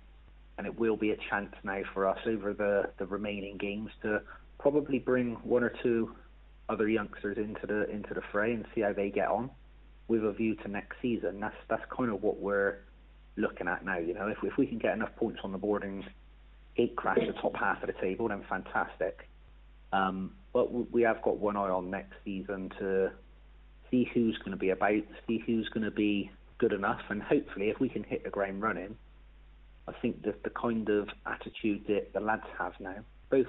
and 0.58 0.68
it 0.68 0.78
will 0.78 0.98
be 0.98 1.12
a 1.12 1.18
chance 1.30 1.54
now 1.64 1.82
for 1.94 2.06
us 2.08 2.20
over 2.26 2.54
the, 2.54 2.90
the 3.00 3.06
remaining 3.06 3.58
games 3.58 3.90
to 4.02 4.22
probably 4.60 5.00
bring 5.00 5.36
one 5.44 5.64
or 5.64 5.72
two 5.82 6.14
other 6.68 6.88
youngsters 6.88 7.38
into 7.38 7.66
the 7.66 7.90
into 7.90 8.14
the 8.14 8.22
fray 8.32 8.54
and 8.54 8.66
see 8.76 8.82
how 8.82 8.94
they 8.94 9.10
get 9.10 9.28
on 9.28 9.50
with 10.08 10.24
a 10.24 10.32
view 10.32 10.56
to 10.56 10.68
next 10.68 10.98
season. 11.02 11.40
That's 11.40 11.56
that's 11.70 11.84
kind 11.96 12.12
of 12.12 12.22
what 12.22 12.40
we're 12.40 12.80
looking 13.38 13.68
at 13.68 13.86
now. 13.86 13.98
You 13.98 14.14
know, 14.14 14.28
if 14.28 14.38
if 14.44 14.58
we 14.58 14.68
can 14.68 14.78
get 14.78 14.94
enough 14.94 15.16
points 15.16 15.40
on 15.44 15.52
the 15.54 15.58
board 15.58 15.84
and 15.84 16.04
eight 16.78 16.96
crash 16.96 17.20
the 17.26 17.34
top 17.42 17.56
half 17.56 17.82
of 17.82 17.88
the 17.88 18.00
table, 18.02 18.28
then 18.28 18.44
fantastic. 18.48 19.28
Um, 19.92 20.34
but 20.54 20.92
we 20.92 21.02
have 21.04 21.22
got 21.22 21.38
one 21.38 21.56
eye 21.56 21.70
on 21.70 21.90
next 21.90 22.14
season 22.24 22.72
to 22.80 23.12
see 23.92 24.10
who's 24.14 24.38
going 24.40 24.52
to 24.52 24.58
be 24.58 24.70
about, 24.70 25.02
see 25.28 25.44
who's 25.46 25.68
going 25.70 25.84
to 25.84 25.92
be 25.92 26.32
good 26.58 26.74
enough, 26.74 27.02
and 27.10 27.22
hopefully, 27.22 27.70
if 27.70 27.80
we 27.80 27.90
can 27.90 28.04
hit 28.04 28.24
the 28.24 28.30
ground 28.30 28.62
running, 28.62 28.96
I 29.88 29.94
think 30.02 30.24
that 30.24 30.44
the 30.44 30.50
kind 30.52 30.88
of 30.90 31.10
attitude 31.26 31.86
that 31.88 32.14
the 32.14 32.20
lads 32.20 32.44
have 32.58 32.74
now, 32.80 32.98
both 33.30 33.48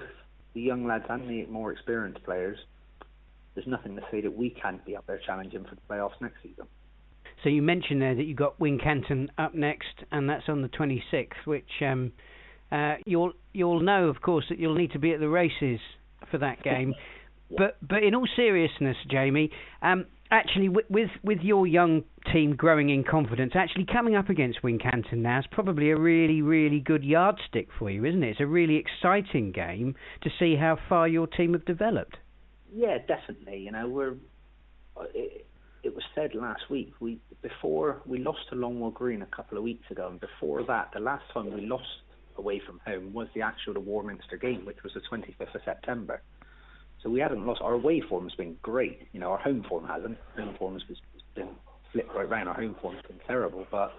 the 0.53 0.61
young 0.61 0.85
lads 0.85 1.05
and 1.09 1.29
the 1.29 1.45
more 1.45 1.71
experienced 1.71 2.23
players, 2.23 2.57
there's 3.53 3.67
nothing 3.67 3.95
to 3.95 4.01
say 4.11 4.21
that 4.21 4.35
we 4.35 4.49
can't 4.49 4.83
be 4.85 4.95
up 4.95 5.05
there 5.07 5.19
challenging 5.25 5.63
for 5.65 5.75
the 5.75 5.81
playoffs 5.89 6.19
next 6.21 6.41
season. 6.41 6.65
So 7.43 7.49
you 7.49 7.61
mentioned 7.61 8.01
there 8.01 8.15
that 8.15 8.23
you've 8.23 8.37
got 8.37 8.59
Wincanton 8.59 9.29
up 9.37 9.53
next, 9.55 10.03
and 10.11 10.29
that's 10.29 10.47
on 10.47 10.61
the 10.61 10.69
26th, 10.69 11.45
which 11.45 11.69
um, 11.81 12.11
uh, 12.71 12.95
you'll 13.05 13.33
you'll 13.53 13.81
know, 13.81 14.07
of 14.07 14.21
course, 14.21 14.45
that 14.49 14.59
you'll 14.59 14.75
need 14.75 14.91
to 14.91 14.99
be 14.99 15.13
at 15.13 15.19
the 15.19 15.29
races 15.29 15.79
for 16.29 16.37
that 16.37 16.63
game. 16.63 16.93
But 17.57 17.77
but 17.87 18.03
in 18.03 18.15
all 18.15 18.27
seriousness, 18.35 18.97
Jamie, 19.09 19.51
um, 19.81 20.05
actually 20.29 20.69
with, 20.69 20.85
with 20.89 21.09
with 21.23 21.39
your 21.41 21.67
young 21.67 22.03
team 22.31 22.55
growing 22.55 22.89
in 22.89 23.03
confidence, 23.03 23.53
actually 23.55 23.85
coming 23.85 24.15
up 24.15 24.29
against 24.29 24.61
Wincanton 24.61 25.17
now 25.17 25.39
is 25.39 25.45
probably 25.51 25.91
a 25.91 25.97
really 25.97 26.41
really 26.41 26.79
good 26.79 27.03
yardstick 27.03 27.67
for 27.77 27.89
you, 27.89 28.05
isn't 28.05 28.23
it? 28.23 28.31
It's 28.31 28.39
a 28.39 28.47
really 28.47 28.77
exciting 28.77 29.51
game 29.51 29.95
to 30.23 30.29
see 30.39 30.55
how 30.55 30.77
far 30.89 31.07
your 31.07 31.27
team 31.27 31.53
have 31.53 31.65
developed. 31.65 32.17
Yeah, 32.73 32.97
definitely. 33.07 33.59
You 33.59 33.71
know, 33.71 33.87
we're. 33.87 34.15
It, 35.13 35.47
it 35.83 35.95
was 35.95 36.03
said 36.13 36.35
last 36.35 36.69
week 36.69 36.93
we 36.99 37.17
before 37.41 38.01
we 38.05 38.19
lost 38.19 38.39
to 38.49 38.55
Longwell 38.55 38.93
Green 38.93 39.23
a 39.23 39.25
couple 39.25 39.57
of 39.57 39.63
weeks 39.63 39.89
ago, 39.89 40.09
and 40.11 40.19
before 40.19 40.63
that, 40.63 40.91
the 40.93 40.99
last 40.99 41.23
time 41.33 41.51
we 41.53 41.61
lost 41.65 41.85
away 42.37 42.61
from 42.65 42.79
home 42.85 43.13
was 43.13 43.27
the 43.33 43.41
actual 43.41 43.73
the 43.73 43.79
Warminster 43.79 44.37
game, 44.37 44.65
which 44.65 44.77
was 44.83 44.93
the 44.93 45.01
25th 45.01 45.55
of 45.55 45.61
September. 45.65 46.21
So 47.03 47.09
we 47.09 47.19
hadn't 47.19 47.45
lost. 47.45 47.61
Our 47.61 47.73
away 47.73 48.01
form's 48.01 48.35
been 48.35 48.57
great. 48.61 49.07
You 49.11 49.19
know, 49.19 49.31
our 49.31 49.39
home 49.39 49.65
form 49.67 49.87
hasn't. 49.87 50.17
Home 50.37 50.55
form's 50.57 50.83
been 51.35 51.49
flipped 51.91 52.13
right 52.15 52.29
round. 52.29 52.49
Our 52.49 52.55
home 52.55 52.75
form's 52.81 53.01
been 53.07 53.19
terrible, 53.25 53.65
but 53.71 53.93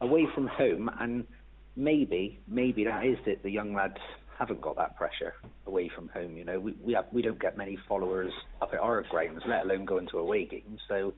away 0.00 0.26
from 0.34 0.46
home, 0.46 0.90
and 1.00 1.26
maybe, 1.76 2.40
maybe 2.48 2.84
that 2.84 3.04
is 3.04 3.18
it. 3.26 3.42
The 3.42 3.50
young 3.50 3.74
lads 3.74 3.98
haven't 4.38 4.60
got 4.60 4.76
that 4.76 4.96
pressure 4.96 5.34
away 5.66 5.90
from 5.94 6.08
home. 6.08 6.36
You 6.36 6.44
know, 6.44 6.60
we 6.60 6.72
we 6.82 6.92
have 6.94 7.06
we 7.12 7.22
don't 7.22 7.40
get 7.40 7.56
many 7.56 7.78
followers 7.88 8.32
up 8.60 8.70
at 8.72 8.80
our 8.80 9.02
grounds, 9.02 9.42
let 9.46 9.64
alone 9.64 9.84
go 9.84 9.98
into 9.98 10.18
away 10.18 10.44
games. 10.44 10.80
So 10.88 11.14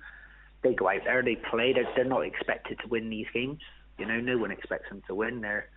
they 0.62 0.74
go 0.74 0.88
out 0.88 1.03
there, 1.05 1.22
they 1.22 1.37
play. 1.50 1.72
They're, 1.72 1.88
they're 1.96 2.05
not 2.05 2.26
expected 2.26 2.79
to 2.83 2.88
win 2.88 3.11
these 3.11 3.26
games. 3.33 3.61
You 3.98 4.07
know, 4.07 4.20
no 4.20 4.38
one 4.38 4.50
expects 4.50 4.88
them 4.88 5.03
to 5.09 5.14
win. 5.14 5.40
They're 5.40 5.68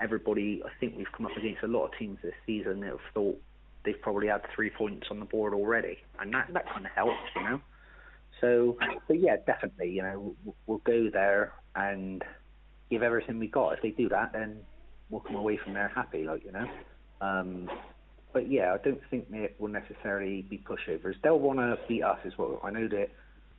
everybody. 0.00 0.62
I 0.64 0.70
think 0.80 0.96
we've 0.96 1.12
come 1.16 1.26
up 1.26 1.36
against 1.36 1.62
a 1.62 1.66
lot 1.66 1.86
of 1.86 1.98
teams 1.98 2.18
this 2.22 2.34
season 2.46 2.80
that 2.80 2.90
have 2.90 2.98
thought 3.14 3.40
they've 3.84 4.00
probably 4.00 4.28
had 4.28 4.42
three 4.54 4.70
points 4.70 5.08
on 5.10 5.20
the 5.20 5.26
board 5.26 5.54
already, 5.54 5.98
and 6.20 6.32
that 6.34 6.48
that 6.52 6.68
kind 6.72 6.86
of 6.86 6.92
helps, 6.92 7.18
you 7.36 7.42
know. 7.42 7.60
So, 8.40 8.76
but 9.06 9.20
yeah, 9.20 9.36
definitely, 9.46 9.90
you 9.90 10.02
know, 10.02 10.34
we'll 10.66 10.78
go 10.78 11.08
there 11.12 11.52
and 11.76 12.22
give 12.90 13.02
everything 13.02 13.38
we 13.38 13.46
got. 13.46 13.74
If 13.74 13.82
they 13.82 13.90
do 13.90 14.08
that, 14.08 14.32
then 14.32 14.58
we'll 15.10 15.20
come 15.20 15.36
away 15.36 15.58
from 15.62 15.74
there 15.74 15.92
happy, 15.94 16.24
like 16.24 16.44
you 16.44 16.52
know. 16.52 16.66
Um, 17.20 17.70
but 18.32 18.50
yeah, 18.50 18.74
I 18.74 18.78
don't 18.78 19.00
think 19.10 19.30
they 19.30 19.50
will 19.58 19.68
necessarily 19.68 20.42
be 20.42 20.58
pushovers. 20.58 21.14
They'll 21.22 21.38
want 21.38 21.58
to 21.58 21.78
beat 21.86 22.02
us 22.02 22.18
as 22.24 22.32
well. 22.38 22.60
I 22.64 22.70
know 22.70 22.88
that 22.88 23.10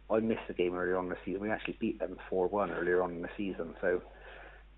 I 0.09 0.19
missed 0.19 0.47
the 0.47 0.53
game 0.53 0.75
earlier 0.75 0.97
on 0.97 1.05
in 1.05 1.09
the 1.11 1.17
season. 1.23 1.41
We 1.41 1.51
actually 1.51 1.77
beat 1.79 1.99
them 1.99 2.17
4-1 2.31 2.77
earlier 2.77 3.01
on 3.03 3.11
in 3.11 3.21
the 3.21 3.29
season, 3.37 3.75
so 3.81 4.01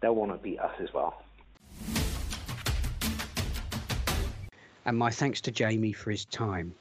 they'll 0.01 0.15
want 0.15 0.31
to 0.31 0.37
beat 0.37 0.59
us 0.59 0.73
as 0.81 0.89
well. 0.93 1.21
And 4.85 4.97
my 4.97 5.09
thanks 5.09 5.41
to 5.41 5.51
Jamie 5.51 5.93
for 5.93 6.11
his 6.11 6.25
time. 6.25 6.73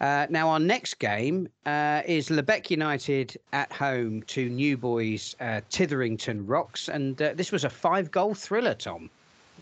Uh, 0.00 0.26
now, 0.30 0.48
our 0.48 0.58
next 0.58 0.98
game 0.98 1.48
uh, 1.64 2.02
is 2.04 2.28
Lebeq 2.28 2.70
United 2.70 3.36
at 3.52 3.72
home 3.72 4.22
to 4.22 4.48
New 4.48 4.76
Boys 4.76 5.36
uh, 5.40 5.60
Tytherington 5.70 6.44
Rocks. 6.44 6.88
And 6.88 7.22
uh, 7.22 7.34
this 7.34 7.52
was 7.52 7.64
a 7.64 7.70
five 7.70 8.10
goal 8.10 8.34
thriller, 8.34 8.74
Tom. 8.74 9.08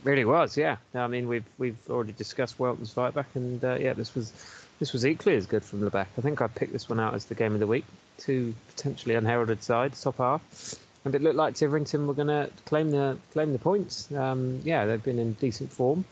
Really 0.03 0.25
was, 0.25 0.57
yeah. 0.57 0.77
I 0.95 1.07
mean, 1.09 1.29
we've 1.29 1.45
we've 1.59 1.77
already 1.91 2.13
discussed 2.13 2.59
Welton's 2.59 2.91
fight 2.91 3.13
back, 3.13 3.27
and 3.35 3.63
uh, 3.63 3.77
yeah, 3.79 3.93
this 3.93 4.15
was 4.15 4.33
this 4.79 4.95
was 4.95 5.05
equally 5.05 5.37
as 5.37 5.45
good 5.45 5.63
from 5.63 5.83
Lebeq. 5.83 6.07
I 6.17 6.21
think 6.23 6.41
I 6.41 6.47
picked 6.47 6.73
this 6.73 6.89
one 6.89 6.99
out 6.99 7.15
as 7.15 7.27
the 7.27 7.35
game 7.35 7.53
of 7.53 7.61
the 7.61 7.67
week. 7.67 7.85
Two 8.17 8.55
potentially 8.69 9.15
unheralded 9.15 9.63
sides, 9.63 10.01
top 10.01 10.17
half, 10.17 10.75
and 11.05 11.15
it 11.15 11.21
looked 11.21 11.37
like 11.37 11.55
Tytherington 11.55 12.07
were 12.07 12.15
going 12.15 12.29
to 12.29 12.49
claim 12.65 12.91
the 12.91 13.19
claim 13.35 13.53
the 13.53 13.59
points. 13.59 14.11
Um, 14.13 14.61
yeah, 14.65 14.87
they've 14.87 15.03
been 15.03 15.19
in 15.19 15.35
decent 15.35 15.71
form, 15.71 16.07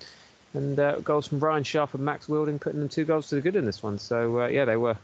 and 0.54 0.78
uh, 0.78 0.96
goals 1.00 1.28
from 1.28 1.38
Brian 1.38 1.64
Sharp 1.64 1.94
and 1.94 2.04
Max 2.04 2.28
Wilding 2.28 2.58
putting 2.58 2.80
them 2.80 2.88
two 2.88 3.04
goals 3.04 3.28
to 3.28 3.36
the 3.36 3.40
good 3.40 3.56
in 3.56 3.66
this 3.66 3.82
one. 3.82 3.98
So 3.98 4.42
uh, 4.42 4.46
yeah, 4.48 4.64
they 4.64 4.76
were, 4.76 4.96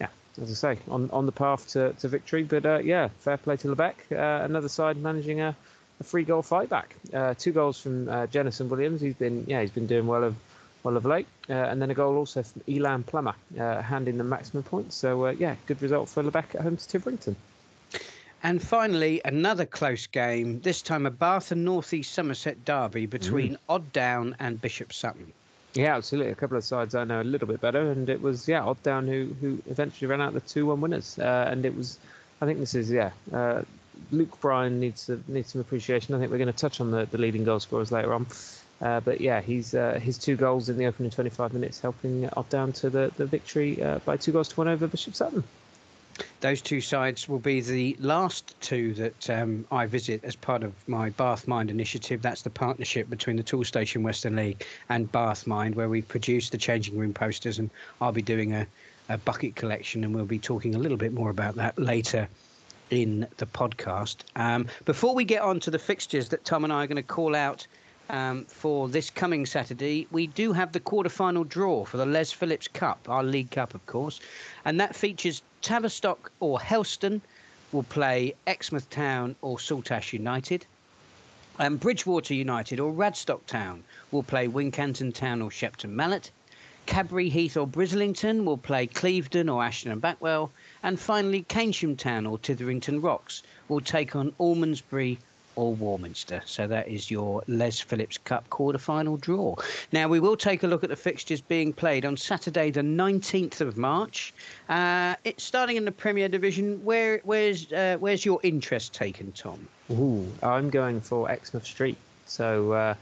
yeah, 0.00 0.08
as 0.40 0.50
I 0.50 0.74
say, 0.74 0.80
on 0.88 1.10
on 1.12 1.26
the 1.26 1.32
path 1.32 1.68
to, 1.68 1.92
to 1.94 2.08
victory. 2.08 2.44
But 2.44 2.66
uh, 2.66 2.78
yeah, 2.78 3.08
fair 3.20 3.36
play 3.36 3.56
to 3.58 3.68
Lebeq. 3.68 3.94
Uh, 4.12 4.44
another 4.44 4.68
side 4.68 4.96
managing 4.96 5.40
a, 5.40 5.54
a 6.00 6.04
free 6.04 6.24
goal 6.24 6.42
fight 6.42 6.68
back. 6.68 6.94
Uh, 7.12 7.34
two 7.34 7.52
goals 7.52 7.80
from 7.80 8.08
uh, 8.08 8.26
Jennison 8.26 8.68
Williams. 8.68 9.00
He's 9.00 9.14
been 9.14 9.44
yeah 9.46 9.60
he's 9.60 9.70
been 9.70 9.86
doing 9.86 10.06
well 10.06 10.24
of 10.24 10.36
well 10.82 10.96
of 10.96 11.04
late, 11.04 11.26
and 11.48 11.82
then 11.82 11.90
a 11.90 11.94
goal 11.94 12.16
also 12.16 12.42
from 12.42 12.62
Elan 12.68 13.02
Plummer, 13.02 13.34
handing 13.56 14.18
them 14.18 14.28
maximum 14.28 14.62
points. 14.62 14.94
So 14.94 15.28
yeah, 15.30 15.56
good 15.66 15.82
result 15.82 16.08
for 16.08 16.22
Lebeq 16.22 16.54
at 16.54 16.60
home 16.60 16.76
to 16.76 16.88
Tytherington. 16.88 17.34
And 18.46 18.62
finally, 18.62 19.20
another 19.24 19.66
close 19.66 20.06
game, 20.06 20.60
this 20.60 20.80
time 20.80 21.04
a 21.04 21.10
Bath 21.10 21.50
and 21.50 21.64
North 21.64 21.92
East 21.92 22.14
Somerset 22.14 22.64
derby 22.64 23.04
between 23.04 23.54
mm. 23.54 23.58
Odd 23.68 23.92
Down 23.92 24.36
and 24.38 24.62
Bishop 24.62 24.92
Sutton. 24.92 25.32
Yeah, 25.74 25.96
absolutely. 25.96 26.30
A 26.30 26.36
couple 26.36 26.56
of 26.56 26.62
sides 26.62 26.94
I 26.94 27.02
know 27.02 27.20
a 27.20 27.24
little 27.24 27.48
bit 27.48 27.60
better, 27.60 27.90
and 27.90 28.08
it 28.08 28.22
was 28.22 28.46
yeah 28.46 28.62
Odd 28.62 28.80
Down 28.84 29.08
who 29.08 29.34
who 29.40 29.60
eventually 29.68 30.06
ran 30.06 30.20
out 30.20 30.32
the 30.32 30.38
two 30.38 30.66
one 30.66 30.80
winners, 30.80 31.18
uh, 31.18 31.48
and 31.50 31.66
it 31.66 31.76
was 31.76 31.98
I 32.40 32.46
think 32.46 32.60
this 32.60 32.76
is 32.76 32.88
yeah 32.88 33.10
uh, 33.34 33.62
Luke 34.12 34.40
Bryan 34.40 34.78
needs 34.78 35.06
to, 35.06 35.20
needs 35.26 35.50
some 35.50 35.60
appreciation. 35.60 36.14
I 36.14 36.20
think 36.20 36.30
we're 36.30 36.38
going 36.38 36.46
to 36.46 36.52
touch 36.52 36.80
on 36.80 36.92
the, 36.92 37.04
the 37.10 37.18
leading 37.18 37.42
goal 37.42 37.58
scorers 37.58 37.90
later 37.90 38.14
on, 38.14 38.28
uh, 38.80 39.00
but 39.00 39.20
yeah, 39.20 39.40
he's 39.40 39.74
uh, 39.74 39.98
his 40.00 40.18
two 40.18 40.36
goals 40.36 40.68
in 40.68 40.76
the 40.76 40.86
opening 40.86 41.10
25 41.10 41.52
minutes 41.52 41.80
helping 41.80 42.30
Odd 42.36 42.48
Down 42.48 42.72
to 42.74 42.90
the 42.90 43.10
the 43.16 43.26
victory 43.26 43.82
uh, 43.82 43.98
by 44.04 44.16
two 44.16 44.30
goals 44.30 44.46
to 44.50 44.54
one 44.54 44.68
over 44.68 44.86
Bishop 44.86 45.16
Sutton. 45.16 45.42
Those 46.46 46.62
two 46.62 46.80
sides 46.80 47.28
will 47.28 47.40
be 47.40 47.60
the 47.60 47.96
last 47.98 48.54
two 48.60 48.94
that 48.94 49.28
um, 49.30 49.66
I 49.72 49.86
visit 49.86 50.22
as 50.22 50.36
part 50.36 50.62
of 50.62 50.74
my 50.86 51.10
Bath 51.10 51.48
Mind 51.48 51.72
initiative. 51.72 52.22
That's 52.22 52.42
the 52.42 52.50
partnership 52.50 53.10
between 53.10 53.34
the 53.34 53.42
Toolstation 53.42 54.04
Western 54.04 54.36
League 54.36 54.64
and 54.88 55.10
Bath 55.10 55.48
Mind, 55.48 55.74
where 55.74 55.88
we 55.88 56.02
produce 56.02 56.48
the 56.48 56.56
changing 56.56 56.96
room 56.96 57.12
posters, 57.12 57.58
and 57.58 57.68
I'll 58.00 58.12
be 58.12 58.22
doing 58.22 58.54
a, 58.54 58.64
a 59.08 59.18
bucket 59.18 59.56
collection, 59.56 60.04
and 60.04 60.14
we'll 60.14 60.24
be 60.24 60.38
talking 60.38 60.76
a 60.76 60.78
little 60.78 60.96
bit 60.96 61.12
more 61.12 61.30
about 61.30 61.56
that 61.56 61.76
later 61.80 62.28
in 62.90 63.26
the 63.38 63.46
podcast. 63.46 64.18
Um, 64.36 64.68
before 64.84 65.16
we 65.16 65.24
get 65.24 65.42
on 65.42 65.58
to 65.58 65.72
the 65.72 65.80
fixtures 65.80 66.28
that 66.28 66.44
Tom 66.44 66.62
and 66.62 66.72
I 66.72 66.84
are 66.84 66.86
going 66.86 66.94
to 66.94 67.02
call 67.02 67.34
out 67.34 67.66
um, 68.08 68.44
for 68.44 68.88
this 68.88 69.10
coming 69.10 69.46
Saturday, 69.46 70.06
we 70.10 70.26
do 70.26 70.52
have 70.52 70.72
the 70.72 70.80
quarter-final 70.80 71.44
draw 71.44 71.84
for 71.84 71.96
the 71.96 72.06
Les 72.06 72.32
Phillips 72.32 72.68
Cup, 72.68 73.08
our 73.08 73.24
League 73.24 73.50
Cup, 73.50 73.74
of 73.74 73.84
course, 73.86 74.20
and 74.64 74.78
that 74.80 74.94
features 74.94 75.42
Tavistock 75.62 76.30
or 76.40 76.60
Helston 76.60 77.20
will 77.72 77.82
play 77.82 78.34
Exmouth 78.46 78.88
Town 78.90 79.34
or 79.42 79.58
Saltash 79.58 80.12
United. 80.12 80.64
And 81.58 81.80
Bridgwater 81.80 82.34
United 82.34 82.80
or 82.80 82.92
Radstock 82.92 83.44
Town 83.46 83.82
will 84.10 84.22
play 84.22 84.46
Wincanton 84.46 85.12
Town 85.12 85.42
or 85.42 85.50
Shepton 85.50 85.96
Mallet. 85.96 86.30
Cadbury 86.86 87.28
Heath 87.28 87.56
or 87.56 87.66
Brislington 87.66 88.44
will 88.44 88.58
play 88.58 88.86
Clevedon 88.86 89.48
or 89.48 89.64
Ashton 89.64 89.90
and 89.90 90.00
Backwell. 90.00 90.52
And 90.82 91.00
finally, 91.00 91.42
Keynsham 91.42 91.98
Town 91.98 92.26
or 92.26 92.38
Tytherington 92.38 93.00
Rocks 93.00 93.42
will 93.68 93.80
take 93.80 94.14
on 94.14 94.32
Almondsbury 94.38 95.18
or 95.56 95.74
Warminster. 95.74 96.42
So 96.46 96.66
that 96.68 96.88
is 96.88 97.10
your 97.10 97.42
Les 97.48 97.80
Phillips 97.80 98.18
Cup 98.18 98.48
quarter-final 98.50 99.16
draw. 99.16 99.56
Now 99.92 100.08
we 100.08 100.20
will 100.20 100.36
take 100.36 100.62
a 100.62 100.66
look 100.66 100.84
at 100.84 100.90
the 100.90 100.96
fixtures 100.96 101.40
being 101.40 101.72
played 101.72 102.04
on 102.04 102.16
Saturday, 102.16 102.70
the 102.70 102.82
19th 102.82 103.60
of 103.60 103.76
March. 103.76 104.32
Uh, 104.68 105.16
it's 105.24 105.42
starting 105.42 105.76
in 105.76 105.84
the 105.84 105.92
Premier 105.92 106.28
Division. 106.28 106.82
Where 106.84 107.20
where's 107.24 107.72
uh, 107.72 107.96
where's 107.98 108.24
your 108.24 108.38
interest 108.42 108.94
taken, 108.94 109.32
Tom? 109.32 109.66
Ooh, 109.90 110.26
I'm 110.42 110.70
going 110.70 111.00
for 111.00 111.30
Exmouth 111.30 111.66
Street. 111.66 111.98
So. 112.26 112.72
Uh, 112.72 112.94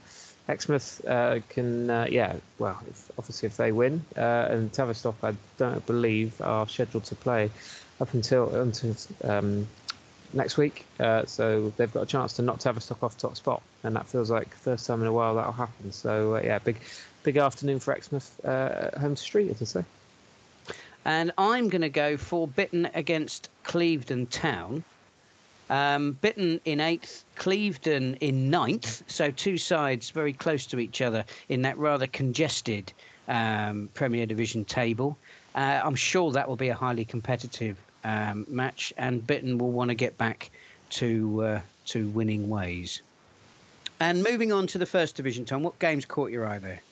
Exmouth 0.46 1.02
uh, 1.06 1.40
can, 1.48 1.88
uh, 1.88 2.06
yeah, 2.10 2.34
well, 2.58 2.78
if, 2.86 3.10
obviously 3.18 3.46
if 3.46 3.56
they 3.56 3.72
win, 3.72 4.04
uh, 4.14 4.48
and 4.50 4.70
Tavistock, 4.74 5.16
I 5.22 5.32
don't 5.56 5.84
believe, 5.86 6.38
are 6.42 6.68
scheduled 6.68 7.04
to 7.04 7.14
play 7.14 7.50
up 8.00 8.12
until 8.12 8.54
until 8.54 8.94
um, 9.22 9.66
next 10.34 10.56
week. 10.56 10.84
Uh, 11.00 11.24
so 11.26 11.72
they've 11.76 11.92
got 11.92 12.02
a 12.02 12.06
chance 12.06 12.32
to 12.34 12.42
not 12.42 12.60
to 12.60 12.68
have 12.68 12.76
a 12.76 12.80
knock 12.80 13.02
off 13.02 13.16
top 13.16 13.36
spot, 13.36 13.62
and 13.82 13.96
that 13.96 14.06
feels 14.06 14.30
like 14.30 14.54
first 14.54 14.86
time 14.86 15.00
in 15.00 15.06
a 15.06 15.12
while 15.12 15.34
that'll 15.34 15.52
happen. 15.52 15.92
So 15.92 16.36
uh, 16.36 16.40
yeah, 16.42 16.58
big 16.58 16.80
big 17.22 17.36
afternoon 17.36 17.80
for 17.80 17.94
Exmouth 17.94 18.44
uh, 18.44 18.98
home 18.98 19.16
street, 19.16 19.50
as 19.50 19.62
I 19.62 19.64
say. 19.64 19.84
And 21.06 21.32
I'm 21.36 21.68
going 21.68 21.82
to 21.82 21.90
go 21.90 22.16
for 22.16 22.48
Bitton 22.48 22.90
against 22.94 23.50
Clevedon 23.62 24.26
Town. 24.26 24.82
Um, 25.68 26.18
Bitton 26.22 26.60
in 26.64 26.80
eighth, 26.80 27.24
Clevedon 27.36 28.14
in 28.16 28.50
ninth. 28.50 29.02
So 29.06 29.30
two 29.30 29.58
sides 29.58 30.10
very 30.10 30.32
close 30.32 30.66
to 30.66 30.78
each 30.78 31.02
other 31.02 31.24
in 31.48 31.62
that 31.62 31.76
rather 31.78 32.06
congested 32.06 32.92
um, 33.28 33.88
Premier 33.94 34.26
Division 34.26 34.64
table. 34.64 35.16
Uh, 35.54 35.80
I'm 35.84 35.94
sure 35.94 36.32
that 36.32 36.48
will 36.48 36.56
be 36.56 36.68
a 36.68 36.74
highly 36.74 37.04
competitive 37.04 37.76
um, 38.04 38.46
match, 38.48 38.92
and 38.96 39.26
Bitton 39.26 39.58
will 39.58 39.72
want 39.72 39.88
to 39.88 39.94
get 39.94 40.16
back 40.18 40.50
to 40.90 41.42
uh, 41.44 41.60
to 41.86 42.08
winning 42.08 42.48
ways. 42.48 43.02
And 44.00 44.22
moving 44.22 44.52
on 44.52 44.66
to 44.68 44.78
the 44.78 44.86
first 44.86 45.16
division, 45.16 45.44
Tom, 45.44 45.62
what 45.62 45.78
games 45.78 46.04
caught 46.04 46.30
your 46.30 46.46
eye 46.46 46.58
there? 46.58 46.82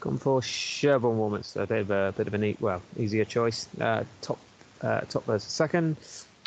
Gone 0.00 0.18
for 0.18 0.42
Sherborne 0.42 1.16
Warminster. 1.16 1.64
They've 1.64 1.88
a 1.88 2.12
bit 2.16 2.26
of 2.26 2.34
a 2.34 2.38
neat, 2.38 2.60
well 2.60 2.82
easier 2.98 3.24
choice. 3.24 3.68
Uh, 3.80 4.04
top 4.20 4.38
uh, 4.82 5.00
top 5.02 5.24
versus 5.24 5.52
second. 5.52 5.96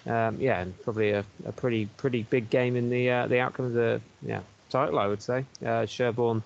Um, 0.05 0.37
yeah, 0.39 0.61
and 0.61 0.79
probably 0.83 1.11
a, 1.11 1.25
a, 1.45 1.51
pretty 1.51 1.87
pretty 1.97 2.23
big 2.23 2.49
game 2.49 2.75
in 2.75 2.89
the 2.89 3.09
uh, 3.09 3.27
the 3.27 3.39
outcome 3.39 3.65
of 3.65 3.73
the 3.73 4.01
yeah 4.21 4.41
title, 4.69 4.99
I 4.99 5.07
would 5.07 5.21
say. 5.21 5.45
Uh, 5.65 5.85
Sherborne 5.85 6.43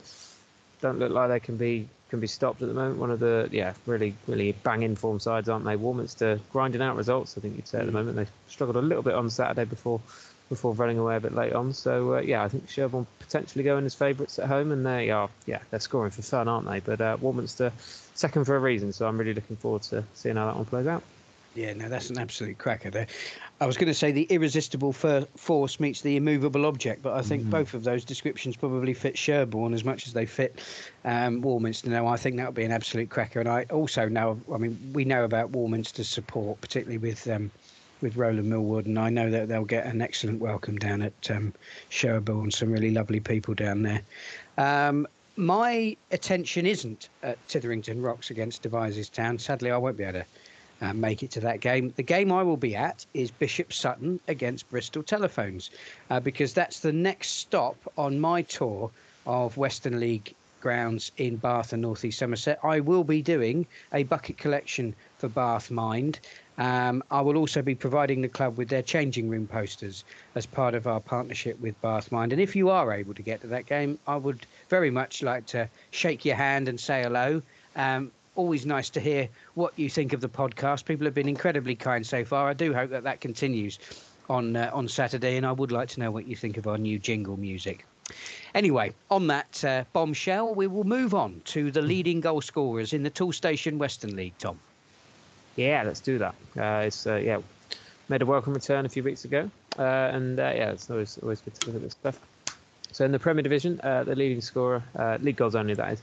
don't 0.82 1.00
look 1.00 1.12
like 1.12 1.30
they 1.30 1.40
can 1.40 1.58
be 1.58 1.90
can 2.10 2.20
be 2.20 2.28
stopped 2.28 2.62
at 2.62 2.68
the 2.68 2.74
moment. 2.74 2.98
One 2.98 3.12
of 3.12 3.20
the 3.20 3.48
yeah 3.52 3.74
really 3.86 4.16
really 4.28 4.52
banging 4.52 4.96
form 4.96 5.20
sides, 5.20 5.50
aren't 5.50 5.66
they? 5.66 5.76
Warminster 5.76 6.40
grinding 6.52 6.82
out 6.82 6.96
results. 6.96 7.38
I 7.38 7.42
think 7.42 7.56
you'd 7.56 7.68
say 7.68 7.80
at 7.80 7.86
the 7.86 7.92
moment 7.92 8.16
they 8.16 8.28
struggled 8.48 8.78
a 8.78 8.82
little 8.82 9.04
bit 9.04 9.14
on 9.14 9.30
Saturday 9.30 9.66
before 9.66 10.02
before 10.50 10.74
running 10.74 10.98
away 10.98 11.16
a 11.16 11.20
bit 11.20 11.36
late 11.36 11.54
on. 11.54 11.74
So 11.74 12.16
uh, 12.16 12.22
yeah, 12.22 12.44
I 12.44 12.50
think 12.50 12.70
Sherborne 12.70 13.06
potentially 13.20 13.64
going 13.64 13.86
as 13.86 13.94
favourites 13.94 14.40
at 14.40 14.48
home, 14.48 14.72
and 14.72 14.86
they 14.86 15.12
are 15.12 15.30
yeah 15.46 15.60
they're 15.70 15.80
scoring 15.80 16.12
for 16.12 16.22
fun, 16.22 16.48
aren't 16.48 16.68
they? 16.68 16.80
But 16.80 17.02
uh, 17.02 17.18
Warminster 17.22 17.72
second 18.16 18.46
for 18.46 18.56
a 18.56 18.60
reason, 18.60 18.92
so 18.92 19.08
I'm 19.08 19.18
really 19.18 19.34
looking 19.34 19.56
forward 19.56 19.84
to 19.84 20.04
seeing 20.14 20.36
how 20.36 20.48
that 20.48 20.56
one 20.56 20.66
plays 20.66 20.88
out. 20.88 21.04
Yeah, 21.56 21.74
no, 21.74 21.90
that's 21.90 22.10
an 22.10 22.20
absolute 22.20 22.58
cracker 22.58 22.90
there. 22.90 23.08
I 23.60 23.66
was 23.66 23.76
going 23.76 23.88
to 23.88 23.94
say 23.94 24.12
the 24.12 24.28
irresistible 24.30 24.94
force 24.94 25.80
meets 25.80 26.02
the 26.02 26.16
immovable 26.16 26.66
object, 26.66 27.02
but 27.02 27.14
I 27.14 27.22
think 27.22 27.44
mm. 27.44 27.50
both 27.50 27.74
of 27.74 27.84
those 27.84 28.06
descriptions 28.06 28.56
probably 28.56 28.94
fit 28.94 29.18
Sherborne 29.18 29.74
as 29.74 29.84
much 29.84 30.08
as 30.08 30.14
they 30.14 30.26
fit 30.26 30.62
um, 31.04 31.42
Warminster. 31.42 31.90
Now, 31.90 32.08
I 32.08 32.16
think 32.16 32.38
that 32.38 32.46
would 32.46 32.56
be 32.56 32.64
an 32.64 32.72
absolute 32.72 33.10
cracker. 33.10 33.40
And 33.40 33.50
I 33.50 33.64
also 33.72 34.08
know, 34.08 34.40
I 34.54 34.58
mean, 34.58 34.92
we 34.94 35.04
know 35.04 35.26
about 35.26 35.52
Warminster's 35.52 36.08
support, 36.08 36.62
particularly 36.62 37.00
with 37.00 37.28
um, 37.28 37.52
with 38.02 38.16
Roland 38.16 38.50
Millwood, 38.50 38.86
and 38.86 38.98
I 38.98 39.10
know 39.10 39.30
that 39.30 39.50
they'll 39.50 39.66
get 39.66 39.86
an 39.86 40.02
excellent 40.02 40.40
welcome 40.40 40.78
down 40.78 41.02
at 41.02 41.32
um, 41.32 41.54
Sherborne. 41.90 42.52
Some 42.52 42.72
really 42.72 42.92
lovely 42.92 43.20
people 43.20 43.54
down 43.54 43.82
there. 43.82 44.02
Um, 44.58 45.06
my 45.36 45.98
attention 46.12 46.66
isn't 46.66 47.10
at 47.24 47.46
Tytherington 47.48 48.02
Rocks 48.02 48.30
against 48.30 48.62
Devizes 48.62 49.10
Town. 49.10 49.38
Sadly, 49.38 49.72
I 49.72 49.78
won't 49.78 49.98
be 49.98 50.04
able 50.04 50.20
to 50.20 50.26
uh, 50.82 50.94
make 50.94 51.24
it 51.24 51.32
to 51.32 51.40
that 51.42 51.60
game. 51.60 51.94
The 51.96 52.04
game 52.04 52.32
I 52.32 52.44
will 52.44 52.58
be 52.58 52.76
at 52.76 53.06
is 53.14 53.32
Bishop 53.32 53.74
Sutton 53.74 54.20
against 54.28 54.70
Bristol 54.70 55.04
Telephones, 55.04 55.70
uh, 56.10 56.20
because 56.20 56.54
that's 56.54 56.80
the 56.80 56.94
next 56.94 57.32
stop 57.32 57.76
on 57.98 58.20
my 58.20 58.42
tour 58.44 58.92
of 59.26 59.58
Western 59.58 60.00
League 60.00 60.34
grounds 60.60 61.12
in 61.18 61.38
Bath 61.38 61.74
and 61.74 61.82
North 61.82 62.04
East 62.04 62.20
Somerset. 62.20 62.60
I 62.64 62.80
will 62.80 63.04
be 63.04 63.22
doing 63.22 63.66
a 63.94 64.04
bucket 64.04 64.38
collection 64.38 64.96
for 65.18 65.30
Bath 65.30 65.72
Mind. 65.72 66.20
Um, 66.58 67.02
I 67.10 67.22
will 67.22 67.38
also 67.38 67.62
be 67.62 67.76
providing 67.76 68.22
the 68.22 68.28
club 68.28 68.58
with 68.58 68.68
their 68.68 68.82
changing 68.82 69.30
room 69.30 69.48
posters 69.48 70.04
as 70.36 70.46
part 70.46 70.76
of 70.76 70.88
our 70.88 71.00
partnership 71.00 71.58
with 71.62 71.82
Bath 71.82 72.12
Mind. 72.12 72.34
And 72.34 72.42
if 72.42 72.56
you 72.56 72.70
are 72.70 72.92
able 72.92 73.14
to 73.14 73.22
get 73.22 73.40
to 73.42 73.48
that 73.48 73.66
game, 73.66 73.98
I 74.08 74.18
would 74.18 74.46
very 74.68 74.92
much 74.92 75.24
like 75.24 75.46
to 75.48 75.70
shake 75.92 76.26
your 76.26 76.36
hand 76.36 76.68
and 76.68 76.78
say 76.78 77.04
hello. 77.04 77.42
Um, 77.78 78.12
always 78.40 78.66
nice 78.66 78.90
to 78.90 79.02
hear 79.02 79.28
what 79.56 79.78
you 79.78 79.90
think 79.90 80.14
of 80.14 80.22
the 80.22 80.30
podcast. 80.30 80.86
People 80.86 81.04
have 81.04 81.14
been 81.14 81.28
incredibly 81.28 81.76
kind 81.76 82.08
so 82.08 82.24
far. 82.24 82.48
I 82.48 82.54
do 82.54 82.74
hope 82.74 82.90
that 82.92 83.04
that 83.04 83.20
continues 83.20 83.78
on 84.30 84.56
uh, 84.56 84.72
on 84.74 84.88
Saturday, 84.88 85.36
and 85.36 85.46
I 85.46 85.52
would 85.52 85.74
like 85.74 85.90
to 85.90 86.00
know 86.00 86.10
what 86.10 86.26
you 86.26 86.38
think 86.38 86.56
of 86.56 86.66
our 86.66 86.78
new 86.78 86.98
jingle 86.98 87.36
music. 87.36 87.86
Anyway, 88.56 88.94
on 89.12 89.28
that 89.28 89.64
uh, 89.66 89.84
bombshell, 89.92 90.56
we 90.56 90.68
will 90.68 90.86
move 90.86 91.14
on 91.14 91.42
to 91.46 91.70
the 91.70 91.82
leading 91.82 92.22
goal 92.22 92.40
scorers 92.40 92.94
in 92.94 93.04
the 93.04 93.10
Toolstation 93.10 93.78
Western 93.78 94.16
League. 94.16 94.38
Tom. 94.40 94.58
Yeah, 95.58 95.84
let's 95.86 96.00
do 96.00 96.18
that. 96.20 96.34
Uh, 96.58 96.86
it's 96.86 97.06
uh, 97.06 97.16
yeah, 97.18 97.40
made 98.08 98.22
a 98.22 98.26
welcome 98.26 98.54
return 98.54 98.86
a 98.86 98.90
few 98.90 99.04
weeks 99.04 99.26
ago, 99.26 99.52
uh, 99.78 99.82
and 100.14 100.40
uh, 100.40 100.54
yeah, 100.56 100.72
it's 100.72 100.90
always 100.90 101.18
always 101.22 101.42
good 101.42 101.56
to 101.56 101.66
look 101.66 101.76
at 101.76 101.82
this 101.82 101.92
stuff. 101.92 102.18
So 102.94 103.04
in 103.04 103.12
the 103.12 103.20
Premier 103.20 103.44
Division, 103.44 103.82
the 103.84 104.16
leading 104.16 104.40
scorer, 104.40 104.82
league 105.20 105.36
goals 105.36 105.56
only, 105.56 105.74
that 105.74 105.94
is, 105.94 106.02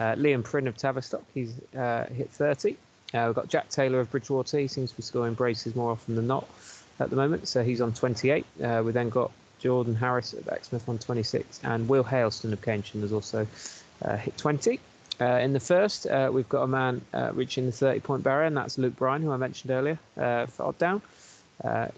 uh, 0.00 0.14
Liam 0.14 0.42
Prynne 0.42 0.66
of 0.66 0.76
Tavistock, 0.76 1.22
he's 1.34 1.52
uh, 1.76 2.06
hit 2.06 2.30
30. 2.30 2.76
Uh, 3.12 3.24
we've 3.26 3.34
got 3.34 3.48
Jack 3.48 3.68
Taylor 3.68 4.00
of 4.00 4.10
Bridgwater. 4.10 4.58
He 4.58 4.66
seems 4.66 4.90
to 4.90 4.96
be 4.96 5.02
scoring 5.02 5.34
braces 5.34 5.76
more 5.76 5.90
often 5.90 6.14
than 6.14 6.26
not 6.26 6.48
at 6.98 7.10
the 7.10 7.16
moment, 7.16 7.48
so 7.48 7.62
he's 7.62 7.82
on 7.82 7.92
28. 7.92 8.46
Uh, 8.62 8.82
we 8.84 8.92
then 8.92 9.10
got 9.10 9.30
Jordan 9.58 9.94
Harris 9.94 10.32
of 10.32 10.48
Exmouth 10.48 10.88
on 10.88 10.98
26, 10.98 11.60
and 11.64 11.86
Will 11.86 12.02
Haleston 12.02 12.52
of 12.52 12.62
Keynsham 12.62 13.02
has 13.02 13.12
also 13.12 13.46
uh, 14.02 14.16
hit 14.16 14.38
20. 14.38 14.80
Uh, 15.20 15.24
in 15.24 15.52
the 15.52 15.60
first, 15.60 16.06
we've 16.32 16.48
got 16.48 16.62
a 16.62 16.66
man 16.66 17.02
reaching 17.34 17.66
the 17.66 17.72
30 17.72 18.00
point 18.00 18.22
barrier, 18.22 18.46
and 18.46 18.56
that's 18.56 18.78
Luke 18.78 18.96
Bryan, 18.96 19.20
who 19.20 19.32
I 19.32 19.36
mentioned 19.36 19.70
earlier 19.70 19.98
for 20.14 20.74
Down. 20.78 21.02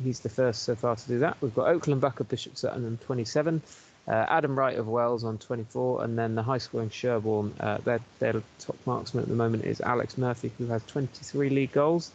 he's 0.02 0.18
the 0.20 0.28
first 0.28 0.64
so 0.64 0.74
far 0.74 0.96
to 0.96 1.08
do 1.08 1.20
that. 1.20 1.36
We've 1.40 1.54
got 1.54 1.68
Oakland 1.68 2.00
Buck 2.00 2.18
of 2.18 2.28
Bishop 2.28 2.56
Sutton 2.56 2.84
on 2.84 2.98
27. 3.04 3.62
Uh, 4.08 4.26
Adam 4.28 4.58
Wright 4.58 4.76
of 4.76 4.88
Wells 4.88 5.22
on 5.22 5.38
24, 5.38 6.02
and 6.02 6.18
then 6.18 6.34
the 6.34 6.42
high 6.42 6.58
scoring 6.58 6.90
Sherborne, 6.90 7.54
uh, 7.60 7.78
their, 7.78 8.00
their 8.18 8.42
top 8.58 8.76
marksman 8.84 9.22
at 9.22 9.28
the 9.28 9.36
moment 9.36 9.64
is 9.64 9.80
Alex 9.80 10.18
Murphy, 10.18 10.50
who 10.58 10.66
has 10.66 10.82
23 10.86 11.50
league 11.50 11.72
goals. 11.72 12.10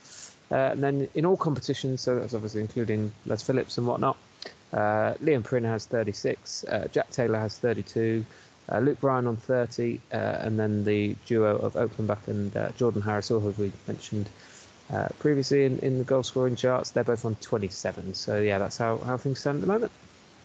Uh, 0.52 0.56
and 0.56 0.84
then 0.84 1.08
in 1.14 1.26
all 1.26 1.38
competitions, 1.38 2.02
so 2.02 2.20
that's 2.20 2.34
obviously 2.34 2.60
including 2.60 3.12
Les 3.26 3.42
Phillips 3.42 3.78
and 3.78 3.88
whatnot, 3.88 4.18
uh, 4.74 5.14
Liam 5.24 5.44
Prynne 5.44 5.64
has 5.64 5.86
36, 5.86 6.66
uh, 6.66 6.88
Jack 6.92 7.10
Taylor 7.12 7.40
has 7.40 7.58
32, 7.58 8.26
uh, 8.70 8.80
Luke 8.80 9.00
Bryan 9.00 9.28
on 9.28 9.38
30, 9.38 10.02
and 10.12 10.60
then 10.60 10.84
the 10.84 11.16
duo 11.26 11.56
of 11.58 11.78
Oakland 11.78 12.08
Buck 12.08 12.28
and 12.28 12.54
Jordan 12.78 13.02
Harris, 13.02 13.30
who 13.30 13.40
we 13.40 13.72
mentioned 13.88 14.28
previously 15.20 15.64
in, 15.64 15.80
in 15.80 16.00
the 16.00 16.04
goal 16.04 16.24
scoring 16.24 16.58
charts, 16.58 16.92
they're 16.92 17.06
both 17.06 17.24
on 17.24 17.36
27. 17.36 18.14
So 18.14 18.42
yeah, 18.42 18.58
that's 18.58 18.78
how, 18.78 18.98
how 18.98 19.16
things 19.16 19.40
stand 19.40 19.58
at 19.58 19.62
the 19.62 19.68
moment. 19.68 19.92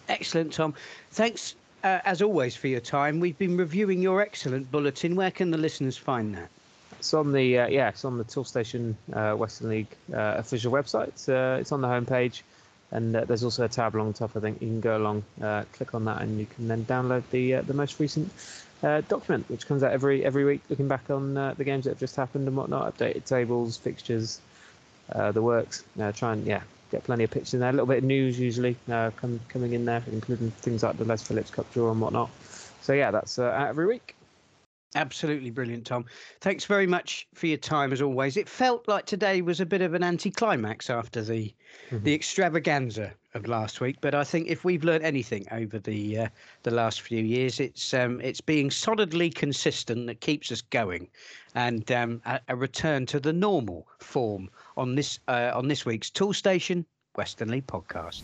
Excellent, 0.08 0.52
Tom. 0.52 0.74
Thanks, 1.10 1.54
uh, 1.84 2.00
as 2.04 2.22
always, 2.22 2.56
for 2.56 2.68
your 2.68 2.80
time. 2.80 3.20
We've 3.20 3.38
been 3.38 3.56
reviewing 3.56 4.02
your 4.02 4.20
excellent 4.20 4.70
bulletin. 4.70 5.16
Where 5.16 5.30
can 5.30 5.50
the 5.50 5.58
listeners 5.58 5.96
find 5.96 6.34
that? 6.34 6.48
It's 6.98 7.14
on 7.14 7.32
the 7.32 7.58
uh, 7.58 7.66
yeah, 7.68 7.88
it's 7.88 8.04
on 8.04 8.18
the 8.18 8.24
Toolstation 8.24 8.94
uh, 9.12 9.34
Western 9.34 9.70
League 9.70 9.88
uh, 10.14 10.34
official 10.36 10.72
website. 10.72 11.08
It's, 11.08 11.28
uh, 11.28 11.58
it's 11.60 11.72
on 11.72 11.80
the 11.80 11.88
homepage, 11.88 12.42
and 12.92 13.16
uh, 13.16 13.24
there's 13.24 13.42
also 13.42 13.64
a 13.64 13.68
tab 13.68 13.96
along 13.96 14.12
the 14.12 14.18
top. 14.18 14.36
I 14.36 14.40
think 14.40 14.62
you 14.62 14.68
can 14.68 14.80
go 14.80 14.96
along, 14.96 15.24
click 15.72 15.94
on 15.94 16.04
that, 16.04 16.22
and 16.22 16.38
you 16.38 16.46
can 16.46 16.68
then 16.68 16.84
download 16.84 17.24
the 17.30 17.54
the 17.54 17.74
most 17.74 17.98
recent 17.98 18.30
document, 19.08 19.48
which 19.48 19.66
comes 19.66 19.82
out 19.82 19.90
every 19.92 20.24
every 20.24 20.44
week, 20.44 20.60
looking 20.68 20.86
back 20.86 21.10
on 21.10 21.34
the 21.34 21.64
games 21.64 21.84
that 21.84 21.90
have 21.90 21.98
just 21.98 22.14
happened 22.14 22.46
and 22.46 22.56
whatnot, 22.56 22.96
updated 22.96 23.24
tables, 23.24 23.76
fixtures, 23.76 24.40
the 25.32 25.42
works. 25.42 25.82
try 26.14 26.34
and 26.34 26.46
yeah, 26.46 26.62
get 26.92 27.02
plenty 27.04 27.24
of 27.24 27.30
pictures 27.30 27.54
in 27.54 27.60
there. 27.60 27.70
A 27.70 27.72
little 27.72 27.86
bit 27.86 27.98
of 27.98 28.04
news 28.04 28.38
usually 28.38 28.76
uh, 28.90 29.10
come, 29.16 29.40
coming 29.48 29.72
in 29.72 29.84
there, 29.84 30.02
including 30.12 30.50
things 30.50 30.82
like 30.82 30.96
the 30.98 31.04
Les 31.04 31.26
Phillips 31.26 31.50
Cup 31.50 31.72
draw 31.72 31.90
and 31.90 32.00
whatnot. 32.00 32.30
So 32.82 32.92
yeah, 32.92 33.10
that's 33.10 33.38
uh, 33.38 33.44
out 33.44 33.68
every 33.68 33.86
week. 33.86 34.14
Absolutely 34.94 35.50
brilliant, 35.50 35.86
Tom. 35.86 36.04
Thanks 36.40 36.66
very 36.66 36.86
much 36.86 37.26
for 37.32 37.46
your 37.46 37.56
time 37.56 37.92
as 37.92 38.02
always. 38.02 38.36
It 38.36 38.48
felt 38.48 38.86
like 38.86 39.06
today 39.06 39.40
was 39.40 39.60
a 39.60 39.66
bit 39.66 39.80
of 39.80 39.94
an 39.94 40.04
anticlimax 40.04 40.90
after 40.90 41.22
the 41.22 41.52
mm-hmm. 41.90 42.04
the 42.04 42.14
extravaganza 42.14 43.12
of 43.34 43.46
last 43.46 43.80
week, 43.80 43.96
but 44.00 44.14
I 44.14 44.24
think 44.24 44.48
if 44.48 44.64
we've 44.64 44.84
learned 44.84 45.04
anything 45.04 45.46
over 45.50 45.78
the 45.78 46.18
uh, 46.18 46.28
the 46.62 46.70
last 46.70 47.00
few 47.00 47.22
years, 47.22 47.60
it's 47.60 47.94
um, 47.94 48.20
it's 48.20 48.40
being 48.40 48.70
solidly 48.70 49.30
consistent 49.30 50.06
that 50.06 50.20
keeps 50.20 50.52
us 50.52 50.60
going, 50.60 51.08
and 51.54 51.90
um, 51.92 52.20
a, 52.26 52.40
a, 52.48 52.56
return 52.56 53.06
to 53.06 53.20
the 53.20 53.32
normal 53.32 53.88
form 53.98 54.50
on 54.76 54.94
this 54.94 55.18
uh, 55.28 55.52
on 55.54 55.68
this 55.68 55.86
week's 55.86 56.10
Toolstation 56.10 56.84
Western 57.16 57.48
League 57.48 57.66
podcast. 57.66 58.22